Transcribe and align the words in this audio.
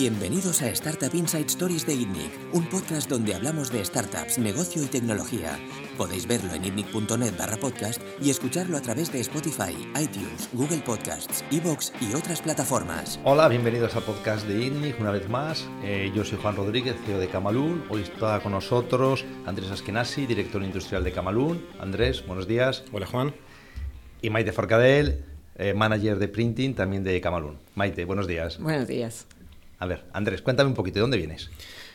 Bienvenidos 0.00 0.62
a 0.62 0.70
Startup 0.70 1.14
Inside 1.14 1.48
Stories 1.48 1.86
de 1.86 1.92
ITNIC, 1.92 2.54
un 2.54 2.66
podcast 2.70 3.06
donde 3.06 3.34
hablamos 3.34 3.70
de 3.70 3.84
startups, 3.84 4.38
negocio 4.38 4.82
y 4.82 4.86
tecnología. 4.86 5.58
Podéis 5.98 6.26
verlo 6.26 6.54
en 6.54 6.64
itnic.net 6.64 7.36
barra 7.36 7.58
podcast 7.58 8.00
y 8.18 8.30
escucharlo 8.30 8.78
a 8.78 8.80
través 8.80 9.12
de 9.12 9.20
Spotify, 9.20 9.76
iTunes, 10.00 10.48
Google 10.54 10.80
Podcasts, 10.86 11.44
Evox 11.52 11.92
y 12.00 12.14
otras 12.14 12.40
plataformas. 12.40 13.20
Hola, 13.24 13.46
bienvenidos 13.48 13.94
al 13.94 14.04
podcast 14.04 14.48
de 14.48 14.64
ITNIC 14.64 14.98
una 15.00 15.10
vez 15.10 15.28
más. 15.28 15.68
Eh, 15.84 16.10
yo 16.14 16.24
soy 16.24 16.38
Juan 16.38 16.56
Rodríguez, 16.56 16.96
CEO 17.04 17.18
de 17.18 17.28
Camalún. 17.28 17.84
Hoy 17.90 18.00
está 18.00 18.40
con 18.40 18.52
nosotros 18.52 19.26
Andrés 19.44 19.70
Askenasi, 19.70 20.24
director 20.24 20.62
industrial 20.62 21.04
de 21.04 21.12
Camalún. 21.12 21.62
Andrés, 21.78 22.26
buenos 22.26 22.48
días. 22.48 22.84
Hola 22.90 23.04
Juan. 23.04 23.34
Y 24.22 24.30
Maite 24.30 24.52
Forcadell, 24.52 25.26
eh, 25.56 25.74
manager 25.74 26.18
de 26.18 26.28
printing 26.28 26.74
también 26.74 27.04
de 27.04 27.20
Camalún. 27.20 27.58
Maite, 27.74 28.06
buenos 28.06 28.26
días. 28.26 28.58
Buenos 28.58 28.88
días. 28.88 29.26
A 29.80 29.86
ver, 29.86 30.04
Andrés, 30.12 30.42
cuéntame 30.42 30.68
un 30.68 30.74
poquito, 30.74 30.96
¿de 30.96 31.00
dónde 31.00 31.16
vienes? 31.16 31.50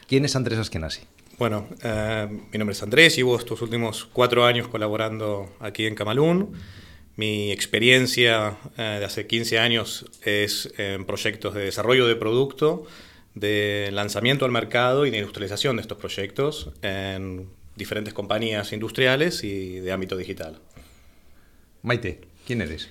¿Quién 0.07 0.25
es 0.25 0.35
Andrés 0.35 0.57
Askenasi? 0.57 1.02
Bueno, 1.38 1.67
eh, 1.84 2.27
mi 2.52 2.58
nombre 2.58 2.73
es 2.73 2.81
Andrés, 2.81 3.16
llevo 3.16 3.38
estos 3.38 3.61
últimos 3.61 4.05
cuatro 4.11 4.44
años 4.44 4.67
colaborando 4.67 5.55
aquí 5.59 5.85
en 5.85 5.94
Camalún. 5.94 6.53
Mi 7.16 7.52
experiencia 7.52 8.58
eh, 8.75 8.98
de 8.99 9.05
hace 9.05 9.27
15 9.27 9.59
años 9.59 10.08
es 10.23 10.73
en 10.80 11.05
proyectos 11.05 11.53
de 11.53 11.66
desarrollo 11.66 12.08
de 12.08 12.16
producto, 12.16 12.88
de 13.35 13.91
lanzamiento 13.94 14.45
al 14.45 14.52
mercado 14.52 15.05
y 15.05 15.11
de 15.11 15.17
industrialización 15.17 15.75
de 15.75 15.83
estos 15.83 15.99
proyectos 15.99 16.72
en 16.81 17.49
diferentes 17.75 18.16
compañías 18.16 18.73
industriales 18.73 19.44
y 19.44 19.80
de 19.80 19.91
ámbito 19.91 20.17
digital. 20.17 20.59
Maite, 21.83 22.22
¿quién 22.47 22.61
eres? 22.61 22.89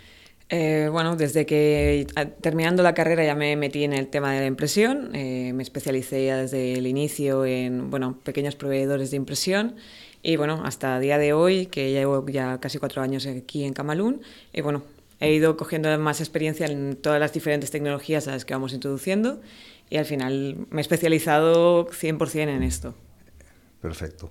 Eh, 0.50 0.88
bueno, 0.92 1.16
desde 1.16 1.46
que 1.46 2.06
terminando 2.40 2.82
la 2.82 2.94
carrera 2.94 3.24
ya 3.24 3.34
me 3.34 3.56
metí 3.56 3.82
en 3.84 3.94
el 3.94 4.08
tema 4.08 4.32
de 4.32 4.40
la 4.40 4.46
impresión, 4.46 5.10
eh, 5.14 5.52
me 5.54 5.62
especialicé 5.62 6.26
ya 6.26 6.36
desde 6.36 6.74
el 6.74 6.86
inicio 6.86 7.46
en 7.46 7.90
bueno, 7.90 8.18
pequeños 8.22 8.54
proveedores 8.54 9.10
de 9.10 9.16
impresión 9.16 9.76
y 10.22 10.36
bueno, 10.36 10.62
hasta 10.64 10.96
el 10.96 11.02
día 11.02 11.18
de 11.18 11.32
hoy, 11.32 11.66
que 11.66 11.92
llevo 11.92 12.26
ya 12.26 12.58
casi 12.58 12.78
cuatro 12.78 13.02
años 13.02 13.26
aquí 13.26 13.64
en 13.64 13.74
Camalún, 13.74 14.22
y 14.54 14.62
bueno, 14.62 14.82
he 15.20 15.32
ido 15.32 15.56
cogiendo 15.56 15.96
más 15.98 16.20
experiencia 16.20 16.66
en 16.66 16.96
todas 16.96 17.20
las 17.20 17.32
diferentes 17.32 17.70
tecnologías 17.70 18.26
a 18.26 18.32
las 18.32 18.44
que 18.44 18.54
vamos 18.54 18.72
introduciendo 18.72 19.40
y 19.90 19.98
al 19.98 20.06
final 20.06 20.66
me 20.70 20.80
he 20.80 20.82
especializado 20.82 21.86
100% 21.88 22.48
en 22.48 22.62
esto. 22.62 22.94
Perfecto. 23.82 24.30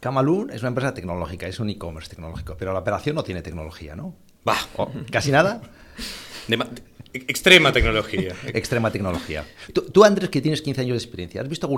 Camalún 0.00 0.50
es 0.50 0.60
una 0.62 0.68
empresa 0.68 0.92
tecnológica, 0.92 1.46
es 1.46 1.60
un 1.60 1.70
e-commerce 1.70 2.10
tecnológico, 2.10 2.56
pero 2.58 2.72
la 2.72 2.80
operación 2.80 3.14
no 3.14 3.22
tiene 3.22 3.42
tecnología, 3.42 3.94
¿no? 3.94 4.14
Bah. 4.44 4.58
¿Casi 5.10 5.30
nada? 5.30 5.62
extrema 7.14 7.72
tecnología. 7.72 8.34
extrema 8.52 8.90
tecnología. 8.90 9.44
Tú, 9.72 10.04
Andrés, 10.04 10.28
que 10.30 10.40
tienes 10.40 10.62
15 10.62 10.80
años 10.82 10.94
de 10.94 10.98
experiencia, 10.98 11.40
¿has, 11.40 11.48
visto 11.48 11.68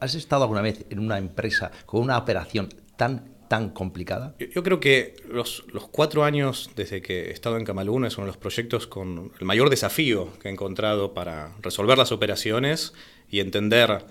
¿has 0.00 0.14
estado 0.14 0.42
alguna 0.42 0.62
vez 0.62 0.84
en 0.90 0.98
una 0.98 1.18
empresa 1.18 1.70
con 1.86 2.02
una 2.02 2.18
operación 2.18 2.68
tan, 2.96 3.36
tan 3.48 3.70
complicada? 3.70 4.34
Yo, 4.38 4.62
creo 4.62 4.80
que 4.80 5.14
los, 5.30 5.64
los, 5.72 5.86
cuatro 5.88 6.24
años 6.24 6.70
desde 6.74 7.02
que 7.02 7.26
he 7.26 7.30
estado 7.32 7.56
en 7.56 7.64
Camalún 7.64 8.10
son 8.10 8.26
los 8.26 8.36
proyectos 8.36 8.86
con 8.86 9.32
el 9.38 9.46
mayor 9.46 9.70
desafío 9.70 10.32
que 10.40 10.48
he 10.48 10.52
encontrado 10.52 11.14
para 11.14 11.54
resolver 11.60 11.98
las 11.98 12.10
operaciones 12.10 12.94
y 13.30 13.40
entender 13.40 14.04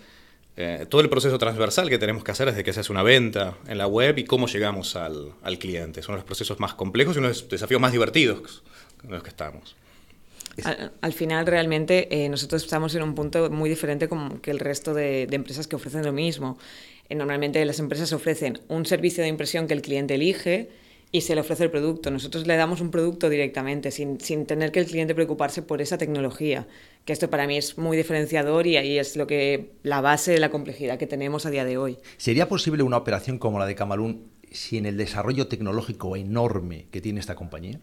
eh, 0.57 0.87
todo 0.89 1.01
el 1.01 1.09
proceso 1.09 1.37
transversal 1.37 1.87
que 1.87 1.99
tenemos 1.99 2.23
que 2.23 2.31
hacer 2.31 2.47
desde 2.47 2.63
que 2.63 2.73
se 2.73 2.79
hace 2.79 2.91
una 2.91 3.03
venta 3.03 3.55
en 3.67 3.77
la 3.77 3.85
web 3.85 4.17
y 4.17 4.25
cómo 4.25 4.47
llegamos 4.47 4.95
al, 4.95 5.33
al 5.43 5.59
cliente. 5.59 6.01
Son 6.01 6.15
los 6.15 6.23
procesos 6.23 6.59
más 6.59 6.73
complejos 6.73 7.15
y 7.15 7.19
uno 7.19 7.27
de 7.27 7.35
los 7.35 7.47
desafíos 7.47 7.79
más 7.79 7.91
divertidos 7.91 8.63
en 9.03 9.11
los 9.11 9.21
que 9.21 9.29
estamos. 9.29 9.75
Al, 11.01 11.13
final, 11.13 11.45
realmente, 11.45 12.07
eh, 12.09 12.29
nosotros 12.29 12.63
estamos 12.63 12.95
en 12.95 13.03
un 13.03 13.13
punto 13.13 13.51
muy 13.51 13.69
diferente 13.69 14.09
como 14.09 14.41
que 14.41 14.49
el 14.49 14.57
resto 14.57 14.95
de, 14.95 15.27
de 15.27 15.35
empresas 15.35 15.67
que 15.67 15.75
ofrecen 15.75 16.03
lo 16.03 16.11
mismo. 16.11 16.57
Eh, 17.09 17.13
normalmente 17.13 17.63
las 17.63 17.77
empresas 17.77 18.11
ofrecen 18.11 18.59
un 18.67 18.87
servicio 18.87 19.21
de 19.21 19.29
impresión 19.29 19.67
que 19.67 19.75
el 19.75 19.83
cliente 19.83 20.15
elige 20.15 20.69
y 21.11 21.21
se 21.21 21.35
le 21.35 21.41
ofrece 21.41 21.63
el 21.63 21.71
producto. 21.71 22.11
Nosotros 22.11 22.47
le 22.47 22.55
damos 22.55 22.81
un 22.81 22.91
producto 22.91 23.29
directamente, 23.29 23.91
sin, 23.91 24.19
sin, 24.19 24.45
tener 24.45 24.71
que 24.71 24.79
el 24.79 24.85
cliente 24.85 25.15
preocuparse 25.15 25.61
por 25.61 25.81
esa 25.81 25.97
tecnología, 25.97 26.67
que 27.05 27.13
esto 27.13 27.29
para 27.29 27.47
mí 27.47 27.57
es 27.57 27.77
muy 27.77 27.95
diferenciador 27.95 28.67
y 28.67 28.77
ahí 28.77 28.97
es 28.97 29.15
lo 29.15 29.27
que 29.27 29.71
la 29.83 30.01
base 30.01 30.31
de 30.31 30.39
la 30.39 30.49
complejidad 30.49 30.97
que 30.97 31.07
tenemos 31.07 31.45
a 31.45 31.49
día 31.49 31.65
de 31.65 31.77
hoy. 31.77 31.97
¿Sería 32.17 32.49
posible 32.49 32.83
una 32.83 32.97
operación 32.97 33.39
como 33.39 33.59
la 33.59 33.65
de 33.65 33.75
Camalún 33.75 34.29
sin 34.51 34.85
el 34.85 34.97
desarrollo 34.97 35.47
tecnológico 35.47 36.15
enorme 36.15 36.87
que 36.91 37.01
tiene 37.01 37.19
esta 37.19 37.35
compañía? 37.35 37.79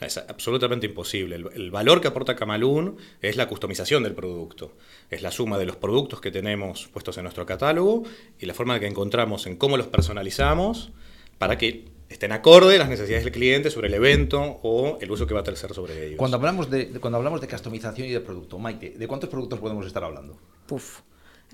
Es 0.00 0.18
absolutamente 0.18 0.86
imposible. 0.86 1.36
El, 1.36 1.48
el, 1.54 1.70
valor 1.70 2.00
que 2.00 2.08
aporta 2.08 2.34
Camalún 2.34 2.96
es 3.22 3.36
la 3.36 3.48
customización 3.48 4.02
del 4.02 4.14
producto. 4.14 4.76
Es 5.08 5.22
la 5.22 5.30
suma 5.30 5.56
de 5.56 5.66
los 5.66 5.76
productos 5.76 6.20
que 6.20 6.32
tenemos 6.32 6.88
puestos 6.88 7.16
en 7.16 7.22
nuestro 7.22 7.46
catálogo 7.46 8.02
y 8.40 8.46
la 8.46 8.54
forma 8.54 8.80
que 8.80 8.88
encontramos 8.88 9.46
en 9.46 9.56
cómo 9.56 9.76
los 9.76 9.86
personalizamos 9.86 10.90
para 11.38 11.58
que 11.58 11.93
estén 12.14 12.30
acorde 12.32 12.78
las 12.78 12.88
necesidades 12.88 13.24
del 13.24 13.32
cliente 13.32 13.70
sobre 13.70 13.88
el 13.88 13.94
evento 13.94 14.60
o 14.62 14.98
el 15.00 15.10
uso 15.10 15.26
que 15.26 15.34
va 15.34 15.40
a 15.40 15.42
hacer 15.42 15.74
sobre 15.74 16.06
ellos. 16.06 16.16
Cuando 16.16 16.36
hablamos 16.36 16.70
de, 16.70 16.88
cuando 17.00 17.18
hablamos 17.18 17.40
de 17.40 17.48
customización 17.48 18.08
y 18.08 18.12
de 18.12 18.20
producto, 18.20 18.58
Maite, 18.58 18.90
¿de 18.90 19.08
cuántos 19.08 19.28
productos 19.28 19.58
podemos 19.58 19.84
estar 19.84 20.02
hablando? 20.04 20.38
Puf. 20.66 21.00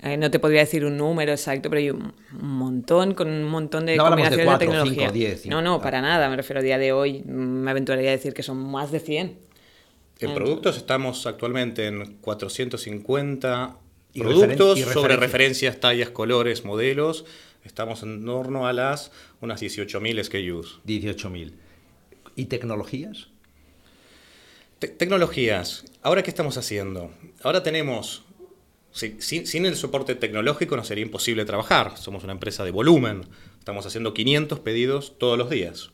Eh, 0.03 0.17
no 0.17 0.31
te 0.31 0.39
podría 0.39 0.61
decir 0.61 0.85
un 0.85 0.97
número 0.97 1.31
exacto, 1.31 1.69
pero 1.69 1.79
hay 1.79 1.89
un 1.89 2.13
montón, 2.31 3.13
con 3.13 3.27
un 3.27 3.43
montón 3.43 3.87
de 3.87 3.95
no 3.97 4.05
combinaciones 4.05 4.37
de, 4.37 4.45
cuatro, 4.45 4.59
de 4.59 4.71
tecnología. 4.71 5.01
Cinco, 5.01 5.13
diez, 5.13 5.41
cinco, 5.41 5.55
no, 5.55 5.61
no, 5.61 5.81
para 5.81 6.01
nada. 6.01 6.29
Me 6.29 6.35
refiero 6.35 6.59
a 6.59 6.63
día 6.63 6.77
de 6.77 6.91
hoy, 6.91 7.23
me 7.25 7.69
aventuraría 7.69 8.09
a 8.09 8.13
decir 8.13 8.33
que 8.33 8.43
son 8.43 8.57
más 8.57 8.91
de 8.91 8.99
100. 8.99 9.37
En 10.19 10.33
productos 10.35 10.77
estamos 10.77 11.25
actualmente 11.25 11.87
en 11.87 12.17
450 12.21 13.77
y 14.13 14.21
productos 14.21 14.77
referen 14.77 14.89
y 14.89 14.93
sobre 14.93 15.15
referencias, 15.17 15.79
tallas, 15.79 16.11
colores, 16.11 16.63
modelos 16.63 17.25
Estamos 17.63 18.03
en 18.03 18.25
torno 18.25 18.67
a 18.67 18.73
las 18.73 19.11
unas 19.39 19.61
18.000 19.61 20.23
SKUs. 20.23 20.79
18.000. 20.85 21.53
¿Y 22.35 22.45
tecnologías? 22.45 23.27
Te 24.79 24.87
tecnologías. 24.87 25.85
¿Ahora 26.01 26.23
qué 26.23 26.29
estamos 26.29 26.57
haciendo? 26.57 27.11
Ahora 27.43 27.63
tenemos... 27.63 28.23
Sin, 28.91 29.21
sin, 29.47 29.65
el 29.65 29.77
soporte 29.77 30.15
tecnológico 30.15 30.75
no 30.75 30.83
sería 30.83 31.05
imposible 31.05 31.45
trabajar. 31.45 31.97
Somos 31.97 32.23
una 32.25 32.33
empresa 32.33 32.65
de 32.65 32.71
volumen. 32.71 33.21
Estamos 33.57 33.85
haciendo 33.85 34.13
500 34.13 34.59
pedidos 34.59 35.17
todos 35.17 35.37
los 35.37 35.49
días. 35.49 35.91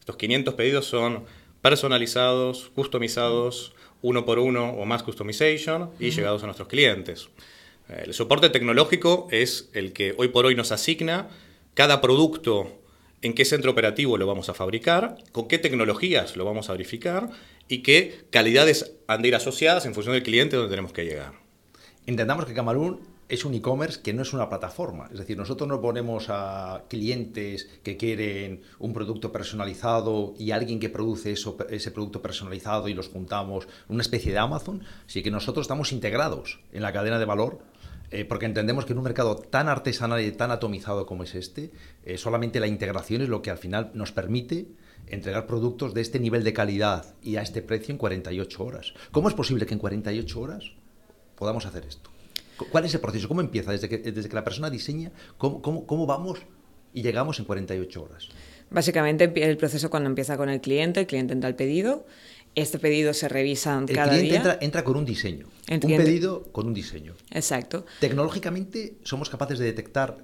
Estos 0.00 0.16
500 0.16 0.54
pedidos 0.54 0.86
son 0.86 1.26
personalizados, 1.62 2.70
customizados, 2.74 3.72
uno 4.02 4.24
por 4.24 4.38
uno 4.38 4.70
o 4.70 4.84
más 4.84 5.02
customization 5.02 5.90
y 6.00 6.06
uh 6.06 6.10
-huh. 6.10 6.16
llegados 6.16 6.42
a 6.42 6.46
nuestros 6.46 6.68
clientes. 6.68 7.28
El 7.90 8.14
soporte 8.14 8.50
tecnológico 8.50 9.26
es 9.32 9.68
el 9.72 9.92
que 9.92 10.14
hoy 10.16 10.28
por 10.28 10.46
hoy 10.46 10.54
nos 10.54 10.70
asigna 10.70 11.28
cada 11.74 12.00
producto, 12.00 12.78
en 13.20 13.34
qué 13.34 13.44
centro 13.44 13.72
operativo 13.72 14.16
lo 14.16 14.26
vamos 14.26 14.48
a 14.48 14.54
fabricar, 14.54 15.16
con 15.32 15.48
qué 15.48 15.58
tecnologías 15.58 16.36
lo 16.36 16.44
vamos 16.44 16.68
a 16.68 16.72
verificar 16.72 17.30
y 17.68 17.82
qué 17.82 18.24
calidades 18.30 18.92
han 19.08 19.22
de 19.22 19.28
ir 19.28 19.34
asociadas 19.34 19.86
en 19.86 19.94
función 19.94 20.14
del 20.14 20.22
cliente 20.22 20.56
donde 20.56 20.70
tenemos 20.70 20.92
que 20.92 21.04
llegar. 21.04 21.32
Entendamos 22.06 22.44
que 22.44 22.54
Camarún 22.54 23.00
es 23.28 23.44
un 23.44 23.54
e-commerce 23.54 24.00
que 24.02 24.12
no 24.12 24.22
es 24.22 24.32
una 24.32 24.48
plataforma. 24.48 25.08
Es 25.12 25.18
decir, 25.18 25.36
nosotros 25.36 25.68
no 25.68 25.80
ponemos 25.80 26.26
a 26.28 26.84
clientes 26.88 27.68
que 27.82 27.96
quieren 27.96 28.62
un 28.78 28.92
producto 28.92 29.30
personalizado 29.30 30.34
y 30.38 30.50
alguien 30.50 30.80
que 30.80 30.90
produce 30.90 31.32
ese 31.32 31.90
producto 31.92 32.22
personalizado 32.22 32.88
y 32.88 32.94
los 32.94 33.08
juntamos, 33.08 33.68
una 33.88 34.02
especie 34.02 34.32
de 34.32 34.38
Amazon, 34.38 34.82
sí 35.06 35.22
que 35.22 35.30
nosotros 35.30 35.64
estamos 35.64 35.92
integrados 35.92 36.60
en 36.72 36.82
la 36.82 36.92
cadena 36.92 37.18
de 37.18 37.24
valor 37.24 37.60
eh, 38.10 38.24
porque 38.24 38.46
entendemos 38.46 38.84
que 38.84 38.92
en 38.92 38.98
un 38.98 39.04
mercado 39.04 39.36
tan 39.36 39.68
artesanal 39.68 40.20
y 40.20 40.32
tan 40.32 40.50
atomizado 40.50 41.06
como 41.06 41.22
es 41.22 41.34
este, 41.34 41.70
eh, 42.04 42.18
solamente 42.18 42.58
la 42.58 42.66
integración 42.66 43.22
es 43.22 43.28
lo 43.28 43.40
que 43.40 43.50
al 43.50 43.58
final 43.58 43.90
nos 43.94 44.10
permite 44.12 44.66
entregar 45.06 45.46
productos 45.46 45.94
de 45.94 46.00
este 46.00 46.18
nivel 46.18 46.44
de 46.44 46.52
calidad 46.52 47.14
y 47.22 47.36
a 47.36 47.42
este 47.42 47.62
precio 47.62 47.92
en 47.92 47.98
48 47.98 48.64
horas. 48.64 48.94
¿Cómo 49.12 49.28
es 49.28 49.34
posible 49.34 49.66
que 49.66 49.74
en 49.74 49.80
48 49.80 50.40
horas 50.40 50.72
podamos 51.36 51.66
hacer 51.66 51.84
esto? 51.86 52.10
¿Cuál 52.70 52.84
es 52.84 52.94
el 52.94 53.00
proceso? 53.00 53.28
¿Cómo 53.28 53.40
empieza? 53.40 53.72
Desde 53.72 53.88
que, 53.88 53.98
desde 53.98 54.28
que 54.28 54.34
la 54.34 54.44
persona 54.44 54.70
diseña, 54.70 55.12
¿cómo, 55.38 55.62
cómo, 55.62 55.86
cómo 55.86 56.06
vamos 56.06 56.40
y 56.92 57.02
llegamos 57.02 57.38
en 57.38 57.44
48 57.44 58.02
horas? 58.02 58.28
Básicamente 58.70 59.32
el 59.34 59.56
proceso 59.56 59.90
cuando 59.90 60.08
empieza 60.08 60.36
con 60.36 60.48
el 60.48 60.60
cliente, 60.60 61.00
el 61.00 61.06
cliente 61.06 61.32
entra 61.32 61.48
al 61.48 61.56
pedido, 61.56 62.06
este 62.54 62.78
pedido 62.78 63.14
se 63.14 63.28
revisa 63.28 63.78
el 63.78 63.94
cada 63.94 64.08
cliente 64.08 64.28
día. 64.28 64.36
Entra, 64.38 64.58
entra 64.60 64.84
con 64.84 64.96
un 64.96 65.04
diseño. 65.04 65.46
El 65.68 65.74
un 65.76 65.80
cliente- 65.80 66.04
pedido 66.04 66.42
con 66.52 66.66
un 66.66 66.74
diseño. 66.74 67.14
Exacto. 67.30 67.86
Tecnológicamente 68.00 68.94
somos 69.04 69.30
capaces 69.30 69.58
de 69.58 69.66
detectar 69.66 70.18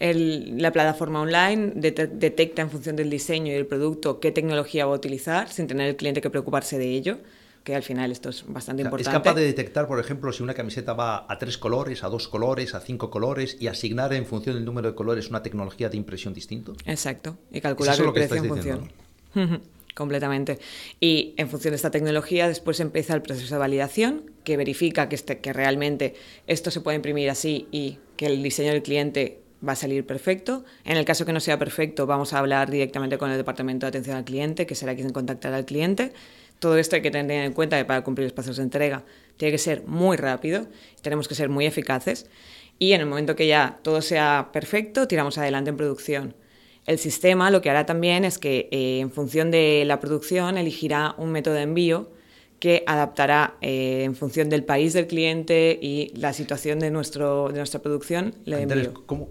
El- 0.00 0.62
la 0.62 0.70
plataforma 0.72 1.20
online 1.20 1.72
det- 1.74 2.08
detecta 2.12 2.62
en 2.62 2.70
función 2.70 2.94
del 2.94 3.10
diseño 3.10 3.50
y 3.50 3.54
del 3.56 3.66
producto 3.66 4.20
qué 4.20 4.30
tecnología 4.30 4.86
va 4.86 4.92
a 4.92 4.96
utilizar 4.96 5.48
sin 5.48 5.66
tener 5.66 5.88
el 5.88 5.96
cliente 5.96 6.20
que 6.20 6.30
preocuparse 6.30 6.78
de 6.78 6.88
ello, 6.94 7.18
que 7.64 7.74
al 7.74 7.82
final 7.82 8.12
esto 8.12 8.28
es 8.30 8.44
bastante 8.46 8.82
es 8.82 8.86
importante. 8.86 9.12
capaz 9.18 9.34
de 9.34 9.44
detectar, 9.44 9.88
por 9.88 9.98
ejemplo, 9.98 10.32
si 10.32 10.42
una 10.44 10.54
camiseta 10.54 10.92
va 10.92 11.26
a 11.28 11.36
tres 11.38 11.58
colores, 11.58 12.04
a 12.04 12.08
dos 12.08 12.28
colores, 12.28 12.74
a 12.74 12.80
cinco 12.80 13.10
colores 13.10 13.56
y 13.58 13.66
asignar 13.66 14.12
en 14.12 14.24
función 14.24 14.54
del 14.54 14.64
número 14.64 14.88
de 14.88 14.94
colores 14.94 15.30
una 15.30 15.42
tecnología 15.42 15.88
de 15.88 15.96
impresión 15.96 16.32
distinto. 16.32 16.74
Exacto. 16.86 17.36
Y 17.50 17.60
calcular 17.60 17.94
eso 17.94 18.02
el 18.02 18.06
lo 18.06 18.12
que 18.14 18.20
precio 18.20 18.36
en 18.36 18.48
función. 18.48 18.92
Completamente. 19.98 20.60
Y 21.00 21.34
en 21.38 21.48
función 21.48 21.72
de 21.72 21.76
esta 21.76 21.90
tecnología, 21.90 22.46
después 22.46 22.78
empieza 22.78 23.14
el 23.14 23.22
proceso 23.22 23.52
de 23.52 23.58
validación, 23.58 24.30
que 24.44 24.56
verifica 24.56 25.08
que, 25.08 25.16
este, 25.16 25.40
que 25.40 25.52
realmente 25.52 26.14
esto 26.46 26.70
se 26.70 26.80
puede 26.80 26.94
imprimir 26.94 27.28
así 27.30 27.66
y 27.72 27.98
que 28.16 28.26
el 28.26 28.40
diseño 28.40 28.70
del 28.70 28.84
cliente 28.84 29.40
va 29.66 29.72
a 29.72 29.74
salir 29.74 30.06
perfecto. 30.06 30.64
En 30.84 30.98
el 30.98 31.04
caso 31.04 31.26
que 31.26 31.32
no 31.32 31.40
sea 31.40 31.58
perfecto, 31.58 32.06
vamos 32.06 32.32
a 32.32 32.38
hablar 32.38 32.70
directamente 32.70 33.18
con 33.18 33.32
el 33.32 33.38
departamento 33.38 33.86
de 33.86 33.88
atención 33.88 34.16
al 34.16 34.24
cliente, 34.24 34.66
que 34.66 34.76
será 34.76 34.94
quien 34.94 35.10
contactará 35.10 35.56
al 35.56 35.64
cliente. 35.64 36.12
Todo 36.60 36.78
esto 36.78 36.94
hay 36.94 37.02
que 37.02 37.10
tener 37.10 37.44
en 37.44 37.52
cuenta 37.52 37.76
que 37.76 37.84
para 37.84 38.04
cumplir 38.04 38.26
los 38.26 38.32
pasos 38.32 38.58
de 38.58 38.62
entrega 38.62 39.04
tiene 39.36 39.50
que 39.50 39.58
ser 39.58 39.82
muy 39.84 40.16
rápido, 40.16 40.68
tenemos 41.02 41.26
que 41.26 41.34
ser 41.34 41.48
muy 41.48 41.66
eficaces 41.66 42.26
y 42.78 42.92
en 42.92 43.00
el 43.00 43.08
momento 43.08 43.34
que 43.34 43.48
ya 43.48 43.80
todo 43.82 44.00
sea 44.00 44.50
perfecto, 44.52 45.08
tiramos 45.08 45.38
adelante 45.38 45.70
en 45.70 45.76
producción. 45.76 46.36
El 46.88 46.98
sistema 46.98 47.50
lo 47.50 47.60
que 47.60 47.68
hará 47.68 47.84
también 47.84 48.24
es 48.24 48.38
que 48.38 48.70
eh, 48.70 49.00
en 49.00 49.10
función 49.10 49.50
de 49.50 49.84
la 49.84 50.00
producción 50.00 50.56
elegirá 50.56 51.14
un 51.18 51.30
método 51.30 51.52
de 51.52 51.62
envío 51.62 52.10
que 52.60 52.82
adaptará 52.86 53.58
eh, 53.60 54.04
en 54.04 54.16
función 54.16 54.48
del 54.48 54.64
país 54.64 54.94
del 54.94 55.06
cliente 55.06 55.78
y 55.82 56.10
la 56.16 56.32
situación 56.32 56.78
de, 56.78 56.90
nuestro, 56.90 57.50
de 57.50 57.58
nuestra 57.58 57.82
producción. 57.82 58.34
Le 58.46 58.62
envío. 58.62 59.04
¿cómo, 59.04 59.30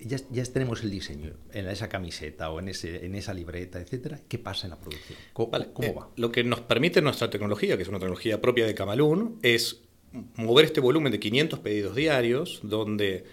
ya, 0.00 0.16
ya, 0.30 0.44
tenemos 0.44 0.82
el 0.84 0.90
diseño 0.90 1.34
en 1.52 1.68
esa 1.68 1.90
camiseta 1.90 2.50
o 2.50 2.60
en, 2.60 2.68
ese, 2.68 3.04
en 3.04 3.14
esa 3.14 3.34
libreta, 3.34 3.78
etcétera. 3.78 4.20
¿Qué 4.26 4.38
pasa 4.38 4.66
en 4.66 4.70
la 4.70 4.80
producción? 4.80 5.18
¿Cómo, 5.34 5.50
cómo 5.50 5.88
eh, 5.88 5.94
va? 5.94 6.08
Lo 6.16 6.32
que 6.32 6.44
nos 6.44 6.62
permite 6.62 7.02
nuestra 7.02 7.28
tecnología, 7.28 7.76
que 7.76 7.82
es 7.82 7.88
una 7.90 7.98
tecnología 7.98 8.40
propia 8.40 8.64
de 8.64 8.74
Camalún, 8.74 9.38
es 9.42 9.82
mover 10.36 10.64
este 10.64 10.80
volumen 10.80 11.12
de 11.12 11.20
500 11.20 11.58
pedidos 11.58 11.94
diarios, 11.94 12.60
donde 12.62 13.24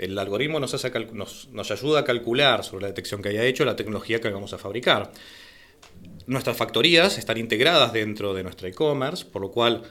el 0.00 0.18
algoritmo 0.18 0.58
nos, 0.58 1.70
ayuda 1.70 2.00
a 2.00 2.04
calcular 2.04 2.64
sobre 2.64 2.82
la 2.82 2.88
detección 2.88 3.20
que 3.20 3.28
haya 3.28 3.44
hecho 3.44 3.66
la 3.66 3.76
tecnología 3.76 4.20
que 4.20 4.30
vamos 4.30 4.54
a 4.54 4.58
fabricar. 4.58 5.12
Nuestras 6.26 6.56
factorías 6.56 7.18
están 7.18 7.36
integradas 7.36 7.92
dentro 7.92 8.32
de 8.32 8.42
nuestra 8.42 8.68
e-commerce, 8.68 9.26
por 9.26 9.42
lo 9.42 9.50
cual 9.50 9.82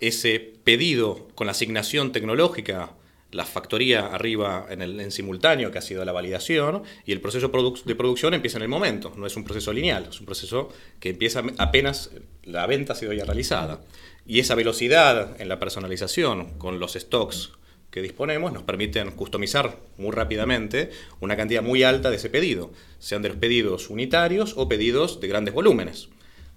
ese 0.00 0.40
pedido 0.64 1.28
con 1.36 1.46
la 1.46 1.52
asignación 1.52 2.10
tecnológica 2.10 2.94
la 3.30 3.46
factoría 3.46 4.08
arriba 4.08 4.66
en, 4.68 4.82
el, 4.82 5.00
en 5.00 5.10
simultáneo, 5.10 5.70
que 5.70 5.78
ha 5.78 5.82
sido 5.82 6.04
la 6.04 6.12
validación, 6.12 6.82
y 7.06 7.12
el 7.12 7.20
proceso 7.20 7.50
de 7.84 7.94
producción 7.94 8.34
empieza 8.34 8.58
en 8.58 8.64
el 8.64 8.68
momento. 8.68 9.12
No 9.16 9.26
es 9.26 9.36
un 9.36 9.44
proceso 9.44 9.72
lineal, 9.72 10.08
es 10.10 10.20
un 10.20 10.26
proceso 10.26 10.68
que 11.00 11.10
empieza 11.10 11.42
apenas 11.56 12.10
la 12.42 12.66
venta 12.66 12.92
ha 12.92 12.96
sido 12.96 13.12
ya 13.12 13.24
realizada. 13.24 13.80
Y 14.26 14.40
esa 14.40 14.54
velocidad 14.54 15.40
en 15.40 15.48
la 15.48 15.58
personalización 15.58 16.58
con 16.58 16.78
los 16.78 16.92
stocks 16.92 17.52
que 17.92 18.02
disponemos 18.02 18.52
nos 18.52 18.64
permiten 18.64 19.12
customizar 19.12 19.78
muy 19.98 20.10
rápidamente 20.10 20.90
una 21.20 21.36
cantidad 21.36 21.62
muy 21.62 21.84
alta 21.84 22.10
de 22.10 22.16
ese 22.16 22.30
pedido, 22.30 22.72
sean 22.98 23.22
de 23.22 23.28
los 23.28 23.38
pedidos 23.38 23.90
unitarios 23.90 24.54
o 24.56 24.68
pedidos 24.68 25.20
de 25.20 25.28
grandes 25.28 25.54
volúmenes. 25.54 26.08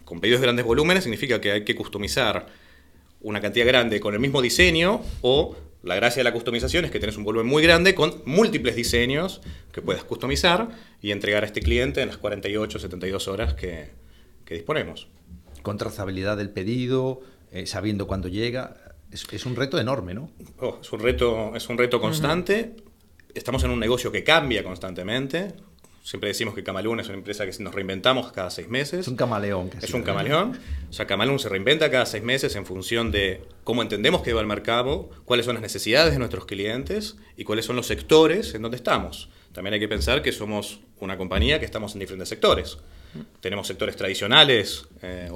Con 0.05 0.21
pedidos 0.21 0.39
de 0.39 0.47
grandes 0.47 0.65
volúmenes 0.65 1.03
significa 1.03 1.41
que 1.41 1.51
hay 1.51 1.65
que 1.65 1.75
customizar 1.75 2.47
una 3.21 3.41
cantidad 3.41 3.67
grande 3.67 3.99
con 3.99 4.13
el 4.13 4.19
mismo 4.19 4.41
diseño 4.41 5.01
o 5.21 5.55
la 5.83 5.95
gracia 5.95 6.21
de 6.21 6.23
la 6.23 6.31
customización 6.31 6.85
es 6.85 6.91
que 6.91 6.99
tienes 6.99 7.17
un 7.17 7.25
volumen 7.25 7.47
muy 7.47 7.61
grande 7.61 7.93
con 7.93 8.23
múltiples 8.25 8.75
diseños 8.75 9.41
que 9.71 9.81
puedas 9.81 10.03
customizar 10.03 10.69
y 11.01 11.11
entregar 11.11 11.43
a 11.43 11.47
este 11.47 11.61
cliente 11.61 12.01
en 12.01 12.07
las 12.07 12.17
48, 12.17 12.79
72 12.79 13.27
horas 13.27 13.53
que, 13.53 13.89
disponemos. 14.49 15.09
Con 15.63 15.77
trazabilidad 15.77 16.37
del 16.37 16.49
pedido, 16.49 17.21
eh, 17.51 17.67
sabiendo 17.67 18.07
cuándo 18.07 18.29
llega. 18.29 18.94
Es, 19.31 19.45
un 19.45 19.55
reto 19.55 19.79
enorme, 19.79 20.13
¿no? 20.13 20.29
Oh, 20.59 20.79
es, 20.81 20.91
un 20.91 20.99
reto, 20.99 21.55
es 21.55 21.69
un 21.69 21.77
reto 21.77 22.01
constante. 22.01 22.75
Estamos 23.33 23.63
en 23.63 23.71
un 23.71 23.79
negocio 23.79 24.11
que 24.11 24.23
cambia 24.23 24.63
constantemente. 24.63 25.53
Siempre 26.03 26.27
decimos 26.27 26.53
que 26.53 26.63
Camalún 26.63 26.99
es 26.99 27.07
una 27.07 27.17
empresa 27.17 27.45
que 27.45 27.63
nos 27.63 27.73
reinventamos 27.73 28.31
cada 28.31 28.51
seis 28.51 28.67
meses. 28.67 28.99
Es 28.99 29.07
un 29.07 29.15
camaleón. 29.15 29.71
es 29.81 29.93
un 29.93 30.03
camaleón. 30.03 30.59
O 30.89 30.93
sea, 30.93 31.07
Camalún 31.07 31.39
se 31.39 31.49
reinventa 31.49 31.89
cada 31.89 32.05
seis 32.05 32.23
meses 32.23 32.55
en 32.55 32.65
función 32.65 33.09
de 33.09 33.41
cómo 33.63 33.81
entendemos 33.81 34.21
que 34.21 34.33
va 34.33 34.41
el 34.41 34.47
mercado, 34.47 35.09
cuáles 35.23 35.45
son 35.45 35.55
las 35.55 35.63
necesidades 35.63 36.13
de 36.13 36.19
nuestros 36.19 36.45
clientes 36.45 37.15
y 37.37 37.43
cuáles 37.43 37.65
son 37.65 37.75
los 37.75 37.87
sectores 37.87 38.53
en 38.53 38.61
donde 38.61 38.77
estamos. 38.77 39.29
También 39.53 39.73
hay 39.75 39.79
que 39.79 39.87
pensar 39.87 40.21
que 40.21 40.33
somos 40.33 40.81
una 40.99 41.17
compañía 41.17 41.59
que 41.59 41.65
estamos 41.65 41.93
en 41.93 42.01
diferentes 42.01 42.29
sectores. 42.29 42.77
Tenemos 43.39 43.65
sectores 43.65 43.95
tradicionales, 43.95 44.85
eh, 45.01 45.29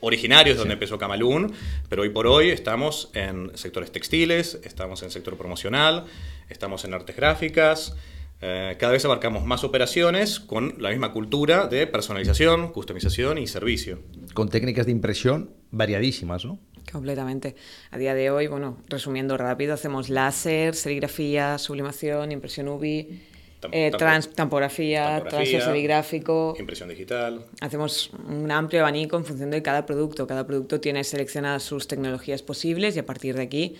originarios 0.00 0.58
donde 0.58 0.74
empezó 0.74 0.98
Camalún, 0.98 1.52
pero 1.88 2.02
hoy 2.02 2.10
por 2.10 2.26
hoy 2.26 2.50
estamos 2.50 3.10
en 3.14 3.56
sectores 3.56 3.90
textiles, 3.92 4.60
estamos 4.64 5.02
en 5.02 5.10
sector 5.10 5.36
promocional, 5.36 6.06
estamos 6.48 6.84
en 6.84 6.94
artes 6.94 7.16
gráficas, 7.16 7.94
eh, 8.42 8.76
cada 8.78 8.92
vez 8.92 9.04
abarcamos 9.04 9.44
más 9.44 9.64
operaciones 9.64 10.40
con 10.40 10.74
la 10.78 10.90
misma 10.90 11.12
cultura 11.12 11.66
de 11.66 11.86
personalización, 11.86 12.72
customización 12.72 13.38
y 13.38 13.46
servicio. 13.46 14.00
Con 14.32 14.48
técnicas 14.48 14.86
de 14.86 14.92
impresión 14.92 15.50
variadísimas, 15.70 16.44
¿no? 16.44 16.58
Completamente. 16.90 17.54
A 17.90 17.98
día 17.98 18.14
de 18.14 18.30
hoy, 18.30 18.46
bueno, 18.46 18.78
resumiendo 18.88 19.36
rápido, 19.36 19.74
hacemos 19.74 20.08
láser, 20.08 20.74
serigrafía, 20.74 21.58
sublimación, 21.58 22.32
impresión 22.32 22.68
UV, 22.68 23.06
eh, 23.72 23.90
trans, 23.96 24.30
tampografía, 24.30 25.22
serigráfico. 25.30 26.54
Impresión 26.58 26.88
digital. 26.88 27.44
Hacemos 27.60 28.10
un 28.28 28.50
amplio 28.50 28.82
abanico 28.82 29.16
en 29.16 29.24
función 29.24 29.50
de 29.50 29.62
cada 29.62 29.86
producto. 29.86 30.26
Cada 30.26 30.46
producto 30.46 30.80
tiene 30.80 31.04
seleccionadas 31.04 31.62
sus 31.62 31.86
tecnologías 31.86 32.42
posibles 32.42 32.96
y 32.96 32.98
a 32.98 33.06
partir 33.06 33.36
de 33.36 33.42
aquí 33.42 33.76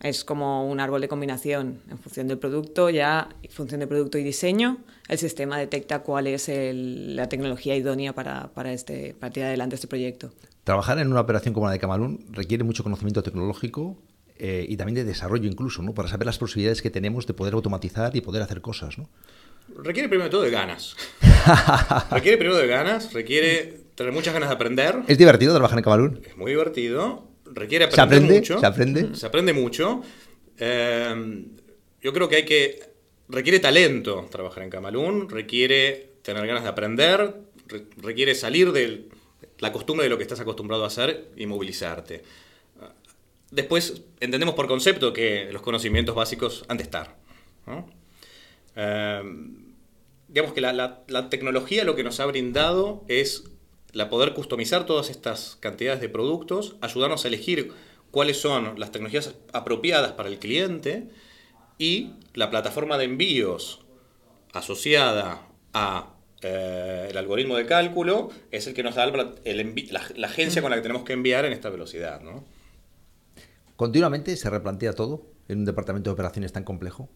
es 0.00 0.24
como 0.24 0.68
un 0.68 0.80
árbol 0.80 1.00
de 1.00 1.08
combinación. 1.08 1.80
En 1.90 1.98
función 1.98 2.26
del 2.26 2.38
producto, 2.38 2.90
ya 2.90 3.28
en 3.42 3.50
función 3.50 3.80
del 3.80 3.88
producto 3.88 4.18
y 4.18 4.22
diseño, 4.22 4.78
el 5.08 5.18
sistema 5.18 5.58
detecta 5.58 6.00
cuál 6.00 6.26
es 6.26 6.50
la 6.52 7.28
tecnología 7.28 7.76
idónea 7.76 8.14
para, 8.14 8.48
para, 8.54 8.72
este, 8.72 9.14
para 9.14 9.32
tirar 9.32 9.48
adelante 9.48 9.74
este 9.74 9.88
proyecto. 9.88 10.30
Trabajar 10.64 10.98
en 10.98 11.10
una 11.10 11.20
operación 11.20 11.52
como 11.52 11.66
la 11.66 11.72
de 11.72 11.78
Camalún 11.78 12.26
requiere 12.30 12.64
mucho 12.64 12.82
conocimiento 12.82 13.22
tecnológico 13.22 13.98
eh, 14.40 14.66
y 14.68 14.76
también 14.76 14.96
de 14.96 15.04
desarrollo 15.04 15.46
incluso, 15.46 15.82
¿no? 15.82 15.94
para 15.94 16.08
saber 16.08 16.26
las 16.26 16.38
posibilidades 16.38 16.82
que 16.82 16.90
tenemos 16.90 17.26
de 17.26 17.34
poder 17.34 17.54
automatizar 17.54 18.16
y 18.16 18.20
poder 18.20 18.42
hacer 18.42 18.60
cosas. 18.60 18.98
¿no? 18.98 19.08
Requiere 19.76 20.08
primero 20.08 20.24
de 20.24 20.30
todo 20.30 20.42
de 20.42 20.50
ganas. 20.50 20.96
requiere 22.10 22.38
primero 22.38 22.56
de 22.56 22.66
ganas, 22.66 23.12
requiere 23.12 23.80
tener 23.94 24.12
muchas 24.12 24.34
ganas 24.34 24.48
de 24.48 24.54
aprender. 24.54 24.96
¿Es 25.06 25.18
divertido 25.18 25.52
trabajar 25.52 25.78
en 25.78 25.84
Camalún? 25.84 26.20
Es 26.26 26.36
muy 26.36 26.50
divertido 26.50 27.30
requiere 27.52 27.84
aprender 27.84 28.08
¿Se 28.08 28.16
aprende? 28.16 28.34
mucho. 28.34 28.60
¿Se 28.60 28.66
aprende? 28.66 29.14
Se 29.14 29.26
aprende 29.26 29.52
mucho. 29.52 30.02
Eh, 30.58 31.44
yo 32.02 32.12
creo 32.12 32.28
que 32.28 32.36
hay 32.36 32.44
que. 32.44 32.90
Requiere 33.28 33.60
talento 33.60 34.26
trabajar 34.28 34.64
en 34.64 34.70
Camalún, 34.70 35.28
requiere 35.28 36.14
tener 36.22 36.44
ganas 36.48 36.64
de 36.64 36.68
aprender, 36.68 37.36
requiere 37.98 38.34
salir 38.34 38.72
de 38.72 39.08
la 39.58 39.70
costumbre 39.70 40.04
de 40.04 40.10
lo 40.10 40.16
que 40.16 40.24
estás 40.24 40.40
acostumbrado 40.40 40.82
a 40.82 40.88
hacer 40.88 41.28
y 41.36 41.46
movilizarte. 41.46 42.24
Después 43.50 44.02
entendemos 44.20 44.54
por 44.54 44.68
concepto 44.68 45.12
que 45.12 45.48
los 45.52 45.62
conocimientos 45.62 46.14
básicos 46.14 46.64
han 46.68 46.76
de 46.76 46.84
estar. 46.84 47.16
Eh, 48.76 49.22
digamos 50.28 50.52
que 50.52 50.60
la, 50.60 50.72
la, 50.72 51.30
tecnología 51.30 51.84
lo 51.84 51.96
que 51.96 52.04
nos 52.04 52.20
ha 52.20 52.26
brindado 52.26 53.04
es 53.08 53.44
la 53.92 54.08
poder 54.08 54.34
customizar 54.34 54.86
todas 54.86 55.10
estas 55.10 55.56
cantidades 55.60 56.00
de 56.00 56.08
productos, 56.08 56.76
ayudarnos 56.80 57.24
a 57.24 57.28
elegir 57.28 57.72
cuáles 58.10 58.40
son 58.40 58.78
las 58.78 58.92
tecnologías 58.92 59.34
apropiadas 59.52 60.12
para 60.12 60.28
el 60.28 60.38
cliente 60.38 61.08
y 61.78 62.12
la 62.34 62.50
plataforma 62.50 62.98
de 62.98 63.04
envíos 63.04 63.80
asociada 64.52 65.46
a 65.72 66.14
eh, 66.42 67.08
el 67.10 67.16
algoritmo 67.16 67.56
de 67.56 67.66
cálculo 67.66 68.30
es 68.50 68.66
el 68.66 68.74
que 68.74 68.82
nos 68.82 68.94
da 68.94 69.06
la, 69.06 70.26
agencia 70.26 70.62
con 70.62 70.70
la 70.70 70.76
que 70.76 70.82
tenemos 70.82 71.04
que 71.04 71.12
enviar 71.12 71.44
en 71.44 71.52
esta 71.52 71.70
velocidad. 71.70 72.20
¿no? 72.20 72.44
¿Continuamente 73.80 74.36
se 74.36 74.50
replantea 74.50 74.92
todo 74.92 75.22
en 75.48 75.60
un 75.60 75.64
departamento 75.64 76.10
de 76.10 76.12
operaciones 76.12 76.52
tan 76.52 76.64
complejo? 76.64 77.08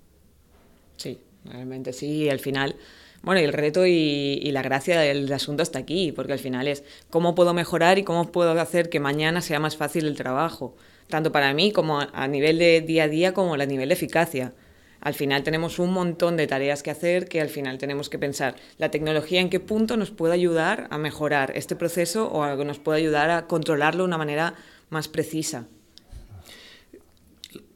Sí, 0.96 1.20
realmente 1.44 1.92
sí. 1.92 2.30
Al 2.30 2.40
final 2.40 2.76
bueno, 3.20 3.42
el 3.42 3.52
reto 3.52 3.84
y, 3.84 4.50
la 4.50 4.62
gracia 4.62 4.98
del 4.98 5.30
asunto 5.30 5.62
está 5.62 5.78
aquí, 5.78 6.10
porque 6.10 6.32
al 6.32 6.38
final 6.38 6.66
es 6.66 6.82
cómo 7.10 7.34
puedo 7.34 7.52
mejorar 7.52 7.98
y 7.98 8.02
cómo 8.02 8.32
puedo 8.32 8.58
hacer 8.58 8.88
que 8.88 8.98
mañana 8.98 9.42
sea 9.42 9.60
más 9.60 9.76
fácil 9.76 10.06
el 10.06 10.16
trabajo, 10.16 10.74
tanto 11.10 11.32
para 11.32 11.52
mí 11.52 11.70
como 11.70 12.00
a 12.00 12.28
nivel 12.28 12.58
de 12.58 12.80
día 12.80 13.04
a 13.04 13.08
día 13.08 13.34
como 13.34 13.52
a 13.52 13.66
nivel 13.66 13.90
de 13.90 13.94
eficacia. 13.96 14.54
Al 15.02 15.12
final 15.12 15.42
tenemos 15.42 15.78
un 15.78 15.92
montón 15.92 16.38
de 16.38 16.46
tareas 16.46 16.82
que 16.82 16.90
hacer 16.90 17.28
que 17.28 17.42
al 17.42 17.50
final 17.50 17.76
tenemos 17.76 18.08
que 18.08 18.18
pensar 18.18 18.56
la 18.78 18.90
tecnología 18.90 19.42
en 19.42 19.50
qué 19.50 19.60
punto 19.60 19.98
nos 19.98 20.12
puede 20.12 20.32
ayudar 20.32 20.88
a 20.88 20.96
mejorar 20.96 21.52
este 21.56 21.76
proceso 21.76 22.32
o 22.32 22.64
nos 22.64 22.78
puede 22.78 23.00
ayudar 23.00 23.28
a 23.28 23.46
controlarlo 23.48 24.04
de 24.04 24.08
una 24.08 24.16
manera 24.16 24.54
más 24.88 25.08
precisa. 25.08 25.66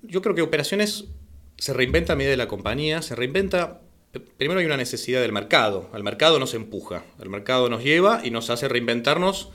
Yo 0.09 0.23
creo 0.23 0.35
que 0.35 0.43
operaciones 0.43 1.05
se 1.57 1.73
reinventa 1.73 2.15
a 2.15 2.17
medida 2.17 2.33
de 2.33 2.37
la 2.37 2.49
compañía, 2.49 3.03
se 3.03 3.15
reinventa 3.15 3.83
primero 4.37 4.61
hay 4.61 4.67
una 4.67 4.77
necesidad 4.77 5.21
del 5.21 5.33
mercado. 5.33 5.91
El 5.95 6.03
mercado 6.03 6.39
nos 6.39 6.55
empuja, 6.55 7.05
el 7.21 7.29
mercado 7.29 7.69
nos 7.69 7.85
lleva 7.85 8.21
y 8.25 8.31
nos 8.31 8.51
hace 8.51 8.69
reinventarnos 8.69 9.51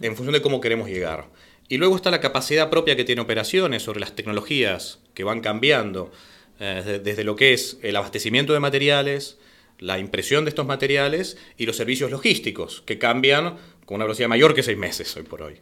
en 0.00 0.14
función 0.14 0.34
de 0.34 0.42
cómo 0.42 0.60
queremos 0.60 0.88
llegar. 0.88 1.28
Y 1.68 1.78
luego 1.78 1.96
está 1.96 2.10
la 2.10 2.20
capacidad 2.20 2.70
propia 2.70 2.96
que 2.96 3.04
tiene 3.04 3.22
operaciones 3.22 3.82
sobre 3.82 4.00
las 4.00 4.14
tecnologías 4.14 5.00
que 5.14 5.24
van 5.24 5.40
cambiando, 5.40 6.12
eh, 6.60 7.00
desde 7.02 7.24
lo 7.24 7.34
que 7.34 7.52
es 7.52 7.78
el 7.82 7.96
abastecimiento 7.96 8.52
de 8.52 8.60
materiales, 8.60 9.38
la 9.78 9.98
impresión 9.98 10.44
de 10.44 10.50
estos 10.50 10.66
materiales 10.66 11.36
y 11.58 11.66
los 11.66 11.76
servicios 11.76 12.10
logísticos, 12.10 12.82
que 12.86 12.98
cambian 12.98 13.56
con 13.84 13.96
una 13.96 14.04
velocidad 14.04 14.28
mayor 14.28 14.54
que 14.54 14.62
seis 14.62 14.78
meses 14.78 15.14
hoy 15.16 15.24
por 15.24 15.42
hoy. 15.42 15.60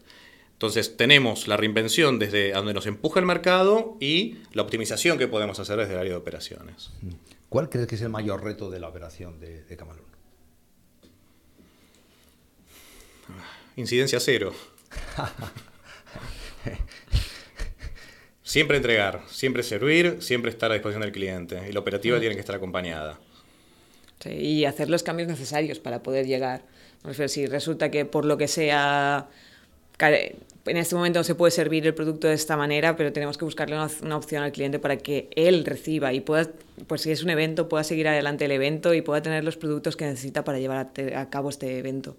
Entonces 0.65 0.97
tenemos 0.97 1.47
la 1.47 1.59
reinvención 1.59 2.19
desde 2.19 2.53
donde 2.53 2.73
nos 2.73 2.87
empuja 2.87 3.21
el 3.21 3.27
mercado 3.27 3.99
y 4.01 4.39
la 4.55 4.63
optimización 4.63 5.19
que 5.19 5.29
podemos 5.29 5.61
hacer 5.61 5.77
desde 5.77 5.93
el 5.93 5.99
área 5.99 6.13
de 6.13 6.17
operaciones. 6.17 6.91
¿Cuál 7.51 7.69
crees 7.69 7.87
que 7.87 7.97
es 7.97 8.01
el 8.01 8.09
mayor 8.09 8.43
reto 8.43 8.71
de 8.71 8.81
la 8.81 8.89
operación 8.89 9.39
de, 9.41 9.63
de 9.63 9.77
Camalún? 9.77 10.07
Incidencia 13.77 14.19
cero. 14.21 14.55
siempre 18.43 18.79
entregar, 18.79 19.21
siempre 19.29 19.63
servir, 19.63 20.23
siempre 20.23 20.51
estar 20.51 20.71
a 20.71 20.75
disposición 20.75 21.03
del 21.03 21.13
cliente. 21.13 21.61
Y 21.69 21.73
la 21.73 21.81
operativa 21.81 22.19
tiene 22.19 22.37
que 22.37 22.41
estar 22.41 22.57
acompañada. 22.57 23.21
Sí, 24.21 24.31
y 24.31 24.65
hacer 24.65 24.89
los 24.89 25.03
cambios 25.03 25.29
necesarios 25.29 25.79
para 25.79 26.03
poder 26.03 26.27
llegar. 26.27 26.63
si 27.27 27.45
resulta 27.45 27.91
que 27.91 28.07
por 28.07 28.25
lo 28.25 28.39
que 28.39 28.49
sea 28.49 29.29
en 30.67 30.77
este 30.79 30.95
momento 30.95 31.21
no 31.21 31.25
se 31.25 31.35
puede 31.35 31.51
servir 31.51 31.87
el 31.87 31.95
producto 31.95 32.27
de 32.27 32.35
esta 32.35 32.57
manera, 32.57 32.97
pero 32.97 33.13
tenemos 33.13 33.37
que 33.37 33.45
buscarle 33.45 33.77
una, 33.77 34.17
opción 34.17 34.43
al 34.43 34.53
cliente 34.53 34.79
para 34.79 34.97
que 34.97 35.29
él 35.37 35.65
reciba 35.65 36.13
y 36.13 36.21
pueda, 36.21 36.51
pues 36.87 37.03
si 37.03 37.11
es 37.11 37.23
un 37.23 37.31
evento, 37.31 37.69
pueda 37.69 37.85
seguir 37.85 38.09
adelante 38.09 38.47
el 38.47 38.53
evento 38.53 38.95
y 38.95 39.03
pueda 39.03 39.21
tener 39.21 39.45
los 39.45 39.57
productos 39.57 39.97
que 39.97 40.07
necesita 40.07 40.43
para 40.45 40.59
llevar 40.59 40.91
a, 41.15 41.31
cabo 41.31 41.51
este 41.51 41.79
evento. 41.79 42.17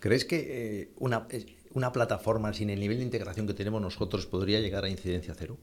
¿Crees 0.00 0.24
que 0.24 0.80
eh, 0.82 0.88
una, 0.98 1.28
una 1.72 1.92
plataforma 1.92 2.52
sin 2.52 2.70
el 2.70 2.80
nivel 2.80 2.98
de 2.98 3.04
integración 3.04 3.46
que 3.46 3.54
tenemos 3.54 3.80
nosotros 3.80 4.26
podría 4.26 4.60
llegar 4.60 4.84
a 4.84 4.88
incidencia 4.88 5.34
cero? 5.36 5.56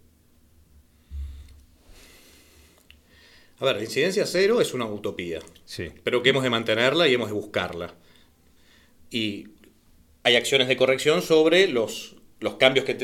A 3.60 3.66
ver, 3.66 3.76
la 3.76 3.84
incidencia 3.84 4.26
cero 4.26 4.60
es 4.60 4.74
una 4.74 4.86
utopía. 4.86 5.40
Sí. 5.66 5.90
Pero 6.04 6.24
que 6.24 6.30
hemos 6.30 6.44
de 6.44 6.50
mantenerla 6.50 7.08
y 7.08 7.14
hemos 7.14 7.28
de 7.28 7.34
buscarla. 7.34 7.94
Y 9.12 9.50
hay 10.24 10.36
acciones 10.36 10.68
de 10.68 10.78
corrección 10.78 11.22
sobre 11.22 11.68
los, 11.68 12.16
los 12.42 12.56
cambios 12.56 12.86
que, 12.86 12.96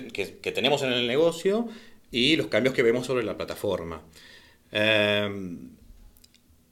tenemos 0.52 0.82
en 0.82 0.92
el 0.92 1.08
negocio 1.08 1.68
y 2.12 2.36
los 2.36 2.48
cambios 2.48 2.74
que 2.76 2.82
vemos 2.82 3.06
sobre 3.06 3.24
la 3.24 3.38
plataforma. 3.38 4.02
Em, 4.72 5.70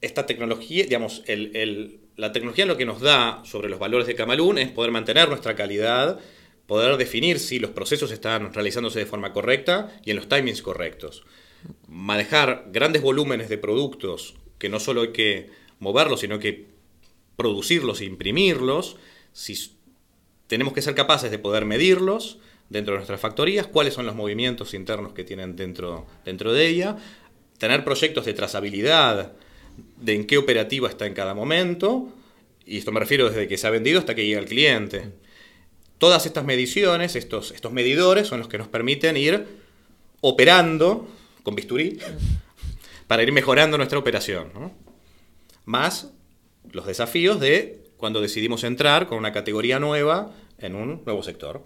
esta 0.02 0.26
tecnología, 0.26 0.84
digamos, 0.84 1.24
la 2.18 2.32
tecnología 2.32 2.66
lo 2.66 2.76
que 2.76 2.86
nos 2.86 3.02
da 3.02 3.42
sobre 3.46 3.70
los 3.70 3.80
valores 3.80 4.08
de 4.08 4.16
Camalún 4.16 4.58
es 4.58 4.70
poder 4.70 4.92
mantener 4.92 5.30
nuestra 5.30 5.56
calidad, 5.56 6.20
poder 6.66 6.98
definir 6.98 7.40
si 7.40 7.60
los 7.60 7.70
procesos 7.70 8.12
están 8.12 8.52
realizándose 8.52 8.98
de 8.98 9.06
forma 9.06 9.32
correcta 9.32 9.96
y 10.04 10.10
en 10.10 10.16
los 10.16 10.28
timings 10.28 10.64
correctos. 10.64 11.24
Manejar 11.88 12.70
grandes 12.72 13.04
volúmenes 13.04 13.48
de 13.48 13.60
productos 13.60 14.36
que 14.58 14.70
no 14.70 14.80
solo 14.80 15.02
hay 15.02 15.12
que 15.12 15.52
moverlos, 15.78 16.22
sino 16.22 16.40
que 16.40 16.66
producirlos 17.36 18.02
e 18.02 18.06
imprimirlos, 18.06 18.98
si 19.34 19.72
tenemos 20.48 20.74
que 20.74 20.82
ser 20.82 20.96
capaces 20.96 21.30
de 21.30 21.38
poder 21.38 21.66
medirlos 21.66 22.40
dentro 22.70 22.94
de 22.94 23.00
nuestras 23.00 23.20
factorías, 23.20 23.68
cuáles 23.68 23.94
son 23.94 24.06
los 24.06 24.16
movimientos 24.16 24.74
internos 24.74 25.14
que 25.14 25.24
tienen 25.24 25.56
dentro, 25.56 26.06
dentro 26.26 26.54
de 26.54 26.68
ella, 26.68 26.98
tener 27.58 27.84
proyectos 27.84 28.26
de 28.26 28.34
trazabilidad 28.34 29.34
de 29.98 30.16
en 30.16 30.26
qué 30.26 30.38
operativa 30.38 30.90
está 30.90 31.06
en 31.06 31.14
cada 31.14 31.34
momento, 31.34 32.14
y 32.66 32.78
esto 32.78 32.92
me 32.92 33.00
refiero 33.00 33.30
desde 33.30 33.48
que 33.48 33.58
se 33.58 33.68
ha 33.68 33.70
vendido 33.70 34.00
hasta 34.00 34.16
que 34.16 34.26
llega 34.26 34.40
al 34.40 34.46
cliente. 34.46 35.12
Todas 35.98 36.26
estas 36.26 36.44
mediciones, 36.44 37.16
estos, 37.16 37.52
estos 37.52 37.72
medidores, 37.72 38.28
son 38.28 38.40
los 38.40 38.48
que 38.48 38.58
nos 38.58 38.68
permiten 38.68 39.16
ir 39.18 39.46
operando 40.22 41.08
con 41.44 41.56
bisturí 41.56 42.00
para 43.08 43.24
ir 43.24 43.32
mejorando 43.32 43.78
nuestra 43.78 44.00
operación. 44.00 44.52
Más 45.66 46.12
los 46.72 46.86
desafíos 46.88 47.40
de 47.40 47.84
cuando 47.98 48.22
decidimos 48.22 48.64
entrar 48.64 49.08
con 49.08 49.18
una 49.18 49.32
categoría 49.32 49.80
nueva 49.80 50.34
en 50.58 50.76
un 50.76 51.04
nuevo 51.06 51.24
sector. 51.24 51.64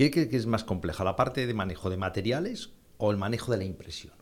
¿Qué 0.00 0.10
crees 0.10 0.28
que 0.28 0.38
es 0.38 0.46
más 0.46 0.64
compleja, 0.64 1.04
la 1.04 1.14
parte 1.14 1.46
de 1.46 1.52
manejo 1.52 1.90
de 1.90 1.98
materiales 1.98 2.70
o 2.96 3.10
el 3.10 3.18
manejo 3.18 3.52
de 3.52 3.58
la 3.58 3.64
impresión? 3.64 4.14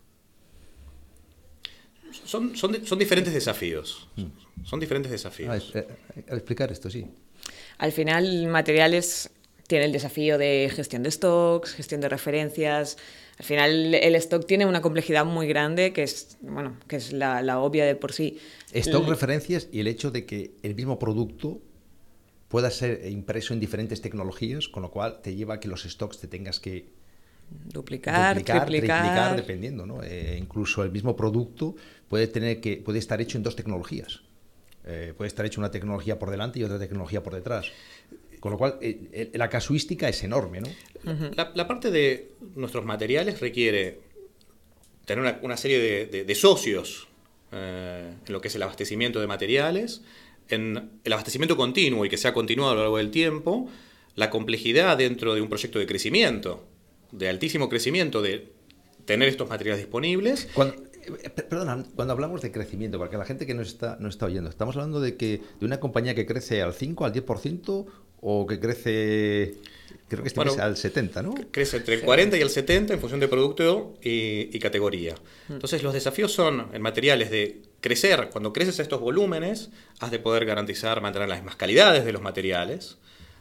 Son, 2.25 2.53
son, 2.57 2.85
son 2.85 2.99
diferentes 2.99 3.33
desafíos. 3.33 4.09
Mm. 4.17 4.65
Son 4.65 4.81
diferentes 4.81 5.09
desafíos. 5.09 5.73
A, 5.73 6.35
explicar 6.35 6.69
esto, 6.69 6.89
sí. 6.89 7.05
Al 7.77 7.93
final, 7.93 8.47
materiales 8.47 9.29
tiene 9.67 9.85
el 9.85 9.93
desafío 9.93 10.37
de 10.37 10.69
gestión 10.69 11.01
de 11.01 11.11
stocks, 11.11 11.71
gestión 11.71 12.01
de 12.01 12.09
referencias. 12.09 12.97
Al 13.37 13.45
final, 13.45 13.95
el 13.95 14.15
stock 14.15 14.45
tiene 14.45 14.65
una 14.65 14.81
complejidad 14.81 15.23
muy 15.23 15.47
grande 15.47 15.93
que 15.93 16.03
es, 16.03 16.37
bueno, 16.41 16.77
que 16.89 16.97
es 16.97 17.13
la, 17.13 17.41
la 17.41 17.61
obvia 17.61 17.85
de 17.85 17.95
por 17.95 18.11
sí. 18.11 18.37
Stock, 18.73 19.07
referencias 19.07 19.69
y 19.71 19.79
el 19.79 19.87
hecho 19.87 20.11
de 20.11 20.25
que 20.25 20.51
el 20.61 20.75
mismo 20.75 20.99
producto 20.99 21.61
pueda 22.49 22.71
ser 22.71 23.07
impreso 23.07 23.53
en 23.53 23.59
diferentes 23.59 24.01
tecnologías, 24.01 24.67
con 24.67 24.83
lo 24.83 24.91
cual 24.91 25.21
te 25.21 25.35
lleva 25.35 25.55
a 25.55 25.59
que 25.59 25.69
los 25.69 25.83
stocks 25.83 26.19
te 26.19 26.27
tengas 26.27 26.59
que 26.59 26.89
duplicar, 27.49 28.41
triplicar. 28.41 29.35
dependiendo, 29.35 29.85
¿no? 29.85 30.03
Eh, 30.03 30.37
incluso 30.39 30.83
el 30.83 30.91
mismo 30.91 31.15
producto 31.15 31.75
puede 32.07 32.27
tener 32.27 32.59
que 32.59 32.77
puede 32.77 32.99
estar 32.99 33.21
hecho 33.21 33.37
en 33.37 33.43
dos 33.43 33.55
tecnologías. 33.55 34.21
Eh, 34.85 35.13
puede 35.15 35.27
estar 35.27 35.45
hecho 35.45 35.61
una 35.61 35.71
tecnología 35.71 36.17
por 36.17 36.31
delante 36.31 36.59
y 36.59 36.63
otra 36.63 36.79
tecnología 36.79 37.21
por 37.21 37.35
detrás. 37.35 37.67
Con 38.39 38.53
lo 38.53 38.57
cual, 38.57 38.77
eh, 38.81 39.31
la 39.33 39.49
casuística 39.49 40.07
es 40.07 40.23
enorme, 40.23 40.61
¿no? 40.61 40.69
la, 41.35 41.67
parte 41.67 41.91
de 41.91 42.31
nuestros 42.55 42.85
materiales 42.85 43.39
requiere 43.41 43.99
tener 45.05 45.39
una, 45.41 45.57
serie 45.57 46.05
de, 46.07 46.35
socios 46.35 47.07
en 47.51 48.17
lo 48.27 48.39
que 48.41 48.47
es 48.47 48.55
el 48.55 48.63
abastecimiento 48.63 49.19
de 49.19 49.27
materiales, 49.27 50.03
en 50.49 50.91
el 51.03 51.13
abastecimiento 51.13 51.55
continuo 51.55 52.05
y 52.05 52.09
que 52.09 52.17
sea 52.17 52.33
continuado 52.33 52.71
a 52.71 52.75
lo 52.75 52.81
largo 52.81 52.97
del 52.97 53.11
tiempo, 53.11 53.69
la 54.15 54.29
complejidad 54.29 54.97
dentro 54.97 55.35
de 55.35 55.41
un 55.41 55.49
proyecto 55.49 55.79
de 55.79 55.85
crecimiento, 55.85 56.65
de 57.11 57.29
altísimo 57.29 57.69
crecimiento, 57.69 58.21
de 58.21 58.51
tener 59.05 59.29
estos 59.29 59.49
materiales 59.49 59.79
disponibles. 59.79 60.47
Cuando, 60.53 60.75
eh, 60.75 61.29
perdona, 61.29 61.85
cuando 61.95 62.13
hablamos 62.13 62.41
de 62.41 62.51
crecimiento, 62.51 62.97
porque 62.97 63.17
la 63.17 63.25
gente 63.25 63.45
que 63.45 63.53
nos 63.53 63.67
está, 63.67 63.97
no 63.99 64.09
está 64.09 64.25
oyendo, 64.25 64.49
¿estamos 64.49 64.75
hablando 64.75 64.99
de 64.99 65.15
que 65.15 65.41
de 65.59 65.65
una 65.65 65.79
compañía 65.79 66.15
que 66.15 66.25
crece 66.25 66.61
al 66.61 66.73
5, 66.73 67.05
al 67.05 67.13
10% 67.13 67.85
o 68.21 68.45
que 68.45 68.59
crece 68.59 69.55
creo 70.07 70.23
que 70.23 70.27
este 70.27 70.61
al 70.61 70.75
70, 70.75 71.23
¿no? 71.23 71.35
Crece 71.51 71.77
entre 71.77 71.95
el 71.95 72.01
40 72.01 72.37
y 72.37 72.41
el 72.41 72.49
70 72.49 72.93
en 72.93 72.99
función 72.99 73.19
de 73.19 73.27
producto 73.27 73.93
y, 74.01 74.55
y, 74.55 74.59
categoría. 74.59 75.15
Mm. 75.47 75.53
Entonces 75.53 75.83
los 75.83 75.93
desafíos 75.93 76.31
son 76.31 76.67
en 76.73 76.81
materiales 76.81 77.29
de 77.29 77.61
crecer, 77.81 78.29
cuando 78.31 78.53
creces 78.53 78.79
estos 78.79 78.99
volúmenes, 78.99 79.69
has 79.99 80.11
de 80.11 80.19
poder 80.19 80.45
garantizar 80.45 81.01
mantener 81.01 81.29
las 81.29 81.39
mismas 81.39 81.55
calidades 81.55 82.05
de 82.05 82.11
los 82.11 82.21
materiales, 82.21 82.97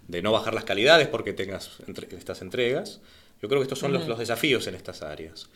de 0.07 0.23
no 0.23 0.33
bajar 0.33 0.55
las 0.55 0.65
calidades 0.65 1.09
porque 1.09 1.33
tengas 1.33 1.79
estas 2.11 2.43
entregas. 2.43 3.01
Yo 3.43 3.49
creo 3.49 3.61
que 3.61 3.65
estos 3.65 3.79
son 3.79 3.93
los, 3.93 4.19
desafíos 4.19 4.67
en 4.67 4.75
estas 4.75 5.03
áreas. 5.03 5.49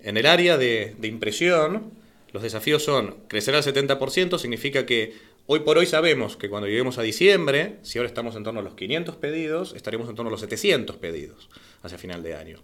En 0.00 0.16
el 0.16 0.26
área 0.26 0.56
de, 0.56 0.96
impresión, 1.02 1.92
los 2.32 2.42
desafíos 2.42 2.84
son 2.84 3.16
crecer 3.28 3.54
al 3.54 3.62
70%, 3.62 4.38
significa 4.38 4.86
que 4.86 5.14
hoy 5.46 5.60
por 5.60 5.78
hoy 5.78 5.86
sabemos 5.86 6.36
que 6.36 6.48
cuando 6.48 6.68
lleguemos 6.68 6.98
a 6.98 7.02
diciembre, 7.02 7.76
si 7.82 7.98
ahora 7.98 8.08
estamos 8.08 8.34
en 8.36 8.44
torno 8.44 8.60
a 8.60 8.62
los 8.62 8.74
500 8.74 9.16
pedidos, 9.16 9.74
estaremos 9.74 10.08
en 10.08 10.14
torno 10.14 10.28
a 10.28 10.32
los 10.32 10.40
700 10.40 10.96
pedidos 10.96 11.50
hacia 11.82 11.98
final 11.98 12.22
de 12.22 12.34
año. 12.34 12.58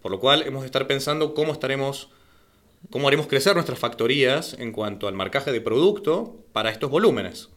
Por 0.00 0.10
lo 0.10 0.18
cual 0.18 0.44
hemos 0.46 0.62
de 0.62 0.66
estar 0.66 0.86
pensando 0.86 1.34
cómo 1.34 1.52
estaremos 1.52 2.08
cómo 2.88 3.08
haremos 3.08 3.26
crecer 3.26 3.54
nuestras 3.54 3.78
factorías 3.78 4.56
en 4.58 4.72
cuanto 4.72 5.08
al 5.08 5.14
marcaje 5.14 5.52
de 5.52 5.60
producto 5.60 6.44
para 6.52 6.70
estos 6.70 6.90
volúmenes. 6.90 7.50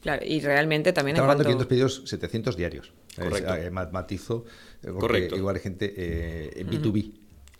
Claro, 0.00 0.24
y 0.26 0.40
realmente 0.40 0.92
también 0.92 1.16
Estamos 1.16 1.30
hablando 1.30 1.44
de 1.44 1.54
500 1.54 1.66
pedidos, 1.68 2.02
700 2.06 2.56
diarios. 2.56 2.92
Correcto. 3.14 3.54
Eh, 3.54 3.70
matizo, 3.70 4.44
eh, 4.82 4.88
Correcto. 4.88 5.36
igual 5.36 5.54
hay 5.54 5.62
gente 5.62 5.94
eh, 5.96 6.50
en 6.56 6.68
B2B. 6.68 7.12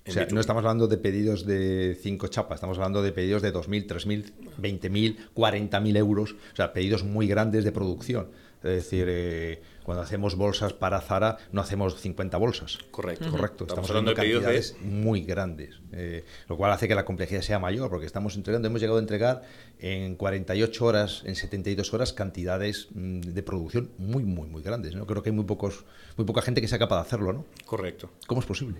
O 0.06 0.10
sea, 0.10 0.26
no 0.32 0.40
estamos 0.40 0.64
hablando 0.64 0.88
de 0.88 0.98
pedidos 0.98 1.46
de 1.46 1.96
5 2.00 2.26
chapas, 2.28 2.56
estamos 2.56 2.76
hablando 2.78 3.02
de 3.02 3.12
pedidos 3.12 3.40
de 3.40 3.52
2.000, 3.52 3.86
3.000, 3.86 4.32
20.000, 4.60 5.16
40.000 5.34 5.96
euros. 5.96 6.32
O 6.52 6.56
sea, 6.56 6.72
pedidos 6.72 7.04
muy 7.04 7.28
grandes 7.28 7.64
de 7.64 7.70
producción. 7.70 8.28
Es 8.62 8.70
decir, 8.70 9.06
eh, 9.08 9.60
cuando 9.82 10.02
hacemos 10.02 10.36
bolsas 10.36 10.72
para 10.72 11.00
Zara, 11.00 11.38
no 11.50 11.60
hacemos 11.60 12.00
50 12.00 12.36
bolsas. 12.36 12.78
Correcto. 12.90 13.28
Correcto. 13.30 13.64
Estamos, 13.64 13.90
hablando 13.90 14.10
de 14.12 14.16
cantidades 14.16 14.76
muy 14.80 15.22
grandes, 15.22 15.80
eh, 15.92 16.24
lo 16.48 16.56
cual 16.56 16.70
hace 16.70 16.86
que 16.86 16.94
la 16.94 17.04
complejidad 17.04 17.42
sea 17.42 17.58
mayor, 17.58 17.90
porque 17.90 18.06
estamos 18.06 18.36
entregando, 18.36 18.68
hemos 18.68 18.80
llegado 18.80 18.98
a 18.98 19.02
entregar 19.02 19.42
en 19.80 20.14
48 20.14 20.84
horas, 20.84 21.22
en 21.24 21.34
72 21.34 21.92
horas, 21.92 22.12
cantidades 22.12 22.88
mm, 22.94 23.20
de 23.20 23.42
producción 23.42 23.90
muy, 23.98 24.22
muy, 24.22 24.48
muy 24.48 24.62
grandes. 24.62 24.94
¿no? 24.94 25.06
Creo 25.06 25.22
que 25.22 25.30
hay 25.30 25.36
muy, 25.36 25.44
pocos, 25.44 25.84
muy 26.16 26.24
poca 26.24 26.42
gente 26.42 26.60
que 26.60 26.68
sea 26.68 26.78
capaz 26.78 26.96
de 26.96 27.02
hacerlo, 27.02 27.32
¿no? 27.32 27.44
Correcto. 27.66 28.10
¿Cómo 28.28 28.40
es 28.40 28.46
posible? 28.46 28.78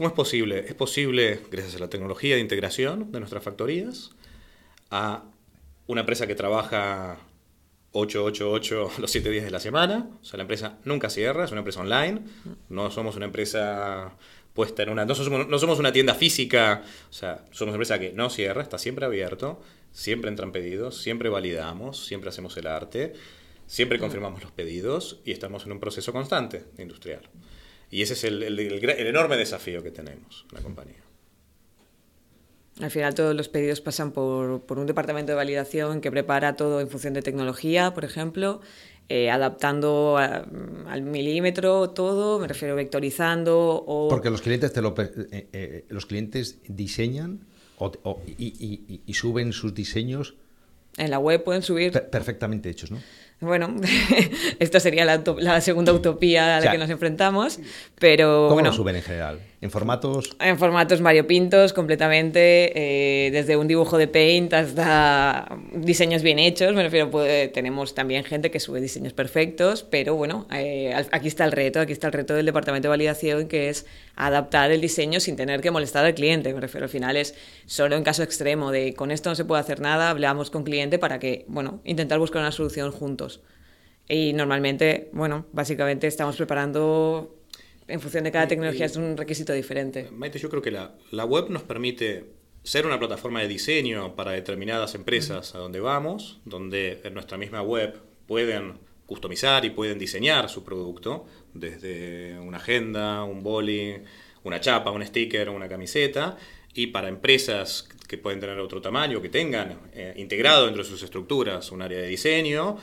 ¿Cómo 0.00 0.08
es 0.08 0.14
posible? 0.14 0.64
Es 0.66 0.72
posible 0.72 1.40
gracias 1.50 1.76
a 1.76 1.78
la 1.78 1.90
tecnología 1.90 2.34
de 2.34 2.40
integración 2.40 3.12
de 3.12 3.18
nuestras 3.18 3.44
factorías, 3.44 4.12
a 4.90 5.24
una 5.88 6.00
empresa 6.00 6.26
que 6.26 6.34
trabaja 6.34 7.18
888 7.92 8.92
los 8.98 9.10
7 9.10 9.28
días 9.28 9.44
de 9.44 9.50
la 9.50 9.60
semana. 9.60 10.08
O 10.22 10.24
sea, 10.24 10.38
la 10.38 10.44
empresa 10.44 10.78
nunca 10.86 11.10
cierra, 11.10 11.44
es 11.44 11.50
una 11.50 11.60
empresa 11.60 11.80
online. 11.80 12.22
No 12.70 12.90
somos 12.90 13.16
una 13.16 13.26
empresa 13.26 14.16
puesta 14.54 14.84
en 14.84 14.88
una... 14.88 15.04
No 15.04 15.14
somos, 15.14 15.46
no 15.46 15.58
somos 15.58 15.78
una 15.78 15.92
tienda 15.92 16.14
física, 16.14 16.82
o 17.10 17.12
sea, 17.12 17.44
somos 17.50 17.74
una 17.74 17.84
empresa 17.84 17.98
que 17.98 18.14
no 18.14 18.30
cierra, 18.30 18.62
está 18.62 18.78
siempre 18.78 19.04
abierto, 19.04 19.60
siempre 19.92 20.30
entran 20.30 20.50
pedidos, 20.50 20.96
siempre 20.96 21.28
validamos, 21.28 22.06
siempre 22.06 22.30
hacemos 22.30 22.56
el 22.56 22.68
arte, 22.68 23.12
siempre 23.66 23.98
confirmamos 23.98 24.42
los 24.42 24.52
pedidos 24.52 25.20
y 25.26 25.32
estamos 25.32 25.66
en 25.66 25.72
un 25.72 25.78
proceso 25.78 26.10
constante 26.10 26.64
industrial. 26.78 27.28
Y 27.90 28.02
ese 28.02 28.14
es 28.14 28.24
el, 28.24 28.42
el, 28.42 28.58
el 28.58 29.06
enorme 29.06 29.36
desafío 29.36 29.82
que 29.82 29.90
tenemos 29.90 30.46
en 30.50 30.56
la 30.56 30.62
compañía. 30.62 31.02
Al 32.80 32.90
final 32.90 33.14
todos 33.14 33.34
los 33.34 33.48
pedidos 33.48 33.80
pasan 33.80 34.12
por, 34.12 34.62
por, 34.62 34.78
un 34.78 34.86
departamento 34.86 35.32
de 35.32 35.36
validación 35.36 36.00
que 36.00 36.10
prepara 36.10 36.56
todo 36.56 36.80
en 36.80 36.88
función 36.88 37.12
de 37.12 37.20
tecnología, 37.20 37.92
por 37.92 38.04
ejemplo, 38.04 38.60
eh, 39.08 39.30
adaptando 39.30 40.16
a, 40.16 40.46
al 40.88 41.02
milímetro 41.02 41.90
todo, 41.90 42.38
me 42.38 42.48
refiero 42.48 42.76
vectorizando 42.76 43.84
o... 43.86 44.08
Porque 44.08 44.30
los 44.30 44.40
clientes, 44.40 44.72
te 44.72 44.80
lo, 44.80 44.94
eh, 44.96 45.48
eh, 45.52 45.84
los 45.88 46.06
clientes 46.06 46.58
diseñan 46.68 47.40
o, 47.76 47.92
o, 48.04 48.22
y, 48.26 48.46
y, 48.46 49.02
y, 49.04 49.14
suben 49.14 49.52
sus 49.52 49.74
diseños... 49.74 50.36
En 50.96 51.10
la 51.10 51.18
web 51.18 51.42
pueden 51.44 51.62
subir... 51.62 51.92
perfectamente 52.10 52.70
hechos, 52.70 52.90
¿no? 52.90 53.00
Bueno, 53.40 53.74
esto 54.58 54.80
sería 54.80 55.04
la, 55.04 55.22
la, 55.38 55.60
segunda 55.60 55.92
utopía 55.92 56.44
a 56.44 56.48
la 56.48 56.58
o 56.58 56.62
sea, 56.62 56.72
que 56.72 56.78
nos 56.78 56.90
enfrentamos, 56.90 57.58
pero 57.98 58.44
¿Cómo 58.44 58.54
bueno, 58.54 58.68
lo 58.70 58.76
suben 58.76 58.96
en 58.96 59.02
general? 59.02 59.40
¿En 59.62 59.70
formatos? 59.70 60.34
En 60.40 60.56
formatos 60.56 61.02
variopintos, 61.02 61.74
completamente, 61.74 63.26
eh, 63.26 63.30
desde 63.30 63.58
un 63.58 63.68
dibujo 63.68 63.98
de 63.98 64.08
Paint 64.08 64.54
hasta 64.54 65.54
diseños 65.74 66.22
bien 66.22 66.38
hechos, 66.38 66.74
me 66.74 66.82
refiero, 66.82 67.10
pues, 67.10 67.52
tenemos 67.52 67.94
también 67.94 68.24
gente 68.24 68.50
que 68.50 68.58
sube 68.58 68.80
diseños 68.80 69.12
perfectos, 69.12 69.82
pero 69.82 70.14
bueno, 70.14 70.46
eh, 70.50 70.94
aquí 71.12 71.28
está 71.28 71.44
el 71.44 71.52
reto, 71.52 71.78
aquí 71.78 71.92
está 71.92 72.06
el 72.06 72.14
reto 72.14 72.32
del 72.32 72.46
departamento 72.46 72.86
de 72.86 72.90
validación, 72.90 73.48
que 73.48 73.68
es 73.68 73.84
adaptar 74.16 74.72
el 74.72 74.80
diseño 74.80 75.20
sin 75.20 75.36
tener 75.36 75.60
que 75.60 75.70
molestar 75.70 76.06
al 76.06 76.14
cliente, 76.14 76.54
me 76.54 76.60
refiero, 76.60 76.86
al 76.86 76.90
final 76.90 77.18
es 77.18 77.34
solo 77.66 77.96
en 77.96 78.02
caso 78.02 78.22
extremo 78.22 78.70
de 78.70 78.94
con 78.94 79.10
esto 79.10 79.28
no 79.28 79.36
se 79.36 79.44
puede 79.44 79.60
hacer 79.60 79.80
nada, 79.80 80.08
hablamos 80.08 80.50
con 80.50 80.64
cliente 80.64 80.98
para 80.98 81.18
que, 81.18 81.44
bueno, 81.48 81.82
intentar 81.84 82.18
buscar 82.18 82.40
una 82.40 82.52
solución 82.52 82.92
juntos. 82.92 83.42
Y 84.08 84.32
normalmente, 84.32 85.10
bueno, 85.12 85.44
básicamente 85.52 86.06
estamos 86.06 86.36
preparando 86.36 87.39
en 87.90 88.00
función 88.00 88.24
de 88.24 88.32
cada 88.32 88.48
tecnología, 88.48 88.86
es 88.86 88.96
un 88.96 89.16
requisito 89.16 89.52
diferente. 89.52 90.08
Maite, 90.10 90.38
yo 90.38 90.48
creo 90.48 90.62
que 90.62 90.70
la, 90.70 90.94
la 91.10 91.24
web 91.24 91.50
nos 91.50 91.62
permite 91.62 92.24
ser 92.62 92.86
una 92.86 92.98
plataforma 92.98 93.40
de 93.40 93.48
diseño 93.48 94.14
para 94.14 94.32
determinadas 94.32 94.94
empresas 94.94 95.50
uh 95.50 95.54
-huh. 95.54 95.56
a 95.56 95.58
donde 95.60 95.80
vamos, 95.80 96.40
donde 96.44 97.00
en 97.04 97.14
nuestra 97.14 97.38
misma 97.38 97.62
web 97.62 98.00
pueden 98.26 98.78
customizar 99.06 99.64
y 99.64 99.70
pueden 99.70 99.98
diseñar 99.98 100.48
su 100.48 100.62
producto, 100.62 101.26
desde 101.52 102.38
una 102.38 102.58
agenda, 102.58 103.24
un 103.24 103.42
boli, 103.42 103.96
una 104.44 104.60
chapa, 104.60 104.90
un 104.92 105.04
sticker, 105.04 105.48
una 105.48 105.68
camiseta, 105.68 106.36
y 106.74 106.88
para 106.88 107.08
empresas 107.08 107.88
que 108.06 108.18
pueden 108.18 108.40
tener 108.40 108.58
otro 108.58 108.80
tamaño, 108.80 109.20
que 109.20 109.28
tengan 109.28 109.80
eh, 109.92 110.14
integrado 110.16 110.66
dentro 110.66 110.82
de 110.84 110.88
sus 110.88 111.02
estructuras 111.02 111.72
un 111.72 111.82
área 111.82 112.00
de 112.00 112.06
diseño, 112.06 112.76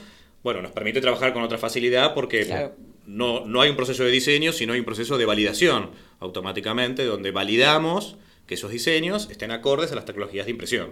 bueno, 0.43 0.61
nos 0.61 0.71
permite 0.71 1.01
trabajar 1.01 1.33
con 1.33 1.43
otra 1.43 1.57
facilidad 1.57 2.13
porque 2.13 2.45
claro. 2.45 2.75
No, 3.07 3.45
no 3.45 3.61
hay 3.61 3.69
un 3.69 3.77
proceso 3.77 4.03
de 4.03 4.11
diseño, 4.11 4.51
sino 4.51 4.73
hay 4.73 4.79
un 4.79 4.85
proceso 4.85 5.17
de 5.17 5.25
validación 5.25 5.89
automáticamente, 6.19 7.05
donde 7.05 7.31
validamos 7.31 8.17
que 8.45 8.55
esos 8.55 8.71
diseños 8.71 9.29
estén 9.31 9.51
acordes 9.51 9.91
a 9.91 9.95
las 9.95 10.05
tecnologías 10.05 10.45
de 10.45 10.51
impresión. 10.51 10.91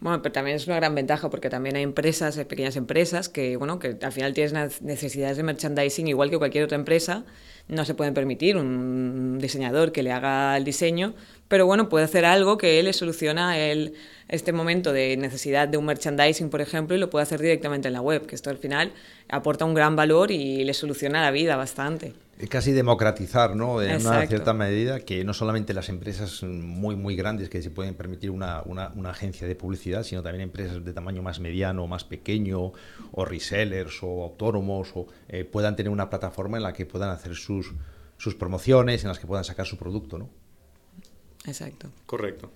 Bueno, 0.00 0.22
pero 0.22 0.32
también 0.32 0.56
es 0.56 0.66
una 0.66 0.76
gran 0.76 0.94
ventaja 0.94 1.30
porque 1.30 1.50
también 1.50 1.76
hay 1.76 1.82
empresas, 1.82 2.36
pequeñas 2.36 2.76
empresas, 2.76 3.28
que, 3.28 3.56
bueno, 3.56 3.78
que 3.78 3.96
al 4.00 4.12
final 4.12 4.34
tienen 4.34 4.70
necesidades 4.80 5.36
de 5.36 5.42
merchandising 5.42 6.08
igual 6.08 6.30
que 6.30 6.38
cualquier 6.38 6.64
otra 6.64 6.76
empresa. 6.76 7.24
No 7.68 7.84
se 7.84 7.94
pueden 7.94 8.14
permitir 8.14 8.56
un 8.56 9.38
diseñador 9.40 9.92
que 9.92 10.02
le 10.02 10.10
haga 10.10 10.56
el 10.56 10.64
diseño, 10.64 11.14
pero 11.48 11.66
bueno, 11.66 11.88
puede 11.88 12.04
hacer 12.04 12.24
algo 12.24 12.56
que 12.56 12.82
le 12.82 12.92
soluciona 12.92 13.56
este 14.28 14.52
momento 14.52 14.92
de 14.92 15.16
necesidad 15.16 15.68
de 15.68 15.76
un 15.76 15.84
merchandising, 15.84 16.48
por 16.48 16.60
ejemplo, 16.60 16.96
y 16.96 16.98
lo 16.98 17.10
puede 17.10 17.24
hacer 17.24 17.40
directamente 17.40 17.88
en 17.88 17.94
la 17.94 18.00
web, 18.00 18.26
que 18.26 18.34
esto 18.34 18.48
al 18.50 18.58
final 18.58 18.92
aporta 19.28 19.64
un 19.64 19.74
gran 19.74 19.96
valor 19.96 20.30
y 20.30 20.64
le 20.64 20.72
soluciona 20.72 21.20
la 21.20 21.30
vida 21.30 21.56
bastante. 21.56 22.14
Casi 22.48 22.70
democratizar, 22.70 23.56
¿no? 23.56 23.82
En 23.82 23.90
Exacto. 23.90 24.16
una 24.16 24.26
cierta 24.28 24.52
medida 24.52 25.00
que 25.00 25.24
no 25.24 25.34
solamente 25.34 25.74
las 25.74 25.88
empresas 25.88 26.44
muy, 26.44 26.94
muy 26.94 27.16
grandes 27.16 27.48
que 27.48 27.60
se 27.62 27.70
pueden 27.70 27.94
permitir 27.96 28.30
una, 28.30 28.62
una, 28.64 28.92
una, 28.94 29.10
agencia 29.10 29.48
de 29.48 29.56
publicidad, 29.56 30.04
sino 30.04 30.22
también 30.22 30.42
empresas 30.42 30.84
de 30.84 30.92
tamaño 30.92 31.20
más 31.20 31.40
mediano, 31.40 31.88
más 31.88 32.04
pequeño, 32.04 32.72
o 33.10 33.24
resellers, 33.24 34.02
o 34.02 34.22
autónomos, 34.22 34.92
o, 34.94 35.08
eh, 35.28 35.44
puedan 35.44 35.74
tener 35.74 35.90
una 35.90 36.08
plataforma 36.08 36.58
en 36.58 36.62
la 36.62 36.72
que 36.72 36.86
puedan 36.86 37.10
hacer 37.10 37.34
sus, 37.34 37.72
sus 38.18 38.36
promociones, 38.36 39.02
en 39.02 39.08
las 39.08 39.18
que 39.18 39.26
puedan 39.26 39.44
sacar 39.44 39.66
su 39.66 39.76
producto, 39.76 40.16
¿no? 40.18 40.30
Exacto. 41.44 41.90
Correcto. 42.06 42.52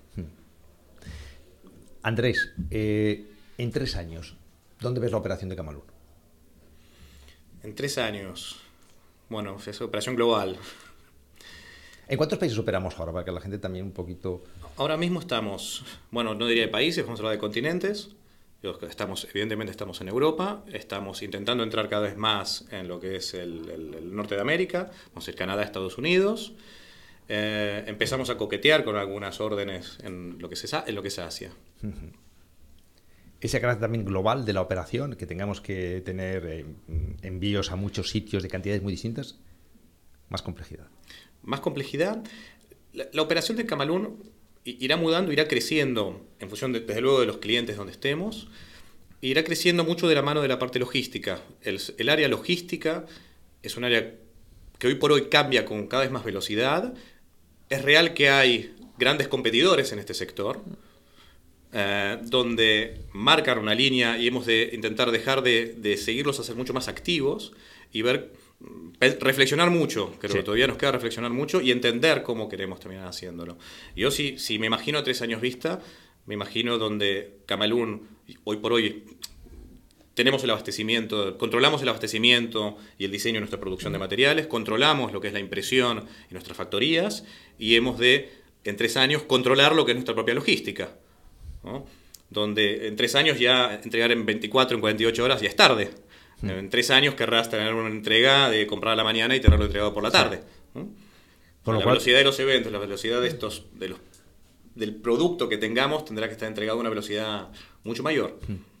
Andrés, 2.03 2.51
eh, 2.69 3.25
en 3.57 3.71
tres 3.71 3.95
años, 3.95 4.37
¿dónde 4.79 5.01
ves 5.01 5.11
la 5.11 5.17
operación 5.17 5.49
de 5.49 5.55
Camalún? 5.55 5.83
En 7.63 7.75
tres 7.75 7.97
años. 7.97 8.61
Bueno, 9.33 9.57
es 9.65 9.81
operación 9.81 10.15
global. 10.15 10.57
¿En 12.07 12.17
cuántos 12.17 12.37
países 12.37 12.55
operamos 12.59 12.99
ahora? 12.99 13.11
Para 13.11 13.25
que 13.25 13.31
la 13.31 13.41
gente 13.41 13.57
también 13.57 13.83
un 13.83 13.91
poquito... 13.91 14.43
Ahora 14.77 14.95
mismo 14.95 15.19
estamos, 15.19 15.83
bueno, 16.11 16.35
no 16.35 16.45
diría 16.45 16.63
de 16.63 16.69
países, 16.69 17.03
vamos 17.03 17.19
a 17.19 17.23
hablar 17.23 17.33
de 17.33 17.39
continentes. 17.39 18.09
Estamos, 18.87 19.25
evidentemente 19.25 19.71
estamos 19.71 19.99
en 20.01 20.09
Europa, 20.09 20.63
estamos 20.71 21.23
intentando 21.23 21.63
entrar 21.63 21.89
cada 21.89 22.03
vez 22.03 22.15
más 22.15 22.65
en 22.71 22.87
lo 22.87 22.99
que 22.99 23.15
es 23.15 23.33
el, 23.33 23.67
el, 23.69 23.93
el 23.95 24.15
norte 24.15 24.35
de 24.35 24.41
América, 24.41 24.91
vamos 25.09 25.27
a 25.27 25.31
ir 25.31 25.35
Canadá, 25.35 25.63
Estados 25.63 25.97
Unidos. 25.97 26.53
Eh, 27.27 27.83
empezamos 27.87 28.29
a 28.29 28.37
coquetear 28.37 28.83
con 28.83 28.97
algunas 28.97 29.41
órdenes 29.41 29.97
en 30.03 30.37
lo 30.39 30.47
que, 30.47 30.55
se, 30.55 30.67
en 30.85 30.93
lo 30.93 31.01
que 31.01 31.07
es 31.07 31.17
Asia. 31.17 31.51
Uh 31.81 31.87
-huh. 31.87 32.11
Ese 33.43 33.59
carácter 33.59 33.81
también 33.81 34.05
global 34.05 34.45
de 34.45 34.53
la 34.53 34.61
operación, 34.61 35.17
que 35.17 35.25
tengamos 35.25 35.59
que 35.59 35.99
tener 35.99 36.45
eh, 36.45 36.65
envíos 37.23 37.71
a 37.71 37.75
muchos 37.75 38.09
sitios 38.09 38.41
de 38.41 38.47
cantidades 38.47 38.81
muy 38.81 38.93
distintas, 38.93 39.37
más 40.29 40.41
complejidad. 40.41 40.87
Más 41.41 41.59
complejidad. 41.59 42.23
La, 42.93 43.21
operación 43.21 43.57
de 43.57 43.65
Camalún 43.65 44.31
irá 44.63 44.95
mudando, 44.95 45.33
irá 45.33 45.49
creciendo 45.49 46.25
en 46.39 46.47
función, 46.47 46.71
de, 46.71 46.79
desde 46.79 47.01
luego, 47.01 47.19
de 47.19 47.25
los 47.25 47.39
clientes 47.39 47.75
donde 47.75 47.91
estemos. 47.91 48.47
Irá 49.19 49.43
creciendo 49.43 49.83
mucho 49.83 50.07
de 50.07 50.15
la 50.15 50.21
mano 50.21 50.41
de 50.41 50.47
la 50.47 50.57
parte 50.57 50.79
logística. 50.79 51.41
El, 51.63 51.81
el 51.97 52.07
área 52.07 52.29
logística 52.29 53.05
es 53.61 53.75
un 53.75 53.83
área 53.83 54.15
que 54.79 54.87
hoy 54.87 54.95
por 54.95 55.11
hoy 55.11 55.27
cambia 55.27 55.65
con 55.65 55.87
cada 55.87 56.03
vez 56.03 56.11
más 56.13 56.23
velocidad. 56.23 56.93
Es 57.67 57.81
real 57.81 58.13
que 58.13 58.29
hay 58.29 58.73
grandes 58.97 59.27
competidores 59.27 59.91
en 59.91 59.99
este 59.99 60.13
sector, 60.13 60.61
eh, 61.73 62.17
donde 62.21 62.99
marcan 63.13 63.57
una 63.57 63.73
línea 63.73 64.17
y 64.17 64.27
hemos 64.27 64.45
de 64.45 64.69
intentar 64.73 65.11
dejar 65.11 65.41
de, 65.41 65.73
de 65.77 65.97
seguirlos 65.97 66.39
a 66.39 66.43
ser 66.43 66.55
mucho 66.55 66.73
más 66.73 66.87
activos 66.87 67.53
y 67.91 68.01
ver, 68.01 68.31
reflexionar 68.99 69.69
mucho, 69.69 70.15
creo 70.19 70.31
sí. 70.31 70.37
que 70.37 70.43
todavía 70.43 70.67
nos 70.67 70.77
queda 70.77 70.91
reflexionar 70.91 71.31
mucho 71.31 71.61
y 71.61 71.71
entender 71.71 72.23
cómo 72.23 72.49
queremos 72.49 72.79
terminar 72.79 73.07
haciéndolo. 73.07 73.57
Yo 73.95 74.11
si, 74.11 74.37
si 74.39 74.59
me 74.59 74.67
imagino 74.67 74.99
a 74.99 75.03
tres 75.03 75.21
años 75.21 75.41
vista, 75.41 75.81
me 76.25 76.33
imagino 76.33 76.77
donde 76.77 77.39
Camalún, 77.45 78.07
hoy 78.43 78.57
por 78.57 78.73
hoy, 78.73 79.03
tenemos 80.13 80.43
el 80.43 80.51
abastecimiento, 80.51 81.37
controlamos 81.37 81.81
el 81.81 81.89
abastecimiento 81.89 82.77
y 82.97 83.05
el 83.05 83.11
diseño 83.11 83.35
de 83.35 83.41
nuestra 83.41 83.59
producción 83.59 83.93
de 83.93 83.99
materiales, 83.99 84.47
controlamos 84.47 85.11
lo 85.11 85.19
que 85.21 85.27
es 85.27 85.33
la 85.33 85.39
impresión 85.39 86.05
y 86.29 86.33
nuestras 86.33 86.55
factorías 86.55 87.25
y 87.57 87.75
hemos 87.75 87.97
de, 87.97 88.31
en 88.63 88.77
tres 88.77 88.95
años, 88.95 89.23
controlar 89.23 89.75
lo 89.75 89.85
que 89.85 89.91
es 89.91 89.95
nuestra 89.95 90.13
propia 90.13 90.35
logística. 90.35 90.95
¿No? 91.63 91.85
Donde 92.29 92.87
en 92.87 92.95
tres 92.95 93.15
años 93.15 93.39
ya 93.39 93.75
entregar 93.75 94.11
en 94.11 94.25
24, 94.25 94.75
en 94.75 94.81
48 94.81 95.23
horas 95.23 95.41
ya 95.41 95.49
es 95.49 95.55
tarde. 95.55 95.91
Mm. 96.41 96.49
En 96.49 96.69
tres 96.69 96.89
años 96.89 97.15
querrás 97.15 97.49
tener 97.49 97.73
una 97.73 97.89
entrega 97.89 98.49
de 98.49 98.65
comprar 98.67 98.93
a 98.93 98.95
la 98.95 99.03
mañana 99.03 99.35
y 99.35 99.39
tenerlo 99.39 99.65
entregado 99.65 99.93
por 99.93 100.03
la 100.03 100.11
tarde. 100.11 100.41
¿no? 100.73 100.89
Por 101.63 101.75
la 101.75 101.83
cual... 101.83 101.95
velocidad 101.95 102.17
de 102.17 102.23
los 102.23 102.39
eventos, 102.39 102.71
la 102.71 102.79
velocidad 102.79 103.21
de 103.21 103.27
estos, 103.27 103.65
de 103.73 103.89
los, 103.89 103.99
del 104.75 104.95
producto 104.95 105.47
que 105.47 105.57
tengamos 105.57 106.05
tendrá 106.05 106.27
que 106.27 106.33
estar 106.33 106.47
entregado 106.47 106.77
a 106.77 106.81
una 106.81 106.89
velocidad 106.89 107.49
mucho 107.83 108.03
mayor. 108.03 108.39
Mm 108.47 108.73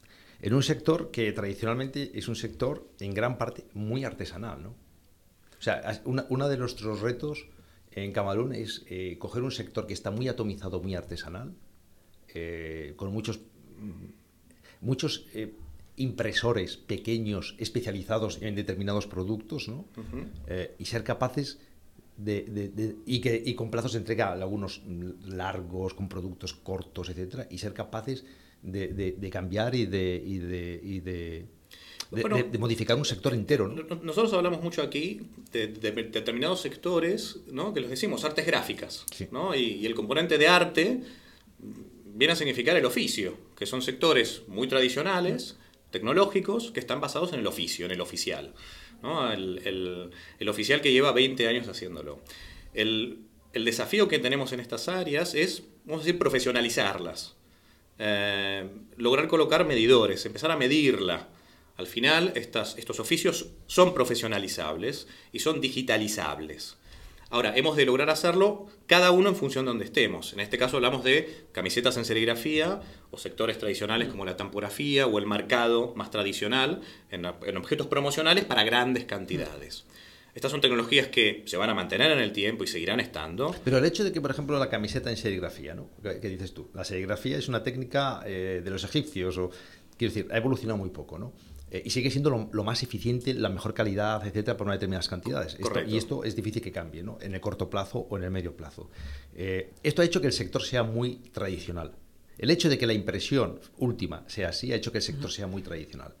en 0.43 0.53
un 0.53 0.61
sector 0.61 1.09
que 1.09 1.31
tradicionalmente 1.31 2.11
es 2.15 2.27
un 2.27 2.35
sector 2.35 2.85
en 2.99 3.13
gran 3.13 3.37
parte 3.37 3.65
muy 3.73 4.03
artesanal. 4.03 4.61
¿no? 4.61 4.69
O 4.71 5.61
sea, 5.61 6.01
uno 6.03 6.49
de 6.49 6.57
nuestros 6.57 6.99
retos 6.99 7.47
en 7.91 8.11
Camalún 8.11 8.53
es 8.53 8.83
eh, 8.87 9.17
coger 9.19 9.41
un 9.41 9.51
sector 9.51 9.87
que 9.87 9.93
está 9.93 10.11
muy 10.11 10.27
atomizado, 10.27 10.81
muy 10.81 10.95
artesanal, 10.95 11.55
eh, 12.33 12.93
con 12.95 13.11
muchos, 13.11 13.39
muchos 14.81 15.27
eh, 15.33 15.53
impresores 15.97 16.77
pequeños 16.77 17.55
especializados 17.59 18.41
en 18.41 18.55
determinados 18.55 19.07
productos 19.07 19.67
¿no? 19.67 19.85
Uh 19.95 20.01
-huh. 20.01 20.69
y 20.79 20.85
ser 20.85 21.03
capaces 21.03 21.59
de, 22.17 22.43
de, 22.43 22.69
de, 22.69 22.95
y, 23.05 23.21
que, 23.21 23.41
y 23.43 23.55
con 23.55 23.71
plazos 23.71 23.93
de 23.93 23.99
entrega, 23.99 24.31
algunos 24.31 24.81
largos, 25.25 25.93
con 25.93 26.09
productos 26.09 26.53
cortos, 26.53 27.09
etcétera, 27.09 27.47
y 27.49 27.57
ser 27.57 27.73
capaces 27.73 28.25
de, 28.61 29.29
cambiar 29.31 29.75
y 29.75 29.85
de, 29.85 30.21
y 30.25 30.37
de, 30.37 30.81
y 30.83 30.99
de 30.99 31.45
de, 32.11 32.57
modificar 32.59 32.95
un 32.97 33.05
sector 33.05 33.33
entero. 33.33 33.67
Nosotros 33.67 34.33
hablamos 34.33 34.61
mucho 34.61 34.81
aquí 34.81 35.21
de, 35.51 35.67
determinados 35.67 36.61
sectores, 36.61 37.39
¿no? 37.51 37.73
que 37.73 37.81
los 37.81 37.89
decimos 37.89 38.23
artes 38.23 38.45
gráficas, 38.45 39.05
¿no? 39.31 39.55
y, 39.55 39.85
el 39.85 39.95
componente 39.95 40.37
de 40.37 40.47
arte 40.47 41.01
viene 42.13 42.33
a 42.33 42.35
significar 42.35 42.77
el 42.77 42.85
oficio, 42.85 43.37
que 43.57 43.65
son 43.65 43.81
sectores 43.81 44.43
muy 44.47 44.67
tradicionales, 44.67 45.57
tecnológicos, 45.91 46.71
que 46.71 46.79
están 46.79 47.01
basados 47.01 47.33
en 47.33 47.39
el 47.39 47.47
oficio, 47.47 47.85
en 47.85 47.91
el 47.91 48.01
oficial. 48.01 48.53
¿no? 49.01 49.31
El, 49.31 50.11
el, 50.39 50.49
oficial 50.49 50.81
que 50.81 50.91
lleva 50.91 51.11
20 51.11 51.47
años 51.47 51.67
haciéndolo. 51.67 52.21
El, 52.73 53.19
el, 53.53 53.65
desafío 53.65 54.07
que 54.07 54.19
tenemos 54.19 54.53
en 54.53 54.59
estas 54.59 54.87
áreas 54.87 55.35
es, 55.35 55.63
vamos 55.85 56.01
a 56.01 56.05
decir, 56.05 56.19
profesionalizarlas. 56.19 57.35
Eh, 57.99 58.67
lograr 58.97 59.27
colocar 59.27 59.65
medidores, 59.65 60.25
empezar 60.25 60.51
a 60.51 60.57
medirla. 60.57 61.29
Al 61.77 61.87
final, 61.87 62.33
estas, 62.35 62.77
estos 62.77 62.99
oficios 62.99 63.47
son 63.65 63.93
profesionalizables 63.93 65.07
y 65.31 65.39
son 65.39 65.61
digitalizables. 65.61 66.77
Ahora, 67.33 67.53
hemos 67.55 67.75
de 67.75 67.83
lograr 67.87 68.11
hacerlo 68.11 68.67
cada 68.85 69.09
uno 69.09 69.27
en 69.27 69.35
función 69.35 69.65
de 69.65 69.69
donde 69.69 69.85
estemos. 69.85 70.33
En 70.33 70.39
este 70.39 70.59
caso 70.59 70.75
hablamos 70.77 71.03
de 71.03 71.47
camisetas 71.51 71.97
en 71.97 72.05
serigrafía 72.05 72.79
o 73.09 73.17
sectores 73.17 73.57
tradicionales 73.57 74.09
como 74.09 74.23
la 74.23 74.37
tampografía 74.37 75.07
o 75.07 75.17
el 75.17 75.25
marcado 75.25 75.95
más 75.95 76.11
tradicional 76.11 76.81
en, 77.09 77.25
objetos 77.25 77.87
promocionales 77.87 78.45
para 78.45 78.63
grandes 78.63 79.05
cantidades. 79.05 79.85
Estas 80.35 80.51
son 80.51 80.61
tecnologías 80.61 81.07
que 81.07 81.41
se 81.47 81.57
van 81.57 81.71
a 81.71 81.73
mantener 81.73 82.11
en 82.11 82.19
el 82.19 82.33
tiempo 82.33 82.65
y 82.65 82.67
seguirán 82.67 82.99
estando. 82.99 83.55
Pero 83.63 83.79
el 83.79 83.85
hecho 83.85 84.03
de 84.03 84.11
que, 84.11 84.21
por 84.21 84.29
ejemplo, 84.29 84.59
la 84.59 84.69
camiseta 84.69 85.09
en 85.09 85.17
serigrafía, 85.17 85.73
¿no? 85.73 85.89
¿Qué 86.03 86.29
dices 86.29 86.53
tú? 86.53 86.69
La 86.75 86.83
serigrafía 86.83 87.39
es 87.39 87.47
una 87.47 87.63
técnica 87.63 88.21
eh, 88.27 88.61
de 88.63 88.69
los 88.69 88.83
egipcios, 88.83 89.39
o 89.39 89.49
quiero 89.97 90.13
decir, 90.13 90.31
ha 90.31 90.37
evolucionado 90.37 90.77
muy 90.77 90.91
poco, 90.91 91.17
¿no? 91.17 91.33
Eh, 91.73 91.81
y 91.83 91.89
sigue 91.89 92.11
siendo 92.11 92.29
lo, 92.29 92.63
más 92.63 92.83
eficiente, 92.83 93.33
la 93.33 93.49
mejor 93.49 93.73
calidad, 93.73 94.25
etcétera, 94.27 94.55
por 94.55 94.67
una 94.67 94.75
determinadas 94.75 95.09
cantidades. 95.09 95.57
y 95.87 95.97
esto 95.97 96.23
es 96.23 96.35
difícil 96.35 96.61
que 96.61 96.71
cambie, 96.71 97.01
¿no? 97.01 97.17
En 97.19 97.33
el 97.33 97.41
corto 97.41 97.67
plazo 97.67 98.05
o 98.11 98.15
en 98.15 98.23
el 98.23 98.29
medio 98.29 98.55
plazo. 98.55 98.91
Eh, 99.35 99.71
esto 99.81 100.03
ha 100.03 100.05
hecho 100.05 100.21
que 100.21 100.27
el 100.27 100.33
sector 100.33 100.61
sea 100.61 100.83
muy 100.83 101.15
tradicional. 101.31 101.93
El 102.37 102.51
hecho 102.51 102.69
de 102.69 102.77
que 102.77 102.85
la 102.85 102.93
impresión 102.93 103.59
última 103.77 104.23
sea 104.27 104.49
así 104.49 104.71
ha 104.71 104.75
hecho 104.75 104.91
que 104.91 104.99
el 104.99 105.03
sector 105.03 105.31
sea 105.31 105.47
muy 105.47 105.63
tradicional. 105.63 106.13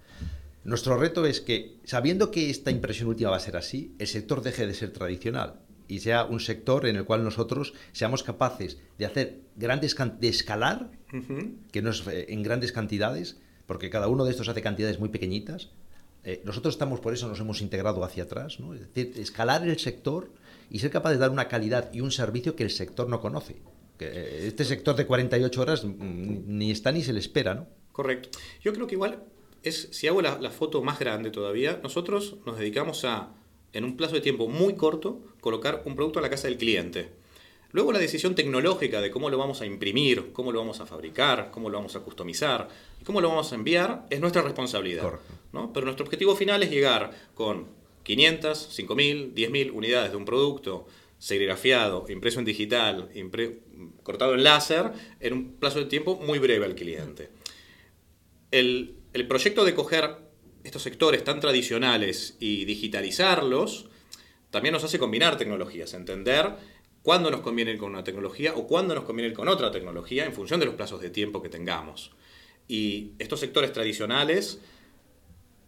Nuestro 0.63 0.97
reto 0.97 1.23
es 1.27 1.39
que, 1.39 1.75
sabiendo 1.83 2.31
que 2.31 2.49
esta 2.49 2.71
impresión 2.71 3.09
última 3.09 3.29
va 3.29 3.37
a 3.37 3.39
ser 3.39 3.55
así, 3.55 3.93
el 3.99 4.07
sector 4.07 4.41
deje 4.41 4.65
de 4.65 4.73
ser 4.73 4.91
tradicional 4.91 5.59
y 5.87 5.99
sea 5.99 6.25
un 6.25 6.39
sector 6.39 6.87
en 6.87 6.95
el 6.95 7.05
cual 7.05 7.23
nosotros 7.23 7.75
seamos 7.91 8.23
capaces 8.23 8.79
de 8.97 9.05
hacer 9.05 9.41
grandes 9.55 9.95
de 10.19 10.29
escalar, 10.29 10.89
que 11.71 11.81
no 11.83 11.91
es 11.91 12.07
eh, 12.07 12.25
en 12.29 12.41
grandes 12.41 12.71
cantidades, 12.71 13.37
porque 13.65 13.89
cada 13.89 14.07
uno 14.07 14.25
de 14.25 14.31
estos 14.31 14.49
hace 14.49 14.61
cantidades 14.61 14.99
muy 14.99 15.09
pequeñitas. 15.09 15.69
Eh, 16.23 16.41
nosotros 16.45 16.75
estamos, 16.75 16.99
por 16.99 17.13
eso 17.13 17.27
nos 17.27 17.39
hemos 17.39 17.61
integrado 17.61 18.03
hacia 18.03 18.23
atrás, 18.23 18.59
¿no? 18.59 18.73
es 18.73 18.81
decir, 18.81 19.13
escalar 19.17 19.67
el 19.67 19.77
sector 19.77 20.31
y 20.69 20.79
ser 20.79 20.89
capaz 20.89 21.11
de 21.11 21.17
dar 21.17 21.31
una 21.31 21.47
calidad 21.47 21.91
y 21.93 22.01
un 22.01 22.11
servicio 22.11 22.55
que 22.55 22.63
el 22.63 22.69
sector 22.69 23.09
no 23.09 23.19
conoce. 23.19 23.57
Eh, 23.99 24.45
este 24.47 24.65
sector 24.65 24.95
de 24.95 25.05
48 25.05 25.61
horas 25.61 25.83
mm, 25.83 26.43
ni 26.47 26.71
está 26.71 26.91
ni 26.91 27.03
se 27.03 27.13
le 27.13 27.19
espera, 27.19 27.53
¿no? 27.53 27.67
Correcto. 27.91 28.39
Yo 28.61 28.73
creo 28.73 28.87
que 28.87 28.95
igual 28.95 29.23
es, 29.63 29.89
si 29.91 30.07
hago 30.07 30.21
la, 30.21 30.39
la 30.39 30.49
foto 30.49 30.81
más 30.81 30.99
grande 30.99 31.29
todavía, 31.29 31.79
nosotros 31.83 32.37
nos 32.45 32.57
dedicamos 32.57 33.05
a, 33.05 33.33
en 33.71 33.83
un 33.83 33.97
plazo 33.97 34.15
de 34.15 34.21
tiempo 34.21 34.47
muy 34.47 34.75
corto, 34.75 35.21
colocar 35.41 35.83
un 35.85 35.95
producto 35.95 36.19
a 36.19 36.21
la 36.21 36.29
casa 36.29 36.47
del 36.47 36.57
cliente. 36.57 37.11
Luego 37.73 37.91
la 37.91 37.97
decisión 37.97 38.35
tecnológica 38.35 39.01
de 39.01 39.09
cómo 39.09 39.31
lo 39.31 39.37
vamos 39.39 39.61
a 39.61 39.65
imprimir, 39.65 40.31
cómo 40.31 40.51
lo 40.51 40.59
vamos 40.59 40.79
a 40.79 40.85
fabricar, 40.85 41.49
cómo 41.51 41.71
lo 41.71 41.79
vamos 41.79 41.95
a 41.95 42.01
customizar 42.01 42.69
y 43.01 43.03
cómo 43.03 43.19
lo 43.19 43.29
vamos 43.29 43.51
a 43.51 43.55
enviar 43.55 44.05
es 44.11 44.19
nuestra 44.19 44.43
responsabilidad. 44.43 45.11
¿no? 45.51 45.73
Pero 45.73 45.85
nuestro 45.85 46.05
objetivo 46.05 46.35
final 46.35 46.61
es 46.61 46.69
llegar 46.69 47.11
con 47.33 47.65
500, 48.03 48.79
5.000, 48.79 49.33
10.000 49.33 49.71
unidades 49.73 50.11
de 50.11 50.17
un 50.17 50.23
producto 50.25 50.85
serigrafiado, 51.17 52.05
impreso 52.09 52.37
en 52.37 52.45
digital, 52.45 53.09
cortado 54.03 54.35
en 54.35 54.43
láser, 54.43 54.91
en 55.19 55.33
un 55.33 55.53
plazo 55.53 55.79
de 55.79 55.85
tiempo 55.85 56.17
muy 56.17 56.37
breve 56.37 56.65
al 56.65 56.75
cliente. 56.75 57.29
El, 58.51 58.97
el 59.13 59.27
proyecto 59.27 59.65
de 59.65 59.73
coger 59.73 60.17
estos 60.63 60.83
sectores 60.83 61.23
tan 61.23 61.39
tradicionales 61.39 62.37
y 62.39 62.65
digitalizarlos 62.65 63.87
también 64.51 64.73
nos 64.73 64.83
hace 64.83 64.99
combinar 64.99 65.37
tecnologías, 65.37 65.95
entender 65.95 66.51
cuándo 67.03 67.29
nos 67.29 67.41
conviene 67.41 67.71
ir 67.71 67.77
con 67.77 67.91
una 67.91 68.03
tecnología 68.03 68.55
o 68.55 68.65
cuándo 68.65 68.95
nos 68.95 69.03
conviene 69.03 69.29
ir 69.29 69.35
con 69.35 69.49
otra 69.49 69.71
tecnología 69.71 70.25
en 70.25 70.33
función 70.33 70.59
de 70.59 70.65
los 70.65 70.75
plazos 70.75 71.01
de 71.01 71.09
tiempo 71.09 71.43
que 71.43 71.49
tengamos. 71.49 72.11
Y 72.67 73.11
estos 73.19 73.41
sectores 73.41 73.73
tradicionales 73.73 74.59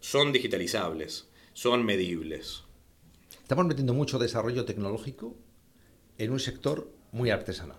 son 0.00 0.32
digitalizables, 0.32 1.28
son 1.52 1.84
medibles. 1.84 2.62
Estamos 3.42 3.66
metiendo 3.66 3.94
mucho 3.94 4.18
desarrollo 4.18 4.64
tecnológico 4.64 5.36
en 6.18 6.32
un 6.32 6.40
sector 6.40 6.90
muy 7.12 7.30
artesanal. 7.30 7.78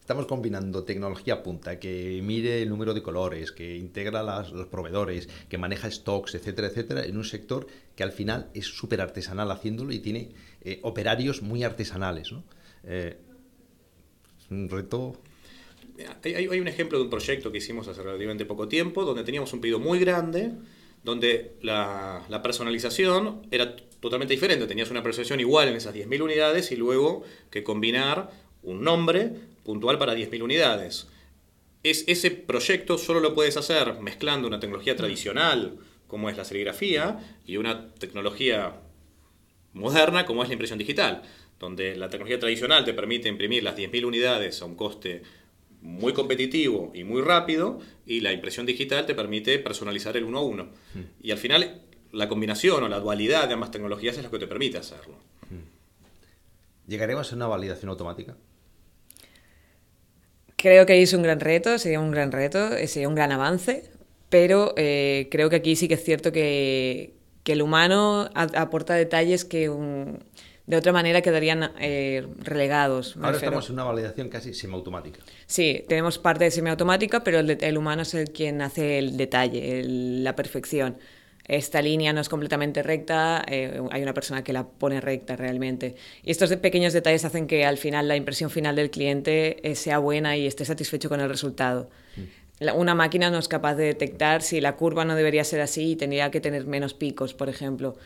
Estamos 0.00 0.26
combinando 0.26 0.82
tecnología 0.82 1.42
punta, 1.42 1.78
que 1.78 2.20
mire 2.24 2.62
el 2.62 2.68
número 2.68 2.94
de 2.94 3.02
colores, 3.02 3.52
que 3.52 3.76
integra 3.76 4.22
los 4.24 4.66
proveedores, 4.66 5.28
que 5.48 5.56
maneja 5.56 5.88
stocks, 5.88 6.34
etcétera, 6.34 6.68
etcétera, 6.68 7.04
en 7.04 7.16
un 7.16 7.24
sector 7.24 7.68
que 7.94 8.02
al 8.02 8.10
final 8.10 8.50
es 8.54 8.66
súper 8.66 9.00
artesanal 9.00 9.50
haciéndolo 9.52 9.92
y 9.92 10.00
tiene 10.00 10.32
eh, 10.62 10.80
operarios 10.82 11.42
muy 11.42 11.62
artesanales. 11.62 12.32
¿no? 12.32 12.42
Eh, 12.84 13.16
un 14.50 14.68
reto. 14.68 15.16
Hay, 16.24 16.46
un 16.46 16.68
ejemplo 16.68 16.98
de 16.98 17.04
un 17.04 17.10
proyecto 17.10 17.52
que 17.52 17.58
hicimos 17.58 17.86
hace 17.88 18.02
relativamente 18.02 18.46
poco 18.46 18.68
tiempo, 18.68 19.04
donde 19.04 19.22
teníamos 19.22 19.52
un 19.52 19.60
pedido 19.60 19.78
muy 19.78 19.98
grande, 19.98 20.52
donde 21.04 21.52
la, 21.62 22.40
personalización 22.42 23.46
era 23.50 23.76
totalmente 24.00 24.34
diferente. 24.34 24.66
Tenías 24.66 24.90
una 24.90 25.02
personalización 25.02 25.40
igual 25.40 25.68
en 25.68 25.76
esas 25.76 25.94
10.000 25.94 26.22
unidades 26.22 26.72
y 26.72 26.76
luego 26.76 27.22
que 27.50 27.62
combinar 27.62 28.30
un 28.62 28.82
nombre 28.82 29.30
puntual 29.62 29.98
para 29.98 30.14
10.000 30.14 30.42
unidades. 30.42 31.06
Es, 31.82 32.04
ese 32.08 32.30
proyecto 32.30 32.98
solo 32.98 33.20
lo 33.20 33.34
puedes 33.34 33.56
hacer 33.56 34.00
mezclando 34.00 34.48
una 34.48 34.60
tecnología 34.60 34.96
tradicional, 34.96 35.78
como 36.06 36.28
es 36.28 36.36
la 36.36 36.44
serigrafía, 36.44 37.38
y 37.46 37.58
una 37.58 37.92
tecnología 37.94 38.80
moderna, 39.74 40.26
como 40.26 40.42
es 40.42 40.48
la 40.48 40.54
impresión 40.54 40.78
digital 40.78 41.22
donde 41.60 41.94
la 41.94 42.08
tecnología 42.08 42.40
tradicional 42.40 42.84
te 42.84 42.94
permite 42.94 43.28
imprimir 43.28 43.62
las 43.62 43.76
10.000 43.76 44.04
unidades 44.04 44.60
a 44.62 44.64
un 44.64 44.74
coste 44.74 45.22
muy 45.82 46.12
competitivo 46.12 46.90
y 46.94 47.04
muy 47.04 47.22
rápido, 47.22 47.78
y 48.06 48.20
la 48.20 48.32
impresión 48.32 48.66
digital 48.66 49.06
te 49.06 49.14
permite 49.14 49.58
personalizar 49.58 50.16
el 50.16 50.24
uno 50.24 50.38
a 50.38 50.42
uno. 50.42 50.64
Hmm. 50.94 51.02
Y 51.22 51.30
al 51.30 51.38
final, 51.38 51.82
la 52.12 52.28
combinación 52.28 52.82
o 52.82 52.88
la 52.88 52.98
dualidad 52.98 53.46
de 53.46 53.54
ambas 53.54 53.70
tecnologías 53.70 54.16
es 54.16 54.24
lo 54.24 54.30
que 54.30 54.38
te 54.38 54.46
permite 54.46 54.78
hacerlo. 54.78 55.14
Hmm. 55.48 56.88
¿Llegaremos 56.88 57.30
a 57.30 57.36
una 57.36 57.46
validación 57.46 57.90
automática? 57.90 58.36
Creo 60.56 60.84
que 60.84 61.00
es 61.00 61.12
un 61.12 61.22
gran 61.22 61.40
reto, 61.40 61.78
sería 61.78 62.00
un 62.00 62.10
gran 62.10 62.32
reto, 62.32 62.70
sería 62.86 63.08
un 63.08 63.14
gran 63.14 63.32
avance, 63.32 63.90
pero 64.28 64.74
eh, 64.76 65.28
creo 65.30 65.48
que 65.48 65.56
aquí 65.56 65.76
sí 65.76 65.88
que 65.88 65.94
es 65.94 66.04
cierto 66.04 66.32
que, 66.32 67.14
que 67.42 67.52
el 67.52 67.62
humano 67.62 68.28
aporta 68.34 68.94
detalles 68.94 69.44
que 69.44 69.70
un, 69.70 70.18
de 70.70 70.76
otra 70.76 70.92
manera 70.92 71.20
quedarían 71.20 71.72
eh, 71.80 72.24
relegados. 72.38 73.16
Ahora 73.20 73.36
estamos 73.36 73.68
en 73.68 73.74
una 73.74 73.84
validación 73.84 74.28
casi 74.28 74.54
semiautomática. 74.54 75.18
Sí, 75.46 75.84
tenemos 75.88 76.18
parte 76.18 76.44
de 76.44 76.52
semiautomática, 76.52 77.24
pero 77.24 77.40
el, 77.40 77.76
humano 77.76 78.02
es 78.02 78.14
el 78.14 78.30
quien 78.30 78.62
hace 78.62 79.00
el 79.00 79.16
detalle, 79.16 79.82
la 79.84 80.36
perfección. 80.36 80.96
Esta 81.44 81.82
línea 81.82 82.12
no 82.12 82.20
es 82.20 82.28
completamente 82.28 82.84
recta, 82.84 83.44
eh, 83.48 83.82
hay 83.90 84.02
una 84.02 84.14
persona 84.14 84.44
que 84.44 84.52
la 84.52 84.68
pone 84.68 85.00
recta 85.00 85.34
realmente. 85.34 85.96
Y 86.22 86.30
estos 86.30 86.54
pequeños 86.56 86.92
detalles 86.92 87.24
hacen 87.24 87.48
que 87.48 87.64
al 87.64 87.76
final 87.76 88.06
la 88.06 88.14
impresión 88.14 88.48
final 88.48 88.76
del 88.76 88.90
cliente 88.90 89.68
eh, 89.68 89.74
sea 89.74 89.98
buena 89.98 90.36
y 90.36 90.46
esté 90.46 90.64
satisfecho 90.64 91.08
con 91.08 91.18
el 91.20 91.28
resultado. 91.28 91.90
Mm. 92.16 92.76
una 92.76 92.94
máquina 92.94 93.28
no 93.30 93.38
es 93.38 93.48
capaz 93.48 93.74
de 93.74 93.86
detectar 93.86 94.42
si 94.42 94.60
la 94.60 94.76
curva 94.76 95.04
no 95.04 95.16
debería 95.16 95.42
ser 95.42 95.62
así 95.62 95.92
y 95.92 95.96
tendría 95.96 96.30
que 96.30 96.40
tener 96.40 96.64
menos 96.66 96.94
picos, 96.94 97.34
por 97.34 97.48
ejemplo 97.48 97.96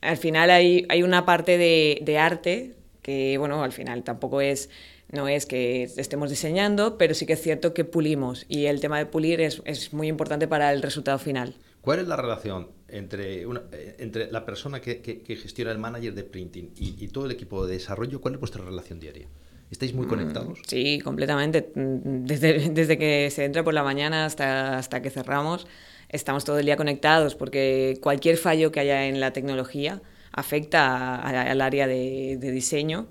al 0.00 0.16
final 0.16 0.50
hay, 0.50 0.86
hay 0.88 1.02
una 1.02 1.24
parte 1.24 1.58
de, 1.58 2.00
de, 2.02 2.18
arte 2.18 2.74
que, 3.02 3.38
bueno, 3.38 3.62
al 3.62 3.72
final 3.72 4.02
tampoco 4.02 4.40
es, 4.40 4.70
no 5.10 5.28
es 5.28 5.46
que 5.46 5.84
estemos 5.84 6.30
diseñando, 6.30 6.98
pero 6.98 7.14
sí 7.14 7.26
que 7.26 7.34
es 7.34 7.42
cierto 7.42 7.74
que 7.74 7.84
pulimos 7.84 8.46
y 8.48 8.66
el 8.66 8.80
tema 8.80 8.98
de 8.98 9.06
pulir 9.06 9.40
es, 9.40 9.62
es 9.64 9.92
muy 9.92 10.08
importante 10.08 10.48
para 10.48 10.72
el 10.72 10.82
resultado 10.82 11.18
final. 11.18 11.54
¿Cuál 11.80 12.00
es 12.00 12.08
la 12.08 12.16
relación 12.16 12.68
entre, 12.88 13.46
una, 13.46 13.62
entre 13.98 14.30
la 14.30 14.44
persona 14.44 14.80
que, 14.80 15.00
que, 15.00 15.36
gestiona 15.36 15.72
el 15.72 15.78
manager 15.78 16.14
de 16.14 16.24
printing 16.24 16.72
y, 16.76 17.02
y, 17.02 17.08
todo 17.08 17.24
el 17.24 17.32
equipo 17.32 17.66
de 17.66 17.74
desarrollo? 17.74 18.20
¿Cuál 18.20 18.34
es 18.34 18.40
vuestra 18.40 18.62
relación 18.62 19.00
diaria? 19.00 19.28
¿Estáis 19.70 19.94
muy 19.94 20.06
mm, 20.06 20.08
conectados? 20.08 20.58
Sí, 20.66 21.00
completamente. 21.00 21.70
Desde, 21.74 22.70
desde 22.70 22.98
que 22.98 23.30
se 23.30 23.44
entra 23.44 23.64
por 23.64 23.72
la 23.72 23.82
mañana 23.82 24.26
hasta, 24.26 24.76
hasta 24.76 25.00
que 25.00 25.10
cerramos, 25.10 25.66
estamos 26.10 26.44
todo 26.44 26.58
el 26.58 26.66
día 26.66 26.76
conectados 26.76 27.34
porque 27.34 27.98
cualquier 28.02 28.36
fallo 28.36 28.70
que 28.72 28.80
haya 28.80 29.06
en 29.06 29.20
la 29.20 29.32
tecnología 29.32 30.02
afecta 30.32 31.16
al 31.16 31.60
área 31.60 31.86
de, 31.86 32.36
diseño 32.36 33.08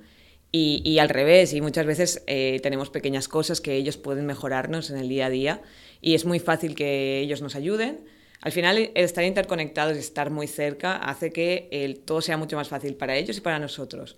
y, 0.51 0.97
al 0.99 1.09
revés, 1.09 1.53
y 1.53 1.62
muchas 1.62 1.85
veces 1.85 2.23
eh, 2.27 2.59
tenemos 2.63 2.89
pequeñas 2.89 3.27
cosas 3.27 3.62
que 3.62 3.75
ellos 3.75 3.97
pueden 3.97 4.25
mejorarnos 4.25 4.89
en 4.89 4.97
el 4.97 5.07
día 5.07 5.27
a 5.27 5.29
día 5.29 5.62
y 6.01 6.15
es 6.15 6.25
muy 6.25 6.39
fácil 6.39 6.75
que 6.75 7.19
ellos 7.19 7.41
nos 7.41 7.55
ayuden. 7.55 8.05
al 8.41 8.51
final, 8.51 8.77
el 8.77 9.03
estar 9.03 9.23
interconectados 9.23 9.95
y 9.95 9.99
estar 9.99 10.31
muy 10.31 10.47
cerca 10.47 10.97
hace 10.97 11.31
que 11.31 11.67
el, 11.71 11.99
todo 11.99 12.21
sea 12.21 12.38
mucho 12.38 12.55
más 12.55 12.69
fácil 12.69 12.95
para 12.95 13.15
ellos 13.15 13.38
y 13.38 13.41
para 13.41 13.59
nosotros. 13.59 14.17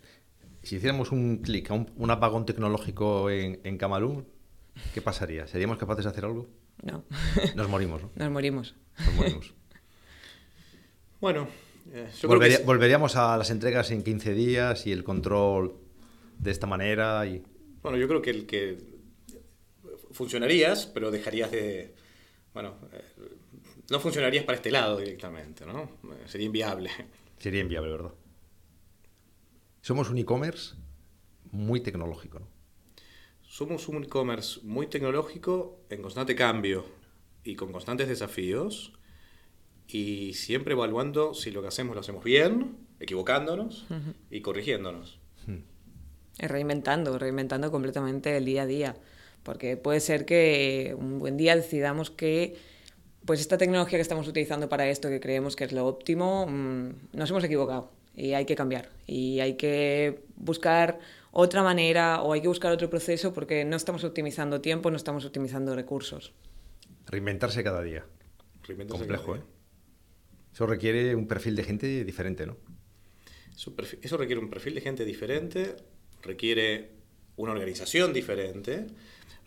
Si 0.63 0.75
hiciéramos 0.75 1.11
un 1.11 1.37
clic, 1.37 1.69
un, 1.71 1.89
un, 1.97 2.11
apagón 2.11 2.45
tecnológico 2.45 3.31
en, 3.31 3.59
en 3.63 3.77
Camalún, 3.77 4.27
¿qué 4.93 5.01
pasaría? 5.01 5.47
¿Seríamos 5.47 5.79
capaces 5.79 6.05
de 6.05 6.11
hacer 6.11 6.25
algo? 6.25 6.47
No. 6.83 7.03
Nos 7.55 7.69
morimos, 7.69 8.01
¿no? 8.01 8.11
Nos 8.15 8.31
morimos. 8.31 8.75
Nos 8.97 9.13
morimos. 9.15 9.53
bueno, 11.21 11.47
eh, 11.91 12.09
yo 12.19 12.27
Volvería, 12.27 12.57
creo 12.57 12.65
que 12.65 12.73
Volveríamos 12.73 13.15
a 13.15 13.37
las 13.37 13.49
entregas 13.49 13.91
en 13.91 14.03
15 14.03 14.33
días 14.33 14.87
y 14.87 14.91
el 14.91 15.03
control 15.03 15.75
de 16.37 16.51
esta 16.51 16.67
manera. 16.67 17.25
Y... 17.25 17.43
Bueno, 17.81 17.97
yo 17.97 18.07
creo 18.07 18.21
que 18.21 18.29
el 18.31 18.45
que 18.45 18.77
funcionarías, 20.11 20.87
pero 20.87 21.11
dejarías 21.11 21.51
de. 21.51 21.95
Bueno, 22.53 22.75
eh, 22.91 23.03
no 23.89 23.99
funcionarías 23.99 24.43
para 24.43 24.57
este 24.57 24.71
lado 24.71 24.97
directamente, 24.97 25.65
¿no? 25.65 25.83
Eh, 25.83 26.27
Sería 26.27 26.47
inviable. 26.47 26.89
Sería 27.37 27.61
inviable, 27.61 27.91
¿verdad? 27.91 28.11
Somos 29.81 30.09
un 30.09 30.17
e-commerce 30.17 30.75
muy 31.51 31.81
tecnológico, 31.81 32.39
¿no? 32.39 32.47
Somos 33.51 33.89
un 33.89 34.05
e-commerce 34.05 34.61
muy 34.63 34.87
tecnológico, 34.87 35.81
en 35.89 36.01
constante 36.01 36.35
cambio 36.35 36.85
y 37.43 37.55
con 37.55 37.73
constantes 37.73 38.07
desafíos, 38.07 38.93
y 39.89 40.35
siempre 40.35 40.71
evaluando 40.71 41.33
si 41.33 41.51
lo 41.51 41.61
que 41.61 41.67
hacemos 41.67 41.93
lo 41.93 41.99
hacemos 41.99 42.23
bien, 42.23 42.77
equivocándonos 43.01 43.87
y 44.29 44.39
corrigiéndonos. 44.39 45.19
Reinventando, 46.37 47.19
reinventando 47.19 47.71
completamente 47.71 48.37
el 48.37 48.45
día 48.45 48.61
a 48.61 48.65
día. 48.67 48.95
Porque 49.43 49.75
puede 49.75 49.99
ser 49.99 50.23
que 50.23 50.95
un 50.97 51.19
buen 51.19 51.35
día 51.35 51.53
decidamos 51.53 52.09
que 52.09 52.55
pues 53.25 53.41
esta 53.41 53.57
tecnología 53.57 53.97
que 53.97 54.01
estamos 54.01 54.29
utilizando 54.29 54.69
para 54.69 54.87
esto, 54.87 55.09
que 55.09 55.19
creemos 55.19 55.57
que 55.57 55.65
es 55.65 55.73
lo 55.73 55.85
óptimo, 55.87 56.47
mmm, 56.47 56.91
nos 57.11 57.29
hemos 57.29 57.43
equivocado 57.43 57.91
y 58.15 58.31
hay 58.31 58.45
que 58.45 58.55
cambiar. 58.55 58.89
Y 59.07 59.41
hay 59.41 59.55
que 59.55 60.23
buscar 60.37 60.99
otra 61.31 61.63
manera 61.63 62.21
o 62.21 62.33
hay 62.33 62.41
que 62.41 62.47
buscar 62.47 62.71
otro 62.71 62.89
proceso 62.89 63.33
porque 63.33 63.63
no 63.65 63.75
estamos 63.75 64.03
optimizando 64.03 64.61
tiempo, 64.61 64.89
no 64.91 64.97
estamos 64.97 65.25
optimizando 65.25 65.75
recursos. 65.75 66.33
Reinventarse 67.07 67.63
cada 67.63 67.81
día. 67.81 68.05
Reinventarse 68.63 68.99
Complejo, 68.99 69.25
cada 69.33 69.37
¿eh? 69.37 69.41
día. 69.41 69.51
Eso 70.53 70.65
requiere 70.67 71.15
un 71.15 71.27
perfil 71.27 71.55
de 71.55 71.63
gente 71.63 72.03
diferente, 72.03 72.45
¿no? 72.45 72.57
Eso, 73.55 73.73
eso 74.01 74.17
requiere 74.17 74.41
un 74.41 74.49
perfil 74.49 74.75
de 74.75 74.81
gente 74.81 75.05
diferente, 75.05 75.75
requiere 76.23 76.91
una 77.37 77.51
organización 77.53 78.11
diferente. 78.13 78.87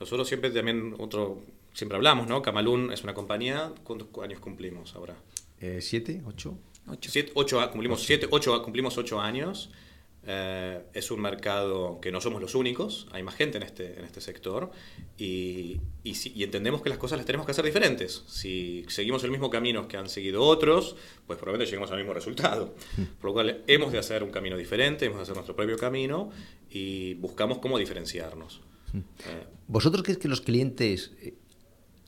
Nosotros 0.01 0.27
siempre 0.27 0.51
también, 0.51 0.95
otro, 0.99 1.43
siempre 1.75 1.97
hablamos, 1.97 2.27
¿no? 2.27 2.41
Camalún 2.43 2.93
es 2.93 3.03
una 3.05 3.13
compañía, 3.15 3.73
¿cuántos 3.85 4.09
años 4.23 4.41
cumplimos 4.41 4.95
ahora? 4.95 5.17
Eh, 5.61 5.81
¿Siete? 5.81 6.23
¿Ocho? 6.25 6.59
Ocho. 6.87 7.11
Siete, 7.11 7.33
ocho, 7.35 7.61
a- 7.61 7.71
cumplimos 7.71 8.03
siete, 8.03 8.27
ocho, 8.31 8.63
cumplimos 8.63 8.97
ocho 8.99 9.21
años. 9.21 9.71
Eh, 10.27 10.81
es 10.95 11.11
un 11.11 11.21
mercado 11.21 12.01
que 12.01 12.11
no 12.11 12.21
somos 12.21 12.41
los 12.41 12.55
únicos, 12.55 13.07
hay 13.13 13.23
más 13.23 13.35
gente 13.35 13.59
en 13.59 13.63
este, 13.63 13.99
en 13.99 14.05
este 14.07 14.21
sector 14.23 14.71
y, 15.19 15.81
y, 16.03 16.15
si- 16.15 16.33
y 16.35 16.45
entendemos 16.45 16.81
que 16.81 16.89
las 16.89 16.97
cosas 16.99 17.19
las 17.19 17.27
tenemos 17.27 17.45
que 17.45 17.53
hacer 17.53 17.65
diferentes. 17.65 18.25
Si 18.27 18.85
seguimos 18.89 19.23
el 19.25 19.31
mismo 19.31 19.51
camino 19.51 19.87
que 19.87 19.97
han 19.99 20.09
seguido 20.09 20.43
otros, 20.43 20.97
pues 21.27 21.39
probablemente 21.39 21.71
lleguemos 21.71 21.91
al 21.91 21.99
mismo 21.99 22.15
resultado. 22.15 22.75
Por 23.21 23.31
lo 23.31 23.33
cual 23.35 23.63
hemos 23.67 23.93
de 23.93 23.99
hacer 23.99 24.23
un 24.23 24.31
camino 24.31 24.57
diferente, 24.57 25.05
hemos 25.05 25.19
de 25.19 25.23
hacer 25.25 25.35
nuestro 25.35 25.55
propio 25.57 25.77
camino 25.77 26.31
y 26.71 27.15
buscamos 27.15 27.59
cómo 27.59 27.79
diferenciarnos. 27.79 28.61
Eh, 28.95 29.47
¿Vosotros 29.69 30.03
creéis 30.03 30.19
que 30.23 30.29
los 30.29 30.41
clientes, 30.41 31.13
eh, 31.21 31.35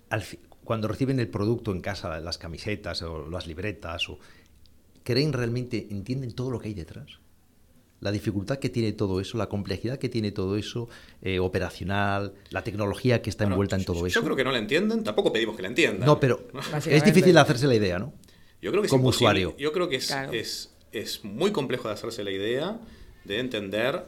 al 0.08 0.24
cuando 0.64 0.88
reciben 0.88 1.20
el 1.20 1.28
producto 1.28 1.70
en 1.70 1.80
casa, 1.80 2.18
las 2.20 2.38
camisetas 2.38 3.02
o 3.02 3.28
las 3.28 3.46
libretas, 3.46 4.08
o, 4.08 4.18
creen 5.04 5.32
realmente, 5.32 5.86
entienden 5.90 6.32
todo 6.32 6.50
lo 6.50 6.58
que 6.58 6.68
hay 6.68 6.74
detrás? 6.74 7.18
La 8.00 8.12
dificultad 8.12 8.58
que 8.58 8.68
tiene 8.68 8.92
todo 8.92 9.20
eso, 9.20 9.38
la 9.38 9.46
complejidad 9.48 9.98
que 9.98 10.08
tiene 10.10 10.30
todo 10.30 10.56
eso, 10.56 10.88
eh, 11.22 11.38
operacional, 11.38 12.34
la 12.50 12.62
tecnología 12.62 13.22
que 13.22 13.30
está 13.30 13.44
bueno, 13.44 13.54
envuelta 13.54 13.76
en 13.76 13.82
yo- 13.82 13.86
todo 13.86 14.00
yo 14.00 14.06
eso. 14.06 14.22
creo 14.22 14.36
que 14.36 14.44
no 14.44 14.52
la 14.52 14.58
entienden, 14.58 15.02
tampoco 15.02 15.32
pedimos 15.32 15.56
que 15.56 15.62
la 15.62 15.68
entiendan. 15.68 16.04
No, 16.06 16.20
pero 16.20 16.46
es 16.86 17.04
difícil 17.04 17.36
hacerse 17.38 17.66
la 17.66 17.74
idea, 17.74 17.98
¿no? 17.98 18.12
Yo 18.60 18.70
creo 18.70 18.82
que 18.82 18.86
es 18.86 18.90
como 18.90 19.04
imposible. 19.04 19.46
usuario. 19.46 19.56
Yo 19.58 19.72
creo 19.72 19.88
que 19.88 19.96
es, 19.96 20.06
Claro. 20.08 20.32
es, 20.32 20.74
es 20.92 21.24
muy 21.24 21.52
complejo 21.52 21.88
de 21.88 21.94
hacerse 21.94 22.22
la 22.22 22.30
idea 22.30 22.78
de 23.24 23.38
entender 23.38 24.04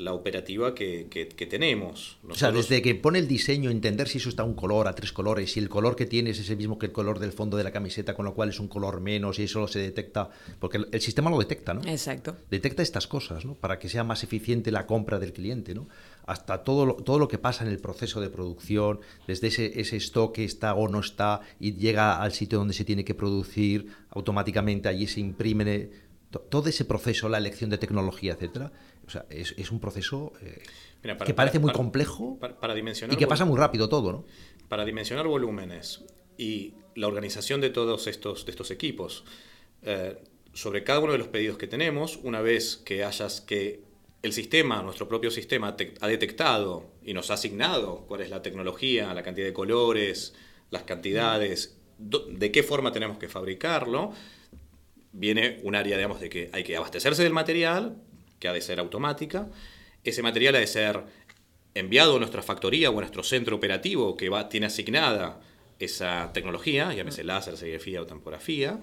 la 0.00 0.12
operativa 0.14 0.74
que, 0.74 1.06
que- 1.10 1.28
que 1.28 1.46
tenemos. 1.46 2.18
O 2.28 2.34
sea, 2.34 2.50
desde 2.50 2.80
que 2.82 2.94
pone 2.94 3.18
el 3.18 3.28
diseño, 3.28 3.70
entender 3.70 4.08
si 4.08 4.18
eso 4.18 4.28
está 4.28 4.42
a 4.42 4.46
un 4.46 4.54
color, 4.54 4.88
a 4.88 4.94
tres 4.94 5.12
colores, 5.12 5.52
si 5.52 5.60
el 5.60 5.68
color 5.68 5.94
que 5.96 6.06
tiene 6.06 6.30
es 6.30 6.38
ese 6.38 6.56
mismo 6.56 6.78
que 6.78 6.86
el 6.86 6.92
color 6.92 7.18
del 7.18 7.32
fondo 7.32 7.56
de 7.56 7.64
la 7.64 7.70
camiseta, 7.70 8.14
con 8.14 8.24
lo 8.24 8.34
cual 8.34 8.48
es 8.48 8.58
un 8.60 8.68
color 8.68 9.00
menos 9.00 9.38
y 9.38 9.44
eso 9.44 9.66
se 9.68 9.78
detecta, 9.78 10.30
porque 10.58 10.78
el, 10.78 10.88
el 10.92 11.00
sistema 11.00 11.30
lo 11.30 11.38
detecta, 11.38 11.74
¿no? 11.74 11.82
Exacto. 11.84 12.36
Detecta 12.50 12.82
estas 12.82 13.06
cosas, 13.06 13.44
¿no? 13.44 13.54
Para 13.54 13.78
que 13.78 13.88
sea 13.88 14.02
más 14.04 14.24
eficiente 14.24 14.70
la 14.70 14.86
compra 14.86 15.18
del 15.18 15.32
cliente, 15.32 15.74
¿no? 15.74 15.86
Hasta 16.26 16.64
todo 16.64 16.86
lo, 16.86 16.94
todo 16.94 17.18
lo 17.18 17.28
que 17.28 17.38
pasa 17.38 17.64
en 17.64 17.70
el 17.70 17.78
proceso 17.78 18.20
de 18.20 18.30
producción, 18.30 19.00
desde 19.26 19.48
ese, 19.48 19.80
ese 19.80 19.96
stock 19.96 20.34
que 20.34 20.44
está 20.44 20.74
o 20.74 20.88
no 20.88 21.00
está 21.00 21.40
y 21.58 21.74
llega 21.74 22.20
al 22.22 22.32
sitio 22.32 22.58
donde 22.58 22.74
se 22.74 22.84
tiene 22.84 23.04
que 23.04 23.14
producir, 23.14 23.88
automáticamente 24.10 24.88
allí 24.88 25.06
se 25.06 25.20
imprime 25.20 25.90
to- 26.30 26.40
todo 26.40 26.68
ese 26.68 26.84
proceso, 26.84 27.28
la 27.28 27.38
elección 27.38 27.70
de 27.70 27.78
tecnología, 27.78 28.32
etcétera. 28.34 28.72
O 29.10 29.12
sea, 29.12 29.26
es, 29.28 29.54
es 29.58 29.72
un 29.72 29.80
proceso 29.80 30.32
eh, 30.40 30.62
Mira, 31.02 31.18
para- 31.18 31.26
que 31.26 31.34
parece 31.34 31.54
para- 31.58 31.62
muy 31.62 31.68
para- 31.70 31.76
complejo 31.78 32.38
para, 32.38 32.74
dimensionar 32.74 33.12
y 33.12 33.18
que 33.18 33.26
pasa 33.26 33.44
muy 33.44 33.58
rápido 33.58 33.88
todo, 33.88 34.12
¿no? 34.12 34.24
para 34.68 34.84
dimensionar 34.84 35.26
volúmenes 35.26 36.04
y 36.38 36.74
la 36.94 37.08
organización 37.08 37.60
de 37.60 37.70
todos 37.70 38.06
estos, 38.06 38.44
de 38.46 38.52
estos 38.52 38.70
equipos, 38.70 39.24
eh, 39.82 40.16
sobre 40.52 40.84
cada 40.84 41.00
uno 41.00 41.10
de 41.10 41.18
los 41.18 41.26
pedidos 41.26 41.58
que 41.58 41.66
tenemos, 41.66 42.20
una 42.22 42.40
vez 42.40 42.76
que 42.84 43.02
hayas 43.02 43.40
que 43.40 43.82
el 44.22 44.32
sistema, 44.32 44.80
nuestro 44.84 45.08
propio 45.08 45.32
sistema, 45.32 45.76
te- 45.76 45.94
ha 46.00 46.06
detectado 46.06 46.92
y 47.02 47.12
nos 47.12 47.32
ha 47.32 47.34
asignado 47.34 48.04
cuál 48.06 48.20
es 48.20 48.30
la 48.30 48.42
tecnología, 48.42 49.12
la 49.12 49.24
cantidad 49.24 49.46
de 49.48 49.52
colores, 49.52 50.34
las 50.70 50.84
cantidades, 50.84 51.76
do- 51.98 52.26
de 52.30 52.52
qué 52.52 52.62
forma 52.62 52.92
tenemos 52.92 53.18
que 53.18 53.26
fabricarlo, 53.28 54.12
viene 55.12 55.58
un 55.64 55.74
área, 55.74 55.96
digamos, 55.96 56.20
de 56.20 56.28
que 56.28 56.48
hay 56.52 56.62
que 56.62 56.76
abastecerse 56.76 57.24
del 57.24 57.32
material, 57.32 57.96
que 58.40 58.48
ha 58.48 58.52
de 58.52 58.60
ser 58.60 58.80
automática. 58.80 59.48
Ese 60.02 60.22
material 60.22 60.56
ha 60.56 60.58
de 60.58 60.66
ser 60.66 61.04
enviado 61.74 62.16
a 62.16 62.18
nuestra 62.18 62.42
factoría 62.42 62.90
o 62.90 62.98
a 62.98 63.00
nuestro 63.00 63.22
centro 63.22 63.54
operativo 63.54 64.16
que 64.16 64.28
va, 64.28 64.48
tiene 64.48 64.66
asignada 64.66 65.40
esa 65.78 66.32
tecnología, 66.32 66.92
llámese 66.92 67.22
láser, 67.22 67.56
serigrafía 67.56 68.02
o 68.02 68.06
tampografía. 68.06 68.80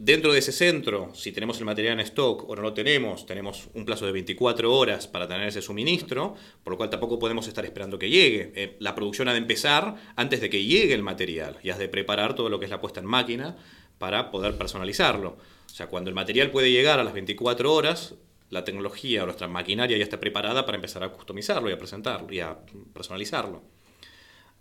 Dentro 0.00 0.32
de 0.32 0.38
ese 0.38 0.52
centro, 0.52 1.12
si 1.12 1.32
tenemos 1.32 1.58
el 1.58 1.64
material 1.64 1.94
en 1.94 2.00
stock 2.06 2.48
o 2.48 2.54
no 2.54 2.62
lo 2.62 2.72
tenemos, 2.72 3.26
tenemos 3.26 3.68
un 3.74 3.84
plazo 3.84 4.06
de 4.06 4.12
24 4.12 4.72
horas 4.72 5.08
para 5.08 5.26
tener 5.26 5.48
ese 5.48 5.60
suministro, 5.60 6.36
por 6.62 6.72
lo 6.72 6.76
cual 6.76 6.88
tampoco 6.88 7.18
podemos 7.18 7.48
estar 7.48 7.64
esperando 7.64 7.98
que 7.98 8.08
llegue. 8.08 8.52
Eh, 8.54 8.76
la 8.78 8.94
producción 8.94 9.28
ha 9.28 9.32
de 9.32 9.38
empezar 9.38 9.96
antes 10.14 10.40
de 10.40 10.50
que 10.50 10.64
llegue 10.64 10.94
el 10.94 11.02
material 11.02 11.58
y 11.64 11.70
has 11.70 11.78
de 11.78 11.88
preparar 11.88 12.36
todo 12.36 12.48
lo 12.48 12.60
que 12.60 12.66
es 12.66 12.70
la 12.70 12.80
puesta 12.80 13.00
en 13.00 13.06
máquina 13.06 13.56
para 13.98 14.30
poder 14.30 14.56
personalizarlo. 14.56 15.30
O 15.66 15.74
sea, 15.74 15.88
cuando 15.88 16.10
el 16.10 16.14
material 16.14 16.52
puede 16.52 16.70
llegar 16.70 17.00
a 17.00 17.04
las 17.04 17.12
24 17.12 17.72
horas, 17.72 18.14
la 18.50 18.64
tecnología 18.64 19.22
o 19.22 19.26
nuestra 19.26 19.48
maquinaria 19.48 19.96
ya 19.96 20.04
está 20.04 20.20
preparada 20.20 20.64
para 20.64 20.76
empezar 20.76 21.02
a 21.04 21.12
customizarlo 21.12 21.68
y 21.68 21.72
a 21.72 21.78
presentarlo 21.78 22.32
y 22.32 22.40
a 22.40 22.58
personalizarlo. 22.92 23.62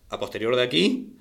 A 0.09 0.19
posterior 0.19 0.55
de 0.55 0.63
aquí, 0.63 1.13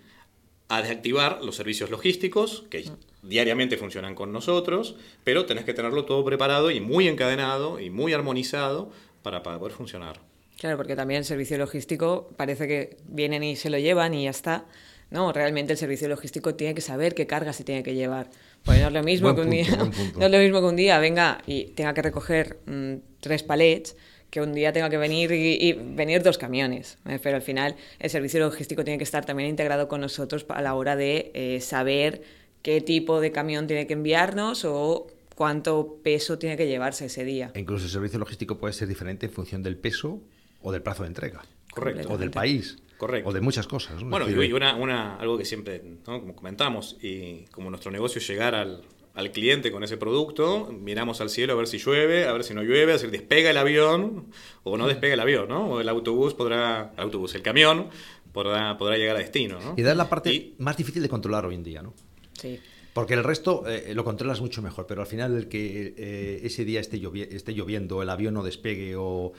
a 0.68 0.83
desactivar 0.83 1.42
los 1.42 1.57
servicios 1.57 1.90
logísticos 1.90 2.64
que 2.70 2.90
diariamente 3.22 3.76
funcionan 3.76 4.14
con 4.14 4.33
nosotros, 4.33 4.96
pero 5.24 5.46
tenés 5.46 5.64
que 5.64 5.74
tenerlo 5.74 6.05
todo 6.05 6.24
preparado 6.24 6.70
y 6.70 6.81
muy 6.81 7.09
encadenado 7.09 7.81
y 7.81 7.90
muy 7.90 8.12
armonizado 8.12 8.90
para, 9.22 9.42
para 9.42 9.59
poder 9.59 9.74
funcionar. 9.74 10.20
Claro, 10.59 10.76
porque 10.76 10.96
también 10.96 11.18
el 11.18 11.24
servicio 11.24 11.59
logístico 11.59 12.31
parece 12.37 12.66
que 12.66 12.96
vienen 13.07 13.42
y 13.42 13.57
se 13.57 13.70
lo 13.70 13.79
llevan 13.79 14.14
y 14.14 14.24
ya 14.24 14.31
está. 14.31 14.64
No, 15.11 15.33
realmente 15.33 15.72
el 15.72 15.79
servicio 15.79 16.09
logístico 16.09 16.55
tiene 16.55 16.74
que 16.74 16.81
saber 16.81 17.14
qué 17.14 17.26
carga 17.26 17.52
se 17.52 17.62
tiene 17.62 17.83
que 17.83 17.94
llevar. 17.94 18.31
Pues 18.66 18.81
no 18.81 18.88
es 18.88 18.92
lo 18.92 19.02
mismo 19.02 19.33
Buen 19.33 19.48
que 19.48 19.57
un 19.57 19.90
punto, 19.90 20.00
día, 20.00 20.12
no 20.18 20.26
es 20.26 20.33
lo 20.33 20.38
mismo 20.38 20.61
que 20.61 20.66
un 20.66 20.76
día 20.76 20.98
venga 20.98 21.38
y 21.46 21.66
tenga 21.68 21.94
que 21.94 22.02
recoger 22.02 22.59
mm, 22.66 22.94
tres 23.20 23.42
palets 23.42 23.96
que 24.29 24.40
un 24.40 24.52
día 24.52 24.72
tenga 24.72 24.90
que 24.90 24.98
venir 24.98 25.33
y, 25.33 25.57
y 25.61 25.72
venir 25.72 26.22
dos 26.22 26.37
camiones. 26.37 26.98
¿eh? 27.09 27.18
Pero 27.22 27.37
al 27.37 27.42
final 27.42 27.76
el 28.00 28.11
servicio 28.11 28.40
logístico 28.40 28.85
tiene 28.85 28.98
que 28.98 29.05
estar 29.05 29.24
también 29.24 29.48
integrado 29.48 29.88
con 29.88 30.00
nosotros 30.00 30.44
a 30.48 30.61
la 30.61 30.74
hora 30.74 30.96
de 30.96 31.31
eh, 31.33 31.61
saber 31.61 32.22
qué 32.62 32.81
tipo 32.81 33.20
de 33.20 33.31
camión 33.31 33.68
tiene 33.68 33.87
que 33.87 33.92
enviarnos 33.92 34.64
o 34.64 35.07
cuánto 35.37 35.98
peso 36.02 36.38
tiene 36.38 36.57
que 36.57 36.66
llevarse 36.66 37.07
ese 37.07 37.24
día. 37.24 37.52
E 37.55 37.61
incluso 37.61 37.85
el 37.85 37.90
servicio 37.90 38.18
logístico 38.18 38.59
puede 38.59 38.74
ser 38.74 38.88
diferente 38.88 39.26
en 39.26 39.33
función 39.33 39.62
del 39.62 39.76
peso 39.76 40.20
o 40.61 40.72
del 40.72 40.83
plazo 40.83 41.05
de 41.05 41.09
entrega. 41.09 41.44
Correcto. 41.70 42.12
O 42.12 42.18
del 42.18 42.33
país. 42.33 42.79
Correcto. 42.96 43.28
O 43.30 43.32
de 43.32 43.40
muchas 43.40 43.66
cosas. 43.66 44.02
¿no? 44.02 44.09
Bueno, 44.11 44.28
y 44.30 44.52
una, 44.52 44.74
una- 44.76 45.16
algo 45.16 45.37
que 45.38 45.44
siempre, 45.44 45.82
¿no? 46.06 46.20
como 46.20 46.35
comentamos, 46.35 46.96
y 47.02 47.44
como 47.50 47.68
nuestro 47.70 47.90
negocio 47.90 48.18
es 48.20 48.26
llegar 48.28 48.54
al, 48.54 48.82
al 49.14 49.32
cliente 49.32 49.70
con 49.70 49.85
ese 49.85 49.96
producto, 49.96 50.72
miramos 50.72 51.20
al 51.20 51.28
cielo 51.30 51.52
a 51.52 51.56
ver 51.56 51.66
si 51.66 51.78
llueve, 51.78 52.26
a 52.26 52.32
ver 52.32 52.44
si 52.44 52.54
no 52.54 52.62
llueve, 52.62 52.82
a 52.92 52.96
ver 52.96 52.98
si 52.98 53.06
despega 53.09 53.50
el 53.50 53.56
avión 53.59 54.26
o 54.62 54.76
no 54.76 54.87
despega 54.88 55.14
el 55.14 55.20
avión, 55.20 55.48
¿no? 55.48 55.66
O 55.72 55.80
el 55.80 55.88
autobús 55.88 56.35
podrá, 56.35 56.92
el 56.96 57.02
autobús, 57.04 57.35
el 57.35 57.42
camión 57.42 57.88
podrá, 58.32 58.76
podrá 58.78 58.96
llegar 58.96 59.16
a 59.16 59.18
destino, 59.18 59.59
¿no? 59.61 59.74
Y 59.76 59.82
da 59.82 59.94
la 59.94 60.09
parte 60.09 60.32
Y- 60.32 60.54
más 60.59 60.76
difícil 60.76 61.02
de 61.02 61.09
controlar 61.09 61.44
hoy 61.46 61.54
en 61.54 61.64
día, 61.64 61.82
¿no? 61.82 61.94
Sí. 62.32 62.61
Porque 62.94 63.12
el 63.12 63.24
resto 63.24 63.64
eh, 63.68 63.92
lo 63.94 64.04
controlas 64.04 64.40
mucho 64.40 64.62
mejor, 64.62 64.87
pero 64.87 65.02
al 65.02 65.06
final 65.06 65.37
el 65.37 65.48
que 65.48 65.92
eh, 65.98 66.40
ese 66.44 66.64
día 66.64 66.80
esté, 66.80 66.98
llovi 66.98 67.20
esté, 67.22 67.52
lloviendo, 67.52 68.00
el 68.02 68.09
avión 68.09 68.32
no 68.32 68.42
despegue 68.42 68.94
o... 68.96 69.35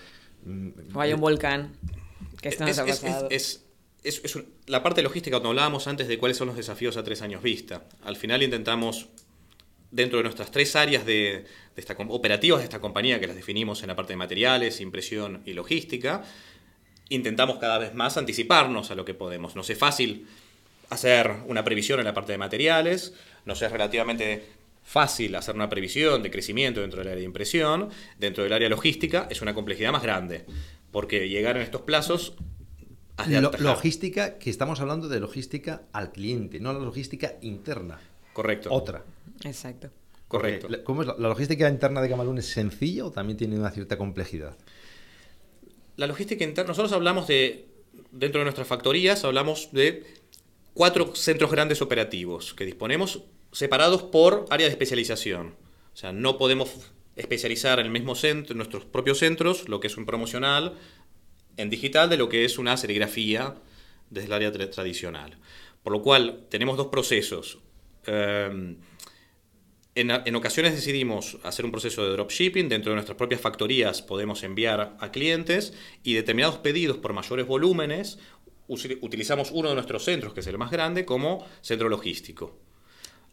Mm, 0.45 0.69
o 0.93 1.01
hay 1.01 1.13
un 1.13 1.19
volcán, 1.21 1.73
que 2.41 2.49
esto 2.49 2.65
nos 2.65 2.77
ha 2.77 2.85
pasado. 2.85 3.27
Es, 3.29 3.65
es, 4.03 4.21
es, 4.23 4.37
la 4.67 4.83
parte 4.83 5.01
logística, 5.01 5.35
cuando 5.37 5.49
hablábamos 5.49 5.87
antes 5.87 6.07
de 6.07 6.17
cuáles 6.17 6.37
son 6.37 6.47
los 6.47 6.57
desafíos 6.57 6.97
a 6.97 7.03
tres 7.03 7.21
años 7.21 7.41
vista. 7.41 7.85
Al 8.03 8.15
final 8.15 8.43
intentamos, 8.43 9.07
dentro 9.91 10.17
de 10.17 10.23
nuestras 10.23 10.51
tres 10.51 10.75
áreas 10.75 11.05
de, 11.05 11.45
de 11.75 11.81
esta, 11.81 11.93
operativas 11.93 12.59
de 12.59 12.65
esta 12.65 12.79
compañía, 12.79 13.19
que 13.19 13.27
las 13.27 13.35
definimos 13.35 13.81
en 13.81 13.87
la 13.87 13.95
parte 13.95 14.13
de 14.13 14.17
materiales, 14.17 14.81
impresión 14.81 15.41
y 15.45 15.53
logística, 15.53 16.23
intentamos 17.09 17.57
cada 17.57 17.77
vez 17.77 17.93
más 17.93 18.17
anticiparnos 18.17 18.91
a 18.91 18.95
lo 18.95 19.05
que 19.05 19.13
podemos. 19.13 19.55
No 19.55 19.61
es 19.61 19.77
fácil 19.77 20.27
hacer 20.89 21.31
una 21.47 21.63
previsión 21.63 21.99
en 21.99 22.05
la 22.05 22.13
parte 22.13 22.31
de 22.31 22.37
materiales, 22.37 23.13
nos 23.45 23.61
es 23.61 23.71
relativamente 23.71 24.45
fácil 24.83 25.35
hacer 25.35 25.53
una 25.53 25.69
previsión 25.69 26.23
de 26.23 26.31
crecimiento 26.31 26.79
dentro 26.79 26.99
del 26.99 27.09
área 27.09 27.19
de 27.19 27.25
impresión, 27.25 27.89
dentro 28.17 28.43
del 28.43 28.53
área 28.53 28.69
logística 28.69 29.27
es 29.29 29.41
una 29.41 29.53
complejidad 29.53 29.91
más 29.91 30.01
grande, 30.01 30.45
porque 30.97 31.29
llegar 31.29 31.57
en 31.57 31.61
estos 31.61 31.81
plazos... 31.83 32.33
logística, 33.59 34.39
que 34.39 34.49
estamos 34.49 34.79
hablando 34.79 35.07
de 35.07 35.19
logística 35.19 35.83
al 35.93 36.11
cliente, 36.11 36.59
no 36.59 36.73
la 36.73 36.79
logística 36.79 37.35
interna. 37.41 37.99
Correcto. 38.33 38.69
Otra. 38.71 39.05
Exacto. 39.43 39.91
Correcto. 40.27 40.67
¿Cómo 40.83 41.03
es 41.03 41.07
la, 41.09 41.13
logística 41.19 41.69
interna 41.69 42.01
de 42.01 42.09
Camalún 42.09 42.39
es 42.39 42.47
sencilla 42.47 43.05
o 43.05 43.11
también 43.11 43.37
tiene 43.37 43.59
una 43.59 43.69
cierta 43.69 43.95
complejidad? 43.95 44.57
La 45.97 46.07
logística 46.07 46.43
interna, 46.43 46.69
nosotros 46.69 46.91
hablamos 46.93 47.27
de, 47.27 47.67
dentro 48.11 48.39
de 48.39 48.45
nuestras 48.45 48.67
factorías, 48.67 49.23
hablamos 49.23 49.69
de 49.73 50.03
cuatro 50.73 51.13
centros 51.15 51.51
grandes 51.51 51.83
operativos 51.83 52.55
que 52.55 52.65
disponemos 52.65 53.21
separados 53.51 54.01
por 54.01 54.47
área 54.49 54.65
de 54.65 54.71
especialización. 54.71 55.53
O 55.93 55.95
sea, 55.95 56.11
no 56.11 56.39
podemos 56.39 56.91
especializar 57.17 57.79
en 57.79 57.87
el 57.87 57.91
mismo 57.91 58.15
centro, 58.15 58.53
en 58.53 58.57
nuestros 58.57 58.85
propios 58.85 59.19
centros, 59.19 59.67
lo 59.67 59.79
que 59.79 59.87
es 59.87 59.97
un 59.97 60.05
promocional 60.05 60.75
en 61.57 61.69
digital 61.69 62.09
de 62.09 62.17
lo 62.17 62.29
que 62.29 62.45
es 62.45 62.57
una 62.57 62.77
serigrafía 62.77 63.55
desde 64.09 64.27
el 64.27 64.33
área 64.33 64.51
tradicional. 64.51 65.37
Por 65.83 65.93
lo 65.93 66.01
cual, 66.01 66.45
tenemos 66.49 66.77
dos 66.77 66.87
procesos. 66.87 67.59
Eh, 68.05 68.75
en, 69.95 70.11
en, 70.11 70.35
ocasiones 70.35 70.75
decidimos 70.75 71.39
hacer 71.43 71.65
un 71.65 71.71
proceso 71.71 72.03
de 72.03 72.11
dropshipping, 72.11 72.69
dentro 72.69 72.91
de 72.91 72.95
nuestras 72.95 73.17
propias 73.17 73.41
factorías 73.41 74.03
podemos 74.03 74.43
enviar 74.43 74.95
a 74.99 75.11
clientes 75.11 75.73
y 76.03 76.13
determinados 76.13 76.59
pedidos 76.59 76.97
por 76.97 77.13
mayores 77.13 77.47
volúmenes 77.47 78.19
utilizamos 78.67 79.51
uno 79.51 79.69
de 79.69 79.75
nuestros 79.75 80.03
centros, 80.03 80.33
que 80.33 80.41
es 80.41 80.47
el 80.47 80.57
más 80.57 80.71
grande, 80.71 81.05
como 81.05 81.45
centro 81.61 81.89
logístico. 81.89 82.59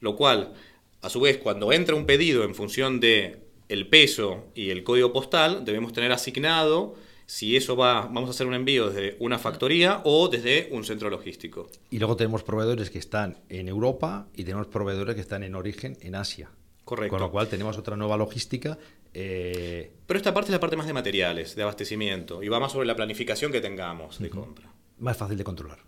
Lo 0.00 0.16
cual, 0.16 0.54
a 1.02 1.08
su 1.08 1.20
vez, 1.20 1.38
cuando 1.38 1.72
entra 1.72 1.94
un 1.94 2.06
pedido 2.06 2.44
en 2.44 2.54
función 2.54 3.00
de 3.00 3.43
el 3.74 3.88
peso 3.88 4.46
y 4.54 4.70
el 4.70 4.82
código 4.82 5.12
postal, 5.12 5.64
debemos 5.64 5.92
tener 5.92 6.12
asignado 6.12 6.94
si 7.26 7.56
eso 7.56 7.76
va, 7.76 8.02
vamos 8.02 8.28
a 8.28 8.30
hacer 8.30 8.46
un 8.46 8.54
envío 8.54 8.90
desde 8.90 9.16
una 9.18 9.38
factoría 9.38 10.00
o 10.04 10.28
desde 10.28 10.68
un 10.72 10.84
centro 10.84 11.10
logístico. 11.10 11.70
Y 11.90 11.98
luego 11.98 12.16
tenemos 12.16 12.42
proveedores 12.42 12.90
que 12.90 12.98
están 12.98 13.38
en 13.48 13.68
Europa 13.68 14.28
y 14.34 14.44
tenemos 14.44 14.66
proveedores 14.66 15.14
que 15.14 15.20
están 15.20 15.42
en 15.42 15.54
origen 15.54 15.96
en 16.00 16.14
Asia. 16.14 16.50
Correcto. 16.84 17.10
Con 17.10 17.20
lo 17.20 17.30
cual 17.30 17.48
tenemos 17.48 17.78
otra 17.78 17.96
nueva 17.96 18.16
logística. 18.16 18.78
Eh, 19.14 19.90
Pero 20.06 20.18
esta 20.18 20.34
parte 20.34 20.48
es 20.48 20.52
la 20.52 20.60
parte 20.60 20.76
más 20.76 20.86
de 20.86 20.92
materiales, 20.92 21.56
de 21.56 21.62
abastecimiento, 21.62 22.42
y 22.42 22.48
va 22.48 22.60
más 22.60 22.72
sobre 22.72 22.86
la 22.86 22.94
planificación 22.94 23.52
que 23.52 23.60
tengamos 23.60 24.18
de 24.18 24.28
compra 24.28 24.74
más 24.98 25.16
fácil 25.16 25.36
de 25.36 25.44
controlar. 25.44 25.78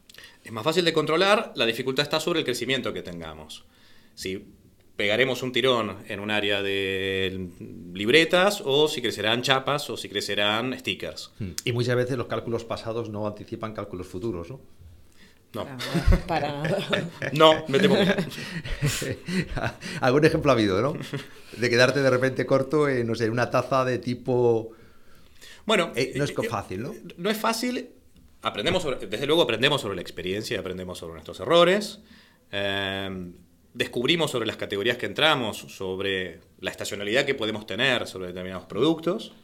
Es 0.43 0.53
más 0.53 0.65
fácil 0.65 0.85
de 0.85 0.93
controlar, 0.93 1.53
la 1.57 1.67
dificultad 1.67 2.05
está 2.05 2.21
sobre 2.21 2.41
el 2.41 2.45
crecimiento 2.45 2.93
que 2.93 3.03
tengamos. 3.03 3.65
Si 4.15 4.47
pegaremos 4.97 5.43
un 5.43 5.53
tirón 5.53 5.97
en 6.09 6.21
un 6.21 6.31
área 6.31 6.63
de 6.63 7.49
libretas 7.93 8.63
o 8.65 8.89
si 8.89 9.03
crecerán 9.03 9.43
chapas 9.43 9.89
o 9.91 9.97
si 9.97 10.09
crecerán 10.09 10.79
stickers. 10.79 11.33
Hmm. 11.39 11.51
Y 11.65 11.73
muchas 11.73 11.97
veces 11.97 12.17
los 12.17 12.27
cálculos 12.27 12.65
pasados 12.65 13.11
no 13.11 13.27
anticipan 13.27 13.75
cálculos 13.75 14.07
futuros, 14.07 14.51
¿no? 14.51 14.61
No. 15.53 15.67
Para 16.27 16.63
no, 17.33 17.65
me 17.69 17.79
temo 17.79 17.97
Algún 20.01 20.25
ejemplo 20.25 20.51
ha 20.51 20.55
habido, 20.55 20.83
¿no? 20.83 20.95
De 21.57 21.71
quedarte 21.71 22.03
de 22.03 22.11
repente 22.11 22.45
corto 22.45 22.89
en, 22.89 23.07
no 23.07 23.15
sé, 23.15 23.31
una 23.31 23.51
taza 23.51 23.85
de 23.85 23.99
tipo... 23.99 24.73
Bueno, 25.65 25.93
eh, 25.95 26.13
no 26.17 26.25
es 26.25 26.31
eh, 26.31 26.49
fácil, 26.49 26.83
¿no? 26.83 26.95
No 27.17 27.31
es 27.31 27.39
fácil 27.39 27.91
aprendemos 28.47 28.87
desde 29.11 29.27
luego 29.27 29.43
aprendemos 29.43 29.81
sobre 29.81 29.97
la 29.97 30.03
experiencia, 30.03 30.61
aprendemos 30.61 30.99
sobre 30.99 31.15
nuestros 31.15 31.41
errores, 31.41 32.01
eh, 32.53 33.33
descubrimos 33.77 34.31
sobre 34.31 34.47
las 34.47 34.57
categorías 34.57 34.97
que 34.97 35.07
entramos, 35.07 35.59
sobre 35.59 36.41
la 36.61 36.71
estacionalidad 36.71 37.27
que 37.27 37.35
podemos 37.35 37.67
tener 37.67 38.07
sobre 38.07 38.29
determinados 38.29 38.65
productos. 38.67 39.35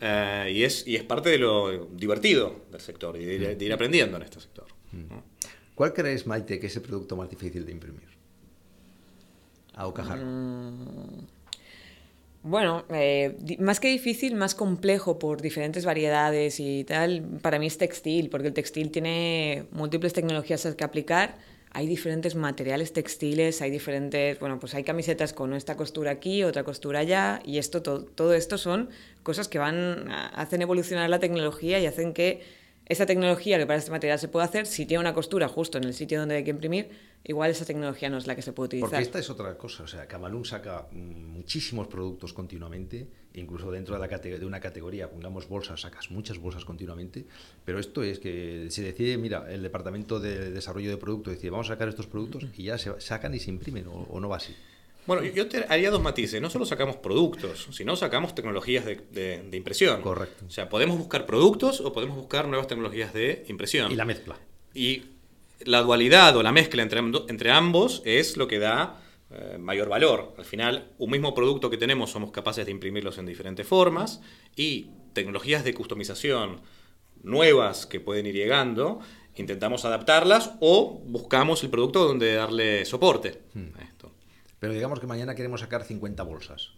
Eh, 0.00 0.52
y, 0.54 0.62
es, 0.62 0.86
y 0.86 0.96
es 0.96 1.02
parte 1.02 1.30
de 1.30 1.38
lo 1.38 1.86
divertido 1.86 2.64
del 2.70 2.80
sector 2.80 3.16
y 3.16 3.24
de, 3.24 3.56
ir 3.58 3.72
aprendiendo 3.72 4.16
en 4.16 4.22
este 4.22 4.40
sector. 4.40 4.66
Mm. 4.92 5.18
¿Cuál 5.74 5.92
crees, 5.92 6.26
Maite, 6.26 6.60
que 6.60 6.68
es 6.68 6.76
el 6.76 6.82
producto 6.82 7.16
más 7.16 7.28
difícil 7.28 7.66
de 7.66 7.72
imprimir? 7.72 8.08
A 9.74 9.86
Ocajar. 9.86 10.18
Mm, 10.18 11.26
bueno, 12.42 12.84
eh, 12.90 13.36
más 13.58 13.80
que 13.80 13.88
difícil, 13.88 14.36
más 14.36 14.54
complejo 14.54 15.18
por 15.18 15.42
diferentes 15.42 15.84
variedades 15.84 16.60
y 16.60 16.84
tal, 16.84 17.22
para 17.42 17.58
mí 17.58 17.66
es 17.66 17.76
textil, 17.78 18.30
porque 18.30 18.48
el 18.48 18.54
textil 18.54 18.90
tiene 18.90 19.64
múltiples 19.72 20.12
tecnologías 20.12 20.66
que 20.76 20.84
aplicar, 20.84 21.36
hay 21.72 21.86
diferentes 21.86 22.34
materiales 22.34 22.92
textiles, 22.92 23.62
hay 23.62 23.70
diferentes, 23.70 24.38
bueno, 24.40 24.58
pues 24.58 24.74
hay 24.74 24.82
camisetas 24.82 25.32
con 25.32 25.54
esta 25.54 25.76
costura 25.76 26.10
aquí, 26.10 26.42
otra 26.42 26.64
costura 26.64 27.00
allá, 27.00 27.40
y 27.44 27.58
esto, 27.58 27.80
todo, 27.82 28.04
todo 28.04 28.34
esto 28.34 28.58
son 28.58 28.90
cosas 29.22 29.48
que 29.48 29.58
van, 29.58 30.10
hacen 30.10 30.62
evolucionar 30.62 31.08
la 31.08 31.20
tecnología 31.20 31.78
y 31.78 31.86
hacen 31.86 32.12
que 32.12 32.42
esta 32.86 33.06
tecnología 33.06 33.56
que 33.56 33.66
para 33.66 33.78
este 33.78 33.92
material 33.92 34.18
se 34.18 34.26
puede 34.26 34.46
hacer, 34.46 34.66
si 34.66 34.84
tiene 34.84 35.00
una 35.00 35.14
costura 35.14 35.46
justo 35.46 35.78
en 35.78 35.84
el 35.84 35.94
sitio 35.94 36.18
donde 36.18 36.34
hay 36.34 36.44
que 36.44 36.50
imprimir, 36.50 36.90
igual 37.22 37.52
esa 37.52 37.64
tecnología 37.64 38.10
no 38.10 38.18
es 38.18 38.26
la 38.26 38.34
que 38.34 38.42
se 38.42 38.52
puede 38.52 38.66
utilizar. 38.66 38.90
Porque 38.90 39.02
esta 39.02 39.20
es 39.20 39.30
otra 39.30 39.56
cosa, 39.56 39.84
o 39.84 39.86
sea, 39.86 40.08
Camalún 40.08 40.44
saca 40.44 40.88
muchísimos 40.90 41.86
productos 41.86 42.32
continuamente, 42.32 43.06
incluso 43.34 43.70
dentro 43.70 43.98
de, 43.98 44.00
la 44.00 44.18
de 44.18 44.44
una 44.44 44.60
categoría, 44.60 45.10
pongamos 45.10 45.48
bolsas, 45.48 45.80
sacas 45.80 46.10
muchas 46.10 46.38
bolsas 46.38 46.64
continuamente, 46.64 47.24
pero 47.64 47.78
esto 47.78 48.02
es 48.02 48.18
que 48.18 48.66
se 48.70 48.82
decide, 48.82 49.16
mira, 49.18 49.50
el 49.52 49.62
departamento 49.62 50.20
de 50.20 50.50
desarrollo 50.50 50.90
de 50.90 50.96
productos 50.96 51.34
decide, 51.34 51.50
vamos 51.50 51.68
a 51.68 51.74
sacar 51.74 51.88
estos 51.88 52.06
productos 52.06 52.46
y 52.56 52.64
ya 52.64 52.78
se 52.78 53.00
sacan 53.00 53.34
y 53.34 53.38
se 53.38 53.50
imprimen, 53.50 53.86
o, 53.88 54.20
no 54.20 54.28
va 54.28 54.36
así. 54.36 54.54
Bueno, 55.06 55.24
yo 55.24 55.48
te 55.48 55.64
haría 55.68 55.90
dos 55.90 56.02
matices. 56.02 56.40
No 56.42 56.50
solo 56.50 56.66
sacamos 56.66 56.96
productos, 56.96 57.68
sino 57.72 57.96
sacamos 57.96 58.34
tecnologías 58.34 58.84
de, 58.84 58.96
de, 59.10 59.56
impresión. 59.56 60.02
Correcto. 60.02 60.44
O 60.46 60.50
sea, 60.50 60.68
podemos 60.68 60.98
buscar 60.98 61.26
productos 61.26 61.80
o 61.80 61.92
podemos 61.92 62.16
buscar 62.16 62.46
nuevas 62.46 62.68
tecnologías 62.68 63.12
de 63.12 63.44
impresión. 63.48 63.90
Y 63.90 63.96
la 63.96 64.04
mezcla. 64.04 64.36
Y 64.74 65.04
la 65.64 65.80
dualidad 65.82 66.36
o 66.36 66.42
la 66.42 66.52
mezcla 66.52 66.82
entre, 66.82 67.00
entre 67.00 67.50
ambos 67.50 68.02
es 68.04 68.36
lo 68.36 68.46
que 68.46 68.58
da 68.58 68.99
eh, 69.30 69.58
mayor 69.58 69.88
valor. 69.88 70.34
Al 70.38 70.44
final, 70.44 70.92
un 70.98 71.10
mismo 71.10 71.34
producto 71.34 71.70
que 71.70 71.76
tenemos 71.76 72.10
somos 72.10 72.32
capaces 72.32 72.66
de 72.66 72.72
imprimirlos 72.72 73.18
en 73.18 73.26
diferentes 73.26 73.66
formas 73.66 74.20
y 74.56 74.90
tecnologías 75.12 75.64
de 75.64 75.74
customización 75.74 76.60
nuevas 77.22 77.86
que 77.86 78.00
pueden 78.00 78.26
ir 78.26 78.34
llegando, 78.34 79.00
intentamos 79.36 79.84
adaptarlas 79.84 80.52
o 80.60 81.00
buscamos 81.06 81.62
el 81.62 81.70
producto 81.70 82.06
donde 82.06 82.34
darle 82.34 82.84
soporte 82.84 83.42
hmm. 83.54 83.68
Pero 84.58 84.74
digamos 84.74 85.00
que 85.00 85.06
mañana 85.06 85.34
queremos 85.34 85.60
sacar 85.60 85.84
50 85.84 86.22
bolsas. 86.22 86.72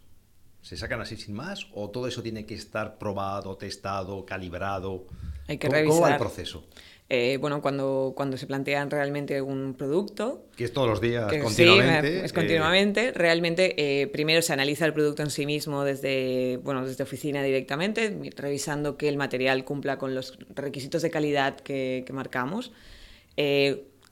¿Se 0.63 0.77
sacan 0.77 1.01
así 1.01 1.17
sin 1.17 1.35
más 1.35 1.67
o 1.75 1.91
todo 1.91 2.07
eso 2.07 2.23
tiene 2.23 2.47
que 2.47 2.55
estar 2.55 2.97
probado, 2.97 3.57
testado, 3.57 4.25
calibrado? 4.25 5.07
Hay 5.49 5.59
que 5.59 5.69
revisar. 5.69 5.89
¿Cómo 5.89 6.03
va 6.03 6.13
el 6.13 6.19
proceso? 6.19 6.65
Eh, 7.15 7.37
bueno, 7.37 7.61
cuando, 7.61 8.15
cuando 8.17 8.39
se 8.39 8.47
plantean 8.47 8.91
realmente 8.91 9.43
un 9.43 9.75
producto. 9.75 10.47
Que 10.57 10.65
es 10.65 10.73
todos 10.73 10.89
los 10.89 10.99
días, 10.99 11.31
continuamente. 11.43 12.11
Sí, 12.11 12.25
es 12.25 12.33
continuamente. 12.33 13.09
Eh, 13.09 13.13
realmente, 13.13 13.75
eh, 13.77 14.07
primero 14.07 14.41
se 14.41 14.55
analiza 14.55 14.87
el 14.87 14.95
producto 14.95 15.23
en 15.23 15.29
sí 15.29 15.45
mismo 15.45 15.85
desde, 15.85 16.59
bueno, 16.63 16.87
desde 16.87 17.03
oficina 17.03 17.43
directamente, 17.43 18.17
revisando 18.35 18.97
que 18.97 19.11
el 19.11 19.19
material 19.19 19.63
cumpla 19.67 19.99
con 19.99 20.15
los 20.15 20.39
requisitos 20.55 21.03
de 21.03 21.11
calidad 21.11 21.57
que, 21.57 22.03
marcamos. 22.15 22.73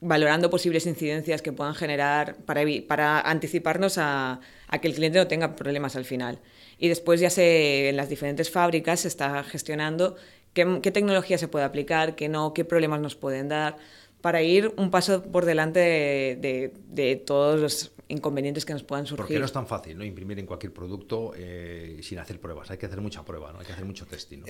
valorando 0.03 0.51
posibles 0.51 0.85
incidencias 0.85 1.41
que 1.41 1.53
puedan 1.53 1.75
generar 1.75 2.37
para, 2.45 2.61
para 2.87 3.23
anticiparnos 3.23 3.97
a, 3.97 4.41
a 4.69 4.79
que 4.79 4.89
el 4.89 4.95
cliente 4.95 5.19
no 5.19 5.27
tenga 5.27 5.57
problemas 5.57 5.97
al 5.97 6.05
final. 6.05 6.39
Y 6.77 6.89
después 6.89 7.21
ya 7.21 7.31
se, 7.31 7.89
en 7.89 7.97
las 7.97 8.11
diferentes 8.11 8.51
fábricas 8.51 9.01
se 9.01 9.09
está 9.09 9.43
gestionando 9.45 10.17
qué, 10.53 10.91
tecnología 10.91 11.39
se 11.39 11.49
puede 11.49 11.65
aplicar, 11.65 12.15
qué 12.17 12.29
no, 12.29 12.55
qué 12.55 12.65
problemas 12.65 13.01
nos 13.01 13.15
pueden 13.15 13.49
dar, 13.49 13.77
para 14.21 14.43
ir 14.43 14.73
un 14.77 14.91
paso 14.91 15.23
por 15.23 15.45
delante 15.45 15.81
de, 15.81 17.23
todos 17.27 17.61
los 17.61 17.93
inconvenientes 18.09 18.65
que 18.65 18.73
nos 18.73 18.83
puedan 18.83 19.07
surgir. 19.07 19.25
Porque 19.25 19.39
no 19.39 19.45
es 19.45 19.53
tan 19.53 19.67
fácil 19.67 19.97
¿no? 19.97 20.05
imprimir 20.05 20.39
en 20.39 20.47
cualquier 20.47 20.73
producto 20.73 21.33
eh, 21.37 22.01
sin 22.03 22.19
hacer 22.19 22.41
pruebas. 22.41 22.71
Hay 22.71 22.79
que 22.79 22.87
hacer 22.87 23.01
mucha 23.01 23.25
prueba, 23.25 23.53
¿no? 23.53 23.61
hay 23.61 23.67
que 23.67 23.73
hacer 23.73 23.85
mucho 23.85 24.07
testing. 24.07 24.43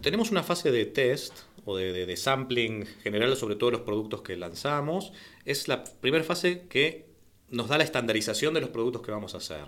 tenemos 0.00 0.30
una 0.30 0.42
fase 0.42 0.70
de 0.72 0.86
test 0.86 1.34
o 1.64 1.76
de, 1.76 2.06
de, 2.06 2.16
sampling 2.16 2.86
general 3.02 3.36
sobre 3.36 3.56
todos 3.56 3.74
los 3.74 3.82
productos 3.82 4.22
que 4.22 4.36
lanzamos. 4.36 5.12
Es 5.44 5.68
la 5.68 5.84
primera 5.84 6.24
fase 6.24 6.62
que 6.68 7.07
nos 7.50 7.68
da 7.68 7.78
la 7.78 7.84
estandarización 7.84 8.52
de 8.54 8.60
los 8.60 8.70
productos 8.70 9.02
que 9.02 9.10
vamos 9.10 9.34
a 9.34 9.38
hacer. 9.38 9.64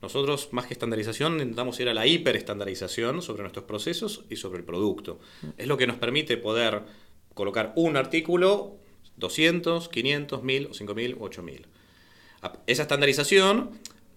Nosotros, 0.00 0.48
más 0.52 0.66
que 0.66 0.74
estandarización, 0.74 1.34
intentamos 1.34 1.78
ir 1.80 1.88
a 1.88 1.94
la 1.94 2.06
hiperestandarización 2.06 3.22
sobre 3.22 3.42
nuestros 3.42 3.64
procesos 3.64 4.24
y 4.30 4.36
sobre 4.36 4.58
el 4.58 4.64
producto. 4.64 5.18
Es 5.58 5.66
lo 5.66 5.76
que 5.76 5.86
nos 5.86 5.96
permite 5.96 6.36
poder 6.36 6.82
colocar 7.34 7.72
un 7.76 7.96
artículo 7.96 8.76
200, 9.16 9.88
500, 9.88 10.42
1000, 10.42 10.74
5000 10.74 11.16
o 11.18 11.24
8000. 11.24 11.66
Esa 12.66 12.82
estandarización, 12.82 13.70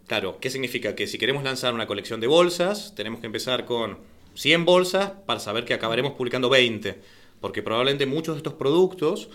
claro, 0.06 0.38
¿qué 0.40 0.50
significa? 0.50 0.96
Que 0.96 1.08
si 1.08 1.18
queremos 1.18 1.44
lanzar 1.44 1.74
una 1.74 1.88
colección 1.88 2.20
de 2.20 2.28
bolsas, 2.28 2.94
tenemos 2.96 3.20
que 3.20 3.28
empezar 3.28 3.66
con 3.66 3.98
100 4.36 4.66
bolsas 4.66 5.12
para 5.26 5.40
saber 5.40 5.66
que 5.66 5.74
acabaremos 5.74 6.14
publicando 6.14 6.50
20, 6.50 7.02
porque 7.40 7.64
probablemente 7.64 8.06
muchos 8.06 8.36
de 8.36 8.40
estos 8.40 8.54
productos 8.54 9.30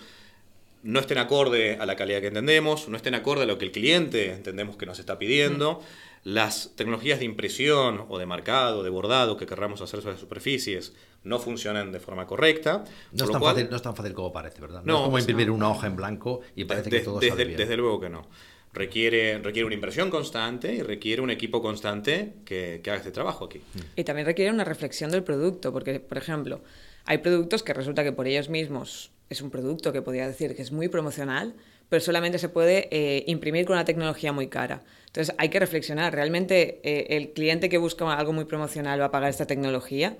no 0.83 0.99
estén 0.99 1.17
acorde 1.17 1.77
a 1.77 1.85
la 1.85 1.95
calidad 1.95 2.21
que 2.21 2.27
entendemos, 2.27 2.87
no 2.89 2.97
estén 2.97 3.15
acorde 3.15 3.43
a 3.43 3.45
lo 3.45 3.57
que 3.57 3.65
el 3.65 3.71
cliente 3.71 4.31
entendemos 4.31 4.77
que 4.77 4.85
nos 4.85 4.99
está 4.99 5.17
pidiendo. 5.17 5.81
Las 6.23 6.71
tecnologías 6.75 7.19
de 7.19 7.25
impresión 7.25 8.05
o 8.07 8.17
de 8.17 8.25
marcado, 8.25 8.83
de 8.83 8.89
bordado 8.89 9.35
que 9.35 9.45
querramos 9.45 9.81
hacer 9.81 10.01
sobre 10.01 10.13
las 10.13 10.21
superficies 10.21 10.93
no 11.23 11.39
funcionan 11.39 11.91
de 11.91 11.99
forma 11.99 12.27
correcta. 12.27 12.83
No 13.11 13.25
es, 13.25 13.31
tan 13.31 13.41
fácil, 13.41 13.67
no 13.69 13.75
es 13.75 13.81
tan 13.81 13.95
fácil 13.95 14.13
como 14.13 14.31
parece, 14.31 14.61
¿verdad? 14.61 14.83
No, 14.83 14.97
es 14.97 15.03
como 15.05 15.19
imprimir 15.19 15.51
una 15.51 15.69
hoja 15.69 15.87
en 15.87 15.95
blanco 15.95 16.41
y 16.55 16.65
parece 16.65 16.89
que 16.89 16.99
todo 16.99 17.19
desde, 17.19 17.45
bien. 17.45 17.57
Desde 17.57 17.77
luego 17.77 17.99
que 17.99 18.09
no. 18.09 18.27
Requiere, 18.73 19.37
requiere 19.37 19.65
una 19.65 19.75
impresión 19.75 20.09
constante 20.09 20.73
y 20.73 20.81
requiere 20.81 21.21
un 21.21 21.29
equipo 21.29 21.61
constante 21.61 22.33
que, 22.43 22.81
que 22.83 22.89
haga 22.89 22.97
este 22.97 23.11
trabajo 23.11 23.45
aquí. 23.45 23.61
Y 23.95 24.03
también 24.03 24.25
requiere 24.25 24.51
una 24.51 24.63
reflexión 24.63 25.11
del 25.11 25.23
producto, 25.23 25.71
porque, 25.71 25.99
por 25.99 26.17
ejemplo, 26.17 26.61
hay 27.05 27.19
productos 27.19 27.63
que 27.63 27.73
resulta 27.73 28.03
que 28.03 28.11
por 28.11 28.27
ellos 28.27 28.49
mismos 28.49 29.11
es 29.29 29.41
un 29.41 29.49
producto 29.49 29.91
que 29.91 30.01
podría 30.01 30.27
decir 30.27 30.55
que 30.55 30.61
es 30.61 30.71
muy 30.71 30.87
promocional, 30.87 31.55
pero 31.89 32.01
solamente 32.01 32.39
se 32.39 32.49
puede 32.49 32.87
eh, 32.91 33.23
imprimir 33.27 33.65
con 33.65 33.75
una 33.75 33.85
tecnología 33.85 34.31
muy 34.31 34.47
cara. 34.47 34.83
Entonces 35.07 35.35
hay 35.37 35.49
que 35.49 35.59
reflexionar, 35.59 36.13
¿realmente 36.13 36.79
eh, 36.83 37.17
el 37.17 37.33
cliente 37.33 37.69
que 37.69 37.77
busca 37.77 38.11
algo 38.13 38.33
muy 38.33 38.45
promocional 38.45 38.99
va 38.99 39.05
a 39.05 39.11
pagar 39.11 39.29
esta 39.29 39.45
tecnología? 39.45 40.17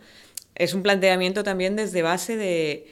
Es 0.55 0.73
un 0.73 0.83
planteamiento 0.83 1.43
también 1.43 1.75
desde 1.75 2.01
base 2.01 2.37
de, 2.37 2.87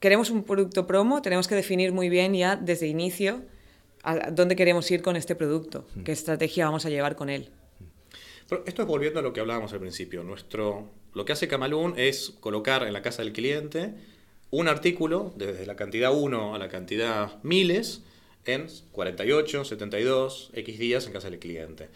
queremos 0.00 0.30
un 0.30 0.44
producto 0.44 0.86
promo, 0.86 1.22
tenemos 1.22 1.48
que 1.48 1.54
definir 1.54 1.92
muy 1.92 2.08
bien 2.08 2.34
ya 2.34 2.56
desde 2.56 2.86
inicio 2.86 3.42
a 4.02 4.30
dónde 4.30 4.54
queremos 4.54 4.90
ir 4.90 5.02
con 5.02 5.16
este 5.16 5.34
producto, 5.34 5.86
qué 6.04 6.12
estrategia 6.12 6.66
vamos 6.66 6.84
a 6.84 6.90
llevar 6.90 7.16
con 7.16 7.30
él. 7.30 7.48
esto 8.66 8.82
es 8.82 8.88
volviendo 8.88 9.20
a 9.20 9.22
lo 9.22 9.32
que 9.32 9.40
hablábamos 9.40 9.72
al 9.72 9.80
principio. 9.80 10.22
Nuestro, 10.22 10.90
lo 11.14 11.24
que 11.24 11.32
hace 11.32 11.48
Camalún 11.48 11.94
es 11.96 12.34
colocar 12.40 12.82
en 12.86 12.92
la 12.92 13.02
casa 13.02 13.22
del 13.22 13.32
cliente 13.32 13.94
un 14.54 14.68
artículo, 14.68 15.32
desde 15.34 15.66
la 15.66 15.74
cantidad 15.74 16.14
1 16.14 16.54
a 16.54 16.58
la 16.58 16.68
cantidad 16.68 17.42
miles, 17.42 18.02
en 18.44 18.68
48, 18.92 19.64
72, 19.64 20.50
X 20.54 20.78
días 20.78 21.06
en 21.06 21.12
casa 21.12 21.28
del 21.28 21.40
cliente. 21.40 21.88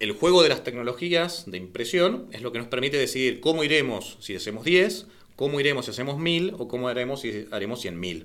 El 0.00 0.10
juego 0.12 0.42
de 0.42 0.48
las 0.48 0.64
tecnologías 0.64 1.44
de 1.46 1.56
impresión 1.56 2.26
es 2.32 2.42
lo 2.42 2.50
que 2.50 2.58
nos 2.58 2.66
permite 2.66 2.96
decidir 2.96 3.40
cómo 3.40 3.62
iremos 3.62 4.16
si 4.18 4.34
hacemos 4.34 4.64
10, 4.64 5.06
cómo 5.36 5.60
iremos 5.60 5.84
si 5.84 5.92
hacemos 5.92 6.18
1000 6.18 6.54
o 6.58 6.66
cómo 6.66 6.88
haremos 6.88 7.20
si 7.20 7.46
haremos 7.52 7.84
100.000. 7.84 8.24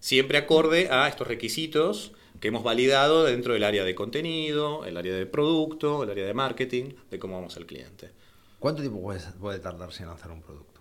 Siempre 0.00 0.36
acorde 0.36 0.88
a 0.90 1.08
estos 1.08 1.26
requisitos 1.26 2.12
que 2.40 2.48
hemos 2.48 2.62
validado 2.62 3.24
dentro 3.24 3.54
del 3.54 3.64
área 3.64 3.84
de 3.84 3.94
contenido, 3.94 4.84
el 4.84 4.98
área 4.98 5.14
de 5.14 5.24
producto, 5.24 6.02
el 6.02 6.10
área 6.10 6.26
de 6.26 6.34
marketing, 6.34 6.90
de 7.10 7.18
cómo 7.18 7.36
vamos 7.36 7.56
al 7.56 7.64
cliente. 7.64 8.10
¿Cuánto 8.58 8.82
tiempo 8.82 9.00
puede 9.40 9.58
tardarse 9.60 10.02
en 10.02 10.10
lanzar 10.10 10.30
un 10.30 10.42
producto? 10.42 10.73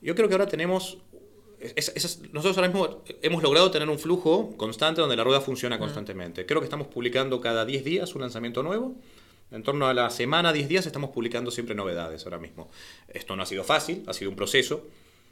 Yo 0.00 0.14
creo 0.14 0.28
que 0.28 0.34
ahora 0.34 0.46
tenemos 0.46 0.98
nosotros 2.32 2.58
ahora 2.58 2.68
mismo 2.68 3.02
hemos 3.22 3.42
logrado 3.42 3.70
tener 3.70 3.88
un 3.88 3.98
flujo 3.98 4.54
constante 4.56 5.00
donde 5.00 5.16
la 5.16 5.24
rueda 5.24 5.40
funciona 5.40 5.78
constantemente. 5.78 6.44
Creo 6.46 6.60
que 6.60 6.66
estamos 6.66 6.88
publicando 6.88 7.40
cada 7.40 7.64
10 7.64 7.84
días 7.84 8.14
un 8.14 8.20
lanzamiento 8.20 8.62
nuevo. 8.62 8.94
En 9.50 9.62
torno 9.62 9.86
a 9.86 9.94
la 9.94 10.10
semana, 10.10 10.52
10 10.52 10.68
días, 10.68 10.86
estamos 10.86 11.10
publicando 11.10 11.50
siempre 11.50 11.74
novedades 11.74 12.24
ahora 12.24 12.38
mismo. 12.38 12.68
Esto 13.08 13.36
no 13.36 13.44
ha 13.44 13.46
sido 13.46 13.62
fácil, 13.62 14.02
ha 14.06 14.12
sido 14.12 14.30
un 14.30 14.36
proceso 14.36 14.86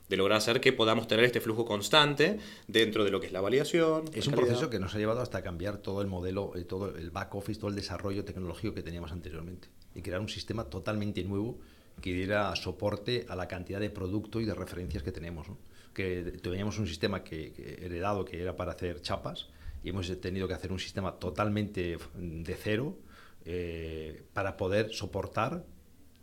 de 0.09 0.17
lograr 0.17 0.39
hacer 0.39 0.61
que 0.61 0.73
podamos 0.73 1.09
tener 1.09 1.25
este 1.25 1.41
flujo 1.41 1.65
constante 1.65 2.39
dentro 2.69 3.05
de 3.05 3.11
lo 3.11 3.21
que 3.21 3.27
es 3.27 3.33
la 3.33 3.41
validación. 3.41 4.05
Es 4.13 4.27
un 4.27 4.35
proceso 4.35 4.71
que 4.71 4.79
nos 4.79 4.95
ha 4.95 4.99
llevado 4.99 5.21
hasta 5.21 5.43
cambiar 5.43 5.79
todo 5.79 6.01
el 6.01 6.07
modelo, 6.07 6.53
eh, 6.55 6.65
todo 6.65 6.95
el 6.95 7.11
back 7.11 7.35
office, 7.35 7.59
todo 7.59 7.71
el 7.71 7.77
desarrollo 7.77 8.25
tecnológico 8.25 8.75
que 8.75 8.83
teníamos 8.83 9.13
anteriormente 9.13 9.69
y 9.95 10.03
crear 10.03 10.21
un 10.21 10.29
sistema 10.29 10.65
totalmente 10.65 11.25
nuevo 11.25 11.59
que 12.01 12.13
diera 12.13 12.55
soporte 12.57 13.27
a 13.29 13.37
la 13.37 13.49
cantidad 13.49 13.81
de 13.81 13.91
producto 13.91 14.41
y 14.41 14.45
de 14.45 14.55
referencias 14.55 15.03
que 15.03 15.13
tenemos. 15.13 15.47
Que 15.93 16.39
teníamos 16.43 16.79
un 16.79 16.87
sistema 16.87 17.23
que, 17.23 17.79
heredado 17.81 18.25
que 18.25 18.43
era 18.43 18.57
para 18.57 18.73
hacer 18.73 19.01
chapas 19.01 19.49
y 19.83 19.91
hemos 19.91 20.21
tenido 20.21 20.49
que 20.49 20.55
hacer 20.55 20.73
un 20.73 20.81
sistema 20.81 21.13
totalmente 21.19 21.99
de 22.17 22.55
cero 22.57 22.99
eh, 23.45 24.23
para 24.33 24.57
poder 24.57 24.91
soportar 24.93 25.65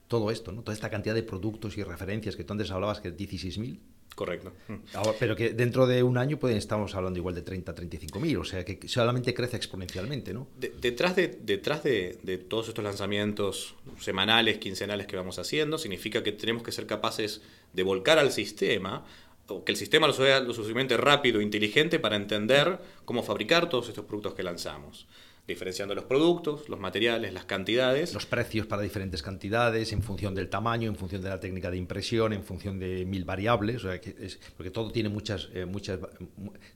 todo 0.07 0.30
esto, 0.30 0.51
¿no? 0.51 0.61
toda 0.61 0.74
esta 0.74 0.89
cantidad 0.89 1.15
de 1.15 1.24
productos 1.24 1.78
y 1.78 1.84
referencias 1.84 2.36
que 2.36 2.43
tú 2.43 2.53
antes 2.53 2.69
hablabas 2.72 2.99
que 2.99 3.15
16.000 3.15 3.80
Correcto. 4.16 4.51
Mm. 4.68 4.76
pero 5.20 5.36
que 5.36 5.51
dentro 5.51 5.88
de 5.88 6.03
un 6.03 6.18
año 6.18 6.38
pueden, 6.38 6.57
estamos 6.57 6.93
hablando 6.95 7.18
igual 7.18 7.34
de 7.34 7.41
30, 7.41 7.74
35 7.74 8.20
mil, 8.20 8.38
o 8.38 8.43
sea 8.43 8.64
que 8.66 8.88
solamente 8.88 9.34
crece 9.34 9.57
exponencialmente, 9.57 10.34
¿no? 10.34 10.47
detrás 10.57 11.16
de, 11.16 11.39
detrás 11.41 11.84
de, 11.84 12.45
todos 12.49 12.68
estos 12.68 12.84
lanzamientos 12.84 13.76
semanales, 13.99 14.57
quincenales 14.57 15.07
que 15.07 15.16
vamos 15.16 15.39
haciendo, 15.39 15.78
significa 15.78 16.24
que 16.24 16.32
tenemos 16.32 16.64
que 16.64 16.72
ser 16.72 16.86
capaces 16.86 17.41
de 17.74 17.84
volcar 17.84 18.20
al 18.20 18.32
sistema, 18.32 19.05
o 19.47 19.64
que 19.64 19.72
el 19.72 19.78
sistema 19.78 20.07
lo 20.07 20.14
sea 20.14 20.39
lo 20.39 20.53
suficientemente 20.53 20.97
rápido 20.97 21.39
e 21.39 21.43
inteligente 21.43 21.99
para 21.99 22.16
entender 22.16 22.80
cómo 23.05 23.24
fabricar 23.24 23.70
todos 23.70 23.89
estos 23.89 24.05
productos 24.05 24.34
que 24.34 24.43
lanzamos 24.43 25.07
diferenciando 25.52 25.93
los 25.93 26.06
productos, 26.06 26.68
los 26.70 26.80
materiales, 26.80 27.34
las 27.34 27.45
cantidades. 27.45 28.14
Los 28.14 28.26
precios 28.26 28.66
para 28.66 28.82
diferentes 28.82 29.22
cantidades, 29.22 29.93
en 29.93 30.02
función 30.02 30.34
del 30.34 30.49
tamaño, 30.49 30.89
en 30.89 30.95
función 30.95 31.22
de 31.22 31.30
la 31.30 31.39
técnica 31.39 31.70
de 31.70 31.78
impresión, 31.78 32.34
en 32.34 32.43
función 32.43 32.80
de 32.80 33.06
mil 33.06 33.26
variables, 33.26 33.84
porque 34.58 34.72
todo 34.72 34.91
tiene 34.91 35.10
muchas, 35.10 35.49
eh, 35.54 35.66
muchas, 35.66 35.99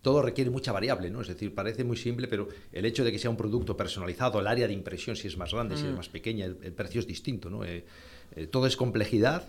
todo 0.01 0.21
requiere 0.21 0.49
mucha 0.49 0.71
variable, 0.71 1.09
¿no? 1.09 1.21
Es 1.21 1.27
decir, 1.27 1.53
parece 1.53 1.83
muy 1.83 1.97
simple, 1.97 2.27
pero 2.27 2.47
el 2.71 2.85
hecho 2.85 3.03
de 3.03 3.11
que 3.11 3.19
sea 3.19 3.29
un 3.29 3.37
producto 3.37 3.75
personalizado, 3.75 4.39
el 4.39 4.47
área 4.47 4.67
de 4.67 4.73
impresión, 4.73 5.15
si 5.15 5.27
es 5.27 5.37
más 5.37 5.53
grande, 5.53 5.77
si 5.77 5.85
es 5.85 5.91
mm. 5.91 5.95
más 5.95 6.09
pequeña, 6.09 6.45
el, 6.45 6.73
precio 6.73 6.99
es 6.99 7.07
distinto, 7.07 7.49
¿no? 7.49 7.63
Eh, 7.63 7.85
eh, 8.35 8.47
todo 8.47 8.67
es 8.67 8.75
complejidad 8.75 9.43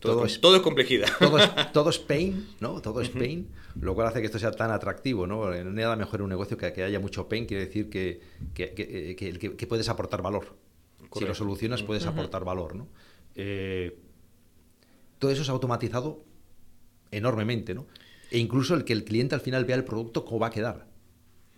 todo, 0.00 0.24
es, 0.26 0.40
todo 0.40 0.56
es 0.56 0.62
complejidad. 0.62 1.08
Todo 1.72 1.90
es, 1.90 1.98
pain, 1.98 2.48
¿no? 2.60 2.80
Todo 2.80 3.00
es 3.00 3.08
pain, 3.08 3.48
lo 3.80 3.94
cual 3.94 4.08
hace 4.08 4.20
que 4.20 4.26
esto 4.26 4.38
sea 4.38 4.50
tan 4.50 4.70
atractivo, 4.70 5.26
¿no? 5.26 5.50
Nada 5.64 5.96
mejor 5.96 6.22
un 6.22 6.28
negocio 6.28 6.56
que, 6.56 6.72
que 6.72 6.82
haya 6.82 6.98
mucho 6.98 7.28
pain, 7.28 7.46
quiere 7.46 7.66
decir 7.66 7.88
que, 7.88 8.20
que, 8.54 9.54
que 9.56 9.66
puedes 9.66 9.88
aportar 9.88 10.22
valor. 10.22 10.56
Si 11.14 11.24
lo 11.24 11.34
solucionas, 11.34 11.82
puedes 11.82 12.06
aportar 12.06 12.44
valor, 12.44 12.74
¿no? 12.74 12.88
Eh, 13.34 13.96
todo 15.18 15.30
eso 15.30 15.42
es 15.42 15.48
automatizado 15.48 16.24
enormemente, 17.10 17.74
¿no? 17.74 17.86
E 18.30 18.38
incluso 18.38 18.74
el 18.74 18.84
que 18.84 18.92
el 18.92 19.04
cliente 19.04 19.34
al 19.34 19.40
final 19.40 19.64
vea 19.64 19.76
el 19.76 19.84
producto, 19.84 20.24
cómo 20.24 20.40
va 20.40 20.48
a 20.48 20.50
quedar 20.50 20.92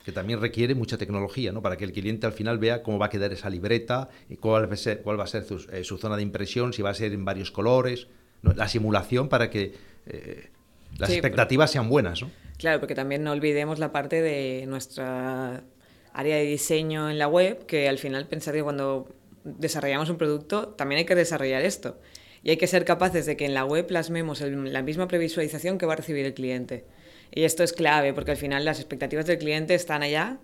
que 0.05 0.13
también 0.13 0.41
requiere 0.41 0.75
mucha 0.75 0.99
tecnología, 0.99 1.51
¿no? 1.51 1.63
Para 1.63 1.79
que 1.79 1.85
el 1.85 1.93
cliente 1.93 2.27
al 2.27 2.35
final 2.35 2.59
vea 2.59 2.83
cómo 2.83 2.99
va 2.99 3.07
a 3.07 3.09
quedar 3.09 3.33
esa 3.33 3.49
libreta, 3.49 4.11
y 4.29 4.37
cuál 4.37 4.69
va 4.69 4.75
a 4.75 4.77
ser, 4.77 5.01
cuál 5.01 5.19
va 5.19 5.25
a 5.25 5.27
ser 5.27 5.45
su, 5.45 5.67
eh, 5.73 5.83
su, 5.83 5.97
zona 5.97 6.17
de 6.17 6.23
impresión, 6.23 6.75
si 6.75 6.83
va 6.83 6.91
a 6.91 6.95
ser 6.95 7.13
en 7.15 7.25
varios 7.25 7.51
colores, 7.51 8.07
la 8.53 8.69
simulación 8.69 9.29
para 9.29 9.51
que 9.51 9.75
eh, 10.07 10.51
las 10.99 11.11
expectativas 11.11 11.71
sean 11.71 11.89
buenas. 11.89 12.23
¿no? 12.23 12.31
Claro, 12.59 12.81
porque 12.81 12.95
también 12.95 13.25
no 13.25 13.33
olvidemos 13.33 13.79
la 13.79 13.93
parte 13.93 14.23
de 14.23 14.65
nuestra 14.67 15.65
área 16.13 16.37
de 16.37 16.45
diseño 16.45 17.11
en 17.11 17.19
la 17.19 17.29
web, 17.29 17.67
que 17.67 17.89
al 17.89 17.99
final 17.99 18.27
pensar 18.27 18.55
que 18.55 18.63
cuando 18.63 19.09
desarrollamos 19.45 20.09
un 20.09 20.17
producto 20.17 20.69
también 20.69 21.01
hay 21.01 21.05
que 21.05 21.15
desarrollar 21.15 21.63
esto. 21.63 21.99
Y 22.43 22.51
hay 22.51 22.57
que 22.59 22.67
ser 22.67 22.85
capaces 22.85 23.25
de 23.27 23.37
que 23.37 23.47
en 23.47 23.55
la 23.55 23.65
web 23.65 23.87
plasmemos 23.87 24.41
la 24.43 24.83
misma 24.83 25.09
previsualización 25.09 25.79
que 25.79 25.87
va 25.87 25.95
a 25.95 25.97
recibir 25.97 26.27
el 26.27 26.35
cliente. 26.35 26.85
Y 27.33 27.45
esto 27.45 27.65
es 27.65 27.73
clave, 27.73 28.13
porque 28.13 28.33
al 28.33 28.37
final 28.37 28.65
las 28.65 28.79
expectativas 28.79 29.27
del 29.27 29.39
cliente 29.39 29.75
están 29.75 30.03
allá 30.03 30.39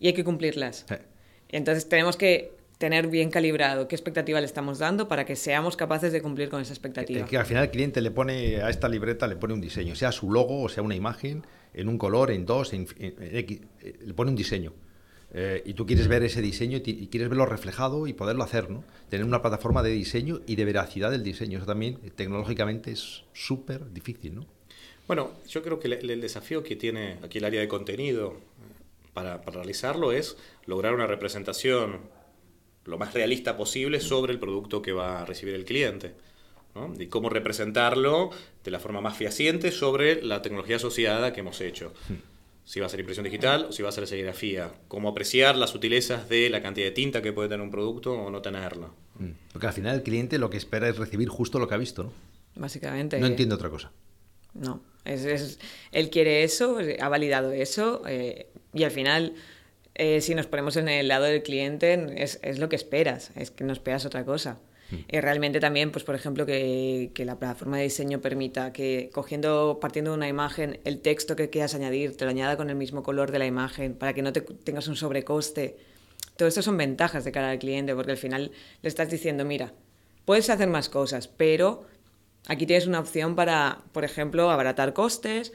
y 0.00 0.06
hay 0.06 0.12
que 0.14 0.24
cumplirlas. 0.24 0.86
Y 1.50 1.56
entonces 1.56 1.88
tenemos 1.88 2.16
que 2.16 2.52
tener 2.82 3.06
bien 3.06 3.30
calibrado 3.30 3.86
qué 3.86 3.94
expectativa 3.94 4.40
le 4.40 4.46
estamos 4.46 4.80
dando 4.80 5.06
para 5.06 5.24
que 5.24 5.36
seamos 5.36 5.76
capaces 5.76 6.12
de 6.12 6.20
cumplir 6.20 6.48
con 6.48 6.60
esa 6.60 6.72
expectativa. 6.72 7.24
Que, 7.26 7.36
al 7.36 7.46
final 7.46 7.62
el 7.62 7.70
cliente 7.70 8.00
le 8.00 8.10
pone 8.10 8.60
a 8.60 8.70
esta 8.70 8.88
libreta 8.88 9.28
le 9.28 9.36
pone 9.36 9.54
un 9.54 9.60
diseño, 9.60 9.94
sea 9.94 10.10
su 10.10 10.32
logo 10.32 10.62
o 10.62 10.68
sea 10.68 10.82
una 10.82 10.96
imagen, 10.96 11.46
en 11.74 11.88
un 11.88 11.96
color, 11.96 12.32
en 12.32 12.44
dos, 12.44 12.72
en, 12.72 12.88
X, 12.98 13.60
eh, 13.82 13.98
le 14.04 14.14
pone 14.14 14.32
un 14.32 14.36
diseño. 14.36 14.72
Eh, 15.32 15.62
y 15.64 15.74
tú 15.74 15.86
quieres 15.86 16.08
ver 16.08 16.24
ese 16.24 16.42
diseño 16.42 16.78
y, 16.84 17.06
quieres 17.06 17.28
verlo 17.28 17.46
reflejado 17.46 18.08
y 18.08 18.14
poderlo 18.14 18.42
hacer, 18.42 18.68
¿no? 18.68 18.82
Tener 19.08 19.24
una 19.24 19.40
plataforma 19.42 19.84
de 19.84 19.90
diseño 19.90 20.40
y 20.44 20.56
de 20.56 20.64
veracidad 20.64 21.12
del 21.12 21.22
diseño. 21.22 21.58
Eso 21.58 21.66
también 21.66 22.00
eh, 22.02 22.10
tecnológicamente 22.10 22.90
es 22.90 23.22
súper 23.32 23.92
difícil, 23.92 24.34
¿no? 24.34 24.46
Bueno, 25.06 25.30
yo 25.48 25.62
creo 25.62 25.78
que 25.78 25.86
el, 25.86 26.10
el, 26.10 26.20
desafío 26.20 26.64
que 26.64 26.74
tiene 26.74 27.18
aquí 27.22 27.38
el 27.38 27.44
área 27.44 27.60
de 27.60 27.68
contenido 27.68 28.40
para, 29.14 29.38
realizarlo 29.38 30.10
es 30.10 30.36
lograr 30.66 30.94
una 30.94 31.06
representación 31.06 32.00
lo 32.84 32.98
más 32.98 33.14
realista 33.14 33.56
posible 33.56 34.00
sobre 34.00 34.32
el 34.32 34.38
producto 34.38 34.82
que 34.82 34.92
va 34.92 35.22
a 35.22 35.24
recibir 35.24 35.54
el 35.54 35.64
cliente. 35.64 36.14
Y 36.98 37.06
cómo 37.08 37.28
representarlo 37.28 38.30
de 38.64 38.70
la 38.70 38.80
forma 38.80 39.02
más 39.02 39.16
fehaciente 39.16 39.70
sobre 39.72 40.22
la 40.22 40.40
tecnología 40.40 40.76
asociada 40.76 41.32
que 41.32 41.40
hemos 41.40 41.60
hecho. 41.60 41.92
Hmm. 42.08 42.14
Si 42.64 42.80
va 42.80 42.86
a 42.86 42.88
ser 42.88 43.00
impresión 43.00 43.24
digital 43.24 43.66
o 43.68 43.72
si 43.72 43.82
va 43.82 43.90
a 43.90 43.92
ser 43.92 44.06
serigrafía. 44.06 44.72
Cómo 44.88 45.10
apreciar 45.10 45.56
las 45.56 45.70
sutilezas 45.70 46.30
de 46.30 46.48
la 46.48 46.62
cantidad 46.62 46.86
de 46.86 46.92
tinta 46.92 47.20
que 47.20 47.32
puede 47.32 47.50
tener 47.50 47.62
un 47.62 47.70
producto 47.70 48.14
o 48.14 48.30
no 48.30 48.40
tenerla. 48.40 48.88
Hmm. 49.18 49.32
Porque 49.52 49.66
al 49.66 49.72
final 49.74 49.96
el 49.96 50.02
cliente 50.02 50.38
lo 50.38 50.48
que 50.48 50.56
espera 50.56 50.88
es 50.88 50.96
recibir 50.96 51.28
justo 51.28 51.58
lo 51.58 51.68
que 51.68 51.74
ha 51.74 51.78
visto, 51.78 52.04
¿no? 52.04 52.12
Básicamente. 52.54 53.18
No 53.18 53.26
entiendo 53.26 53.54
otra 53.54 53.68
cosa. 53.68 53.92
No. 54.54 54.82
Es, 55.04 55.58
él 55.90 56.10
quiere 56.10 56.44
eso, 56.44 56.78
ha 57.00 57.08
validado 57.08 57.52
eso 57.52 58.02
eh, 58.06 58.46
y 58.72 58.84
al 58.84 58.90
final, 58.92 59.34
eh, 59.94 60.20
si 60.20 60.34
nos 60.34 60.46
ponemos 60.46 60.76
en 60.76 60.88
el 60.88 61.08
lado 61.08 61.24
del 61.24 61.42
cliente, 61.42 62.22
es, 62.22 62.38
es, 62.42 62.58
lo 62.58 62.68
que 62.68 62.76
esperas, 62.76 63.30
es 63.36 63.50
que 63.50 63.64
no 63.64 63.72
esperas 63.72 64.06
otra 64.06 64.24
cosa. 64.24 64.58
Mm. 64.90 64.96
Y 65.08 65.20
realmente 65.20 65.60
también, 65.60 65.90
pues 65.90 66.04
por 66.04 66.14
ejemplo, 66.14 66.46
que, 66.46 67.10
que, 67.14 67.24
la 67.24 67.38
plataforma 67.38 67.76
de 67.78 67.84
diseño 67.84 68.20
permita 68.20 68.72
que 68.72 69.10
cogiendo, 69.12 69.78
partiendo 69.80 70.12
de 70.12 70.16
una 70.16 70.28
imagen, 70.28 70.80
el 70.84 71.00
texto 71.00 71.36
que 71.36 71.50
quieras 71.50 71.74
añadir, 71.74 72.16
te 72.16 72.24
lo 72.24 72.30
añada 72.30 72.56
con 72.56 72.70
el 72.70 72.76
mismo 72.76 73.02
color 73.02 73.30
de 73.30 73.38
la 73.38 73.46
imagen, 73.46 73.94
para 73.94 74.14
que 74.14 74.22
no 74.22 74.32
te, 74.32 74.40
tengas 74.40 74.88
un 74.88 74.96
sobrecoste. 74.96 75.76
Todo 76.36 76.48
esto 76.48 76.62
son 76.62 76.76
ventajas 76.76 77.24
de 77.24 77.32
cara 77.32 77.50
al 77.50 77.58
cliente, 77.58 77.94
porque 77.94 78.12
al 78.12 78.18
final 78.18 78.52
le 78.80 78.88
estás 78.88 79.10
diciendo, 79.10 79.44
mira, 79.44 79.72
puedes 80.24 80.48
hacer 80.48 80.68
más 80.68 80.88
cosas, 80.88 81.28
pero 81.28 81.86
Aquí 82.48 82.66
tienes 82.66 82.86
una 82.86 82.98
opción 82.98 83.36
para, 83.36 83.82
por 83.92 84.04
ejemplo, 84.04 84.50
abaratar 84.50 84.94
costes, 84.94 85.52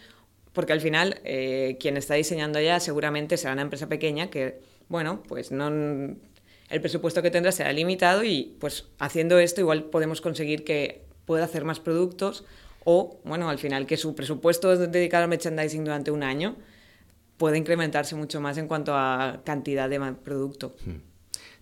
porque 0.57 0.73
al 0.73 0.81
final 0.81 1.21
eh, 1.23 1.77
quien 1.79 1.97
está 1.97 2.15
diseñando 2.15 2.59
ya 2.59 2.79
seguramente 2.79 3.37
será 3.37 3.53
una 3.53 3.61
empresa 3.61 3.87
pequeña 3.87 4.31
que, 4.31 4.59
bueno, 4.89 5.21
pues 5.27 5.51
no 5.51 5.67
el 5.67 6.81
presupuesto 6.81 7.21
que 7.21 7.29
tendrá 7.29 7.51
será 7.51 7.71
limitado 7.71 8.23
y 8.23 8.57
pues 8.59 8.87
haciendo 8.97 9.37
esto 9.37 9.61
igual 9.61 9.83
podemos 9.83 10.19
conseguir 10.19 10.63
que 10.63 11.05
pueda 11.25 11.43
hacer 11.45 11.63
más 11.63 11.79
productos 11.79 12.43
o, 12.85 13.19
bueno, 13.23 13.49
al 13.49 13.59
final 13.59 13.85
que 13.85 13.97
su 13.97 14.15
presupuesto 14.15 14.75
dedicado 14.75 15.25
al 15.25 15.29
merchandising 15.29 15.83
durante 15.83 16.09
un 16.09 16.23
año 16.23 16.55
puede 17.37 17.59
incrementarse 17.59 18.15
mucho 18.15 18.41
más 18.41 18.57
en 18.57 18.67
cuanto 18.67 18.95
a 18.95 19.43
cantidad 19.45 19.87
de 19.87 19.99
producto. 20.13 20.75
Hmm. 20.83 21.01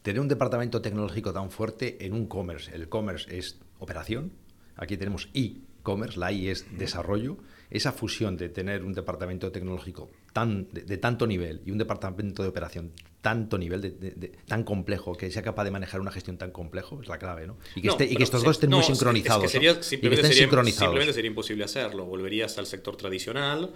Tener 0.04 0.22
un 0.22 0.30
departamento 0.30 0.82
tecnológico 0.82 1.34
tan 1.34 1.52
fuerte 1.52 1.98
en 2.06 2.14
un 2.14 2.28
commerce, 2.28 2.74
el 2.74 2.88
commerce 2.88 3.38
es 3.38 3.60
operación, 3.78 4.32
Aquí 4.78 4.98
tenemos 4.98 5.30
e-commerce, 5.34 6.20
la 6.20 6.32
I 6.32 6.50
es 6.50 6.66
desarrollo. 6.78 7.38
Esa 7.70 7.92
fusión 7.92 8.38
de 8.38 8.50
tener 8.50 8.84
un 8.84 8.94
departamento 8.94 9.52
tecnológico 9.52 10.10
tan, 10.34 10.68
de, 10.72 10.98
tanto 10.98 11.26
nivel 11.26 11.62
y 11.66 11.72
un 11.72 11.78
departamento 11.78 12.44
de 12.44 12.50
operación 12.50 12.92
tanto 13.22 13.58
nivel, 13.58 13.82
de, 13.82 14.32
tan 14.48 14.64
complejo, 14.64 15.16
que 15.16 15.32
sea 15.32 15.42
capaz 15.42 15.64
de 15.64 15.72
manejar 15.72 16.00
una 16.00 16.12
gestión 16.12 16.38
tan 16.38 16.52
complejo, 16.52 17.02
es 17.02 17.08
la 17.08 17.18
clave, 17.18 17.48
¿no? 17.48 17.58
Y 17.74 17.82
que, 17.82 17.88
este, 17.88 18.06
y 18.06 18.16
que 18.16 18.22
estos 18.22 18.44
dos 18.44 18.58
estén 18.58 18.70
muy 18.70 18.84
sincronizados. 18.84 19.50
simplemente, 19.50 19.84
simplemente 20.32 21.14
sería 21.14 21.30
imposible 21.30 21.64
hacerlo. 21.64 22.06
Volverías 22.06 22.56
al 22.60 22.68
sector 22.68 22.96
tradicional 22.98 23.72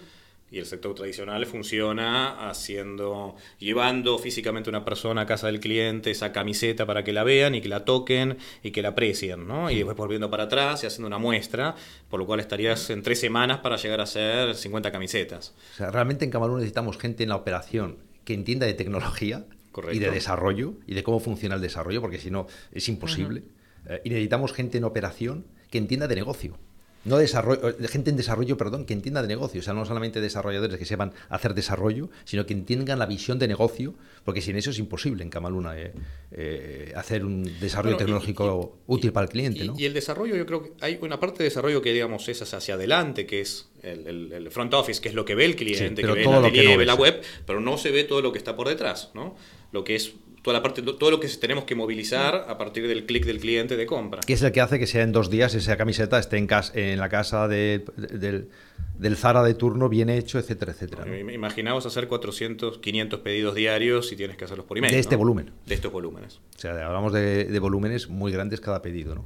y 0.52 0.60
el 0.60 0.66
sector 0.66 0.96
tradicional 0.96 1.46
funciona 1.46 2.50
haciendo, 2.50 3.36
llevando 3.60 4.18
físicamente 4.18 4.70
a 4.70 4.72
una 4.72 4.86
persona 4.86 5.22
a 5.22 5.26
casa 5.26 5.48
del 5.48 5.60
cliente 5.60 6.12
esa 6.12 6.32
camiseta 6.32 6.86
para 6.86 7.04
que 7.04 7.14
la 7.14 7.24
vean 7.24 7.56
y 7.56 7.62
que 7.62 7.70
la 7.70 7.86
toquen 7.86 8.38
y 8.64 8.72
que 8.72 8.82
la 8.82 8.90
aprecien, 8.90 9.48
¿no? 9.48 9.70
Y 9.70 9.76
después 9.76 9.98
volviendo 9.98 10.30
para 10.30 10.44
atrás 10.44 10.84
y 10.84 10.88
haciendo 10.88 11.08
una 11.08 11.18
muestra, 11.18 11.76
por 12.10 12.20
lo 12.20 12.26
cual 12.26 12.40
estarías 12.40 12.90
en 12.90 13.04
tres 13.04 13.20
semanas 13.20 13.60
para 13.60 13.78
llegar 13.78 14.00
a 14.00 14.04
hacer 14.04 14.56
50 14.56 14.92
camisetas. 14.92 15.54
O 15.74 15.78
sea, 15.78 15.92
realmente 15.92 16.26
en 16.26 16.32
Camarón 16.32 16.58
necesitamos 16.58 16.98
gente 16.98 17.24
en 17.24 17.30
la 17.30 17.36
operación 17.36 17.98
que 18.24 18.34
entienda 18.34 18.66
de 18.66 18.74
tecnología 18.74 19.46
y 19.92 20.00
de 20.00 20.12
desarrollo 20.12 20.74
y 20.88 20.94
de 20.94 21.04
cómo 21.04 21.20
funciona 21.20 21.56
el 21.56 21.62
desarrollo, 21.62 22.02
porque 22.02 22.18
si 22.18 22.32
no 22.32 22.48
es 22.72 22.88
imposible. 22.90 23.44
Eh, 23.88 24.02
y 24.04 24.10
necesitamos 24.10 24.54
gente 24.54 24.78
en 24.78 24.84
operación 24.84 25.46
que 25.70 25.78
entienda 25.78 26.08
de 26.08 26.16
negocio. 26.16 26.58
No 27.06 27.18
desarrollo, 27.18 27.70
eh, 27.70 27.88
gente 27.88 28.10
en 28.10 28.18
desarrollo, 28.18 28.58
perdón, 28.58 28.86
que 28.86 28.94
entienda 28.94 29.22
de 29.22 29.28
negocio. 29.28 29.62
O 29.62 29.64
sea, 29.64 29.74
no 29.74 29.86
solamente 29.86 30.20
desarrolladores 30.20 30.78
que 30.78 30.86
sepan 30.86 31.14
hacer 31.30 31.54
desarrollo, 31.54 32.10
sino 32.26 32.46
que 32.46 32.54
entiendan 32.54 33.00
la 33.00 33.06
visión 33.06 33.40
de 33.40 33.48
negocio, 33.48 33.96
porque 34.26 34.42
sin 34.42 34.58
eso 34.58 34.72
es 34.72 34.80
imposible 34.80 35.24
en 35.24 35.30
Camaluna 35.30 35.80
eh, 35.80 35.94
eh, 36.32 36.94
hacer 36.96 37.26
un 37.26 37.44
desarrollo 37.60 37.98
tecnológico 37.98 38.80
útil 38.88 39.14
para 39.14 39.26
el 39.26 39.32
cliente. 39.32 39.70
Y, 39.78 39.86
el 39.86 39.94
desarrollo, 39.94 40.36
yo 40.36 40.46
creo 40.46 40.64
que 40.64 40.72
hay 40.82 41.00
una 41.02 41.20
parte 41.20 41.40
de 41.40 41.46
desarrollo 41.46 41.82
que, 41.82 41.94
digamos, 41.94 42.28
es 42.28 42.42
hacia 42.54 42.74
adelante, 42.74 43.26
que 43.26 43.42
es 43.42 43.70
el, 43.82 44.50
front 44.52 44.74
office, 44.74 45.02
que 45.02 45.10
es 45.10 45.16
lo 45.16 45.24
que 45.24 45.36
ve 45.36 45.46
el 45.46 45.56
cliente, 45.56 46.02
que 46.02 46.12
ve 46.12 46.26
la 46.26 46.52
que 46.52 46.78
ve 46.78 46.86
la 46.86 46.96
web, 46.96 47.22
pero 47.46 47.62
no 47.62 47.78
se 47.78 47.92
ve 47.92 48.04
todo 48.04 48.22
lo 48.22 48.32
que 48.32 48.38
está 48.38 48.56
por 48.56 48.68
detrás, 48.68 49.12
¿no? 49.14 49.36
Lo 49.72 49.84
que 49.84 49.96
es 49.96 50.14
toda 50.42 50.58
la 50.58 50.64
parte, 50.64 50.82
todo 50.82 51.12
lo 51.12 51.20
que 51.20 51.28
tenemos 51.28 51.64
que 51.66 51.76
movilizar 51.76 52.46
a 52.48 52.58
partir 52.58 52.88
del 52.88 53.06
clic 53.06 53.26
del 53.26 53.40
cliente 53.40 53.78
de 53.78 53.86
compra. 53.86 54.22
¿Qué 54.26 54.34
es 54.34 54.42
el 54.42 54.52
que 54.52 54.62
hace 54.62 54.80
que 54.80 54.88
sea 54.88 55.04
en 55.04 55.12
dos 55.12 55.30
días 55.30 55.54
esa 55.56 55.78
camiseta 55.78 56.20
esté 56.20 56.38
en, 56.38 56.48
casa, 56.48 56.72
en 56.76 57.00
la 57.00 57.10
casa 57.10 57.48
del, 57.48 57.86
del, 57.96 59.18
Zara 59.18 59.44
de 59.44 59.54
turno 59.54 59.90
bien 59.90 60.10
hecho, 60.10 60.40
etcétera, 60.40 60.72
etcétera? 60.72 61.06
Imaginaos 61.20 61.86
hacer 61.86 62.08
400, 62.08 62.80
500 62.80 63.20
pedidos 63.20 63.56
diarios 63.56 64.12
y 64.12 64.16
tienes 64.16 64.38
que 64.38 64.46
hacerlos 64.46 64.66
por 64.66 64.78
email. 64.78 64.94
De 64.94 65.00
este 65.00 65.16
volumen. 65.16 65.52
De 65.66 65.76
estos 65.76 65.92
volúmenes. 65.92 66.40
O 66.56 66.60
sea, 66.60 66.72
hablamos 66.86 67.14
de, 67.14 67.46
de 67.46 67.60
volúmenes 67.60 68.10
muy 68.10 68.32
grandes 68.32 68.62
cada 68.62 68.82
pedido, 68.82 69.16
¿no? 69.16 69.26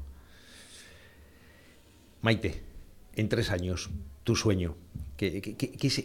Maite, 2.22 2.61
en 3.16 3.28
tres 3.28 3.51
años, 3.51 3.89
tu 4.24 4.36
sueño, 4.38 4.78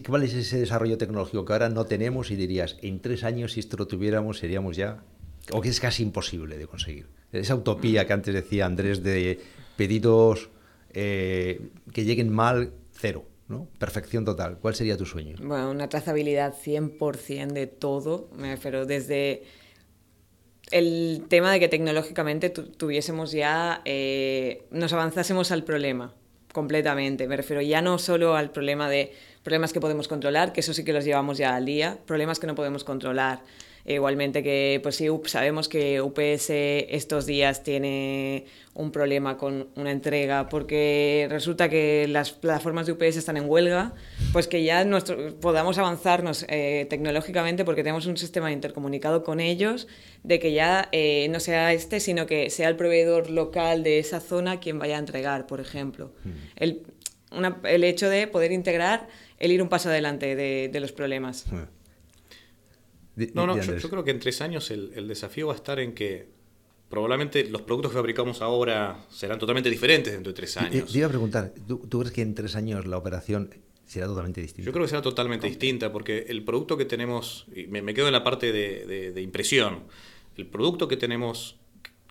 cuál 0.06 0.22
es 0.22 0.34
ese 0.34 0.58
desarrollo 0.58 0.98
tecnológico 0.98 1.44
que 1.44 1.52
ahora 1.52 1.68
no 1.68 1.86
tenemos 1.86 2.30
y 2.30 2.36
dirías, 2.36 2.76
en 2.82 3.00
tres 3.00 3.24
años 3.24 3.52
si 3.52 3.60
esto 3.60 3.76
lo 3.76 3.86
tuviéramos 3.86 4.38
seríamos 4.38 4.76
ya, 4.76 5.02
o 5.52 5.60
que 5.60 5.68
es 5.70 5.80
casi 5.80 6.02
imposible 6.02 6.58
de 6.58 6.66
conseguir? 6.66 7.06
Esa 7.32 7.54
utopía 7.54 8.06
que 8.06 8.12
antes 8.12 8.34
decía 8.34 8.66
Andrés 8.66 9.02
de 9.02 9.40
pedidos 9.76 10.50
eh, 10.92 11.70
que 11.92 12.04
lleguen 12.04 12.30
mal, 12.30 12.72
cero. 12.92 13.24
¿no? 13.48 13.66
Perfección 13.78 14.26
total. 14.26 14.58
¿Cuál 14.60 14.74
sería 14.74 14.96
tu 14.98 15.06
sueño? 15.06 15.36
Bueno, 15.40 15.70
una 15.70 15.88
trazabilidad 15.88 16.54
100% 16.54 17.52
de 17.52 17.66
todo, 17.66 18.28
me 18.36 18.54
refiero 18.54 18.84
desde 18.84 19.44
el 20.70 21.24
tema 21.28 21.52
de 21.52 21.60
que 21.60 21.68
tecnológicamente 21.68 22.50
tuviésemos 22.50 23.32
ya, 23.32 23.80
eh, 23.86 24.66
nos 24.70 24.92
avanzásemos 24.92 25.50
al 25.50 25.64
problema 25.64 26.14
completamente. 26.58 27.28
Me 27.28 27.36
refiero 27.36 27.62
ya 27.62 27.80
no 27.80 28.00
solo 28.00 28.34
al 28.34 28.50
problema 28.50 28.90
de 28.90 29.12
problemas 29.44 29.72
que 29.72 29.78
podemos 29.80 30.08
controlar, 30.08 30.52
que 30.52 30.58
eso 30.58 30.74
sí 30.74 30.82
que 30.82 30.92
los 30.92 31.04
llevamos 31.04 31.38
ya 31.38 31.54
al 31.54 31.64
día, 31.64 31.98
problemas 32.04 32.40
que 32.40 32.48
no 32.48 32.56
podemos 32.56 32.82
controlar. 32.82 33.42
Igualmente 33.94 34.42
que, 34.42 34.80
pues 34.82 34.96
sí, 34.96 35.06
sabemos 35.24 35.68
que 35.68 36.00
UPS 36.00 36.50
estos 36.50 37.26
días 37.26 37.62
tiene 37.62 38.46
un 38.74 38.92
problema 38.92 39.36
con 39.36 39.68
una 39.74 39.90
entrega 39.90 40.48
porque 40.48 41.26
resulta 41.30 41.68
que 41.68 42.06
las 42.08 42.32
plataformas 42.32 42.86
de 42.86 42.92
UPS 42.92 43.16
están 43.16 43.36
en 43.36 43.48
huelga, 43.48 43.94
pues 44.32 44.46
que 44.46 44.62
ya 44.62 44.84
nuestro, 44.84 45.38
podamos 45.40 45.78
avanzarnos 45.78 46.46
eh, 46.48 46.86
tecnológicamente 46.88 47.64
porque 47.64 47.82
tenemos 47.82 48.06
un 48.06 48.16
sistema 48.16 48.52
intercomunicado 48.52 49.24
con 49.24 49.40
ellos, 49.40 49.88
de 50.22 50.38
que 50.38 50.52
ya 50.52 50.88
eh, 50.92 51.26
no 51.30 51.40
sea 51.40 51.72
este, 51.72 52.00
sino 52.00 52.26
que 52.26 52.50
sea 52.50 52.68
el 52.68 52.76
proveedor 52.76 53.30
local 53.30 53.82
de 53.82 53.98
esa 53.98 54.20
zona 54.20 54.60
quien 54.60 54.78
vaya 54.78 54.96
a 54.96 54.98
entregar, 55.00 55.46
por 55.46 55.60
ejemplo. 55.60 56.12
Mm. 56.24 56.30
El, 56.56 56.82
el, 57.64 57.84
hecho 57.84 58.08
de 58.08 58.26
poder 58.26 58.52
integrar 58.52 59.08
el 59.38 59.52
ir 59.52 59.62
un 59.62 59.68
paso 59.68 59.88
adelante 59.88 60.36
de, 60.36 60.80
los 60.80 60.92
problemas. 60.92 61.46
No, 63.34 63.46
no, 63.46 63.60
yo, 63.60 63.90
creo 63.90 64.04
que 64.04 64.10
en 64.10 64.20
tres 64.20 64.40
años 64.40 64.70
el, 64.70 64.92
el 64.94 65.08
desafío 65.08 65.48
va 65.48 65.54
a 65.54 65.56
estar 65.56 65.80
en 65.80 65.94
que 65.94 66.38
probablemente 66.88 67.44
los 67.44 67.62
productos 67.62 67.92
que 67.92 67.96
fabricamos 67.98 68.40
ahora 68.40 69.04
serán 69.10 69.38
totalmente 69.38 69.70
diferentes 69.70 70.12
dentro 70.12 70.32
de 70.32 70.36
tres 70.36 70.56
años. 70.56 70.90
Te 70.90 70.98
iba 70.98 71.06
a 71.06 71.10
preguntar, 71.10 71.52
¿tú, 71.66 71.80
crees 71.80 72.12
que 72.12 72.22
en 72.22 72.34
tres 72.34 72.56
años 72.56 72.86
la 72.86 72.96
operación 72.96 73.54
será 73.84 74.06
totalmente 74.06 74.40
distinta? 74.40 74.66
Yo 74.66 74.72
creo 74.72 74.84
que 74.84 74.88
será 74.88 75.02
totalmente 75.02 75.46
distinta 75.46 75.92
porque 75.92 76.26
el 76.28 76.44
producto 76.44 76.76
que 76.76 76.84
tenemos, 76.84 77.46
me, 77.68 77.82
me 77.82 77.94
quedo 77.94 78.06
en 78.06 78.12
la 78.12 78.24
parte 78.24 78.52
de, 78.52 79.20
impresión, 79.20 79.84
el 80.36 80.46
producto 80.46 80.88
que 80.88 80.96
tenemos 80.96 81.56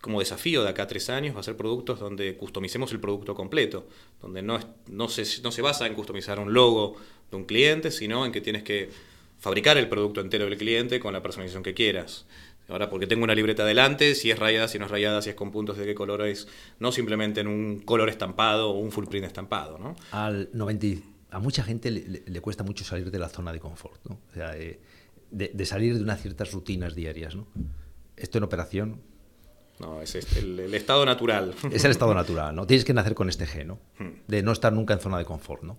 como 0.02 0.20
desafío 0.20 0.62
de 0.62 0.70
acá 0.70 0.84
a 0.84 0.88
tres 0.88 1.10
años 1.10 1.36
va 1.36 1.40
a 1.40 1.44
ser 1.44 1.58
productos 1.58 2.00
donde 2.00 2.38
customicemos 2.38 2.92
el 2.92 3.00
producto 3.00 3.34
completo, 3.34 3.88
donde 4.22 4.44
no, 4.44 4.60
no, 4.88 5.10
se, 5.10 5.42
no 5.42 5.52
se 5.52 5.62
basa 5.64 5.88
en 5.88 5.96
customizar 5.96 6.40
un 6.40 6.54
logo 6.54 6.98
de 7.32 7.38
un 7.38 7.46
cliente, 7.46 7.90
sino 7.90 8.26
en 8.26 8.32
que 8.32 8.40
tienes 8.40 8.64
que 8.64 8.90
fabricar 9.38 9.78
el 9.78 9.90
producto 9.90 10.22
entero 10.22 10.46
del 10.46 10.58
cliente 10.58 11.00
con 11.00 11.14
la 11.14 11.22
personalización 11.22 11.64
que 11.64 11.74
quieras. 11.74 12.26
Ahora, 12.70 12.90
porque 12.90 13.08
tengo 13.08 13.24
una 13.24 13.36
libreta 13.36 13.64
delante, 13.64 14.14
si 14.14 14.30
es 14.30 14.38
rayada, 14.38 14.68
si 14.68 14.78
no 14.78 14.86
es 14.86 14.92
rayada, 14.92 15.22
si 15.22 15.30
es 15.30 15.36
con 15.36 15.52
puntos 15.52 15.78
de 15.78 15.86
qué 15.86 15.96
color 15.96 16.28
es, 16.28 16.48
no 16.80 16.92
simplemente 16.92 17.40
en 17.40 17.48
un 17.48 17.80
color 17.80 18.10
estampado 18.10 18.72
o 18.72 18.80
un 18.80 18.92
full 18.92 19.06
print 19.06 19.26
estampado. 19.26 19.78
¿no? 19.78 19.96
Al 20.12 20.50
90, 20.52 21.02
a 21.32 21.40
mucha 21.40 21.64
gente 21.64 21.92
le, 21.92 22.42
cuesta 22.42 22.64
mucho 22.64 22.84
salir 22.84 23.10
de 23.10 23.20
la 23.20 23.30
zona 23.30 23.54
de 23.54 23.60
confort, 23.60 24.04
¿no? 24.06 24.20
o 24.30 24.34
sea, 24.34 24.58
eh, 24.58 24.82
de, 25.32 25.66
salir 25.66 25.96
de 25.96 26.02
unas 26.02 26.22
ciertas 26.22 26.52
rutinas 26.52 26.94
diarias. 26.94 27.36
¿no? 27.36 27.48
Esto 28.18 28.38
en 28.38 28.44
operación. 28.44 29.02
No, 29.80 30.02
es 30.02 30.16
este, 30.16 30.40
el, 30.40 30.74
estado 30.74 31.06
natural. 31.06 31.54
Es 31.72 31.86
el 31.86 31.92
estado 31.92 32.14
natural, 32.14 32.56
¿no? 32.56 32.66
Tienes 32.66 32.84
que 32.84 32.94
nacer 32.94 33.14
con 33.14 33.30
este 33.30 33.46
gen, 33.46 33.68
¿no? 33.68 33.80
Hmm. 34.00 34.24
De 34.28 34.42
no 34.42 34.52
estar 34.52 34.74
nunca 34.74 34.96
en 34.96 35.00
zona 35.00 35.20
de 35.20 35.26
confort, 35.26 35.62
¿no? 35.62 35.78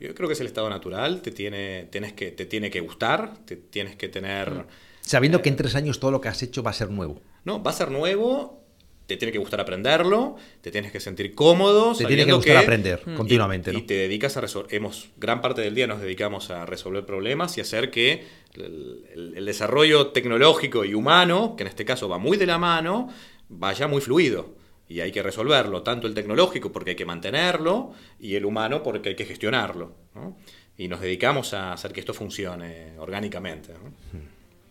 Yo 0.00 0.14
creo 0.14 0.28
que 0.28 0.34
es 0.34 0.40
el 0.40 0.46
estado 0.46 0.68
natural, 0.70 1.22
te 1.22 1.30
tiene, 1.32 1.88
tienes 1.90 2.12
que, 2.12 2.30
te 2.30 2.46
tiene 2.46 2.70
que 2.70 2.80
gustar, 2.80 3.34
te 3.44 3.56
tienes 3.56 3.96
que 3.96 4.08
tener... 4.08 4.50
Mm. 4.50 4.64
Sabiendo 5.00 5.40
que 5.42 5.48
en 5.48 5.56
tres 5.56 5.74
años 5.74 5.98
todo 6.00 6.10
lo 6.10 6.20
que 6.20 6.28
has 6.28 6.42
hecho 6.42 6.62
va 6.62 6.70
a 6.70 6.74
ser 6.74 6.90
nuevo. 6.90 7.20
No, 7.44 7.62
va 7.62 7.70
a 7.70 7.74
ser 7.74 7.90
nuevo, 7.90 8.62
te 9.06 9.16
tiene 9.16 9.32
que 9.32 9.38
gustar 9.38 9.58
aprenderlo, 9.60 10.36
te 10.60 10.70
tienes 10.70 10.92
que 10.92 11.00
sentir 11.00 11.34
cómodo. 11.34 11.94
Te 11.96 12.04
tiene 12.04 12.26
que 12.26 12.32
gustar 12.32 12.58
aprender 12.58 13.02
Mm. 13.06 13.14
continuamente. 13.16 13.70
Y, 13.70 13.72
¿no? 13.74 13.78
y 13.80 13.82
te 13.82 13.94
dedicas 13.94 14.36
a 14.36 14.42
resolver. 14.42 14.74
Hemos, 14.74 15.08
gran 15.16 15.40
parte 15.40 15.62
del 15.62 15.74
día 15.74 15.86
nos 15.86 16.00
dedicamos 16.02 16.50
a 16.50 16.66
resolver 16.66 17.06
problemas 17.06 17.56
y 17.56 17.62
hacer 17.62 17.90
que 17.90 18.24
el, 18.54 19.04
el- 19.14 19.34
el 19.38 19.44
desarrollo 19.46 20.08
tecnológico 20.08 20.84
y 20.84 20.92
humano, 20.94 21.54
que 21.56 21.62
en 21.62 21.68
este 21.68 21.84
caso 21.86 22.08
va 22.08 22.18
muy 22.18 22.36
de 22.36 22.46
la 22.46 22.58
mano, 22.58 23.08
vaya 23.48 23.88
muy 23.88 24.02
fluido. 24.02 24.57
Y 24.88 25.00
hay 25.00 25.12
que 25.12 25.22
resolverlo, 25.22 25.82
tanto 25.82 26.06
el 26.06 26.14
tecnológico 26.14 26.72
porque 26.72 26.90
hay 26.90 26.96
que 26.96 27.04
mantenerlo 27.04 27.92
y 28.18 28.36
el 28.36 28.44
humano 28.44 28.82
porque 28.82 29.10
hay 29.10 29.16
que 29.16 29.26
gestionarlo. 29.26 29.94
¿no? 30.14 30.36
Y 30.76 30.88
nos 30.88 31.00
dedicamos 31.00 31.52
a 31.54 31.72
hacer 31.72 31.92
que 31.92 32.00
esto 32.00 32.14
funcione 32.14 32.98
orgánicamente. 32.98 33.74
¿no? 33.74 34.22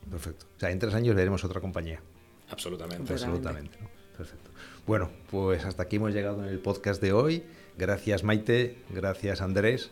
Perfecto. 0.10 0.46
O 0.56 0.60
sea, 0.60 0.72
en 0.72 0.80
tres 0.80 0.94
años 0.94 1.16
veremos 1.16 1.44
otra 1.44 1.62
compañía. 1.62 2.02
Absolutamente. 2.50 3.14
Absolutamente. 3.14 3.78
¿no? 3.80 3.90
Perfecto. 4.18 4.50
Bueno, 4.88 5.12
pues 5.30 5.66
hasta 5.66 5.84
aquí 5.84 5.98
hemos 5.98 6.14
llegado 6.14 6.44
en 6.44 6.50
el 6.50 6.60
podcast 6.60 7.02
de 7.02 7.14
hoy. 7.14 7.44
Gracias 7.78 8.24
Maite, 8.24 8.78
gracias 8.90 9.42
Andrés 9.42 9.92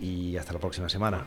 y 0.00 0.36
hasta 0.36 0.54
la 0.54 0.60
próxima 0.60 0.88
semana. 0.88 1.26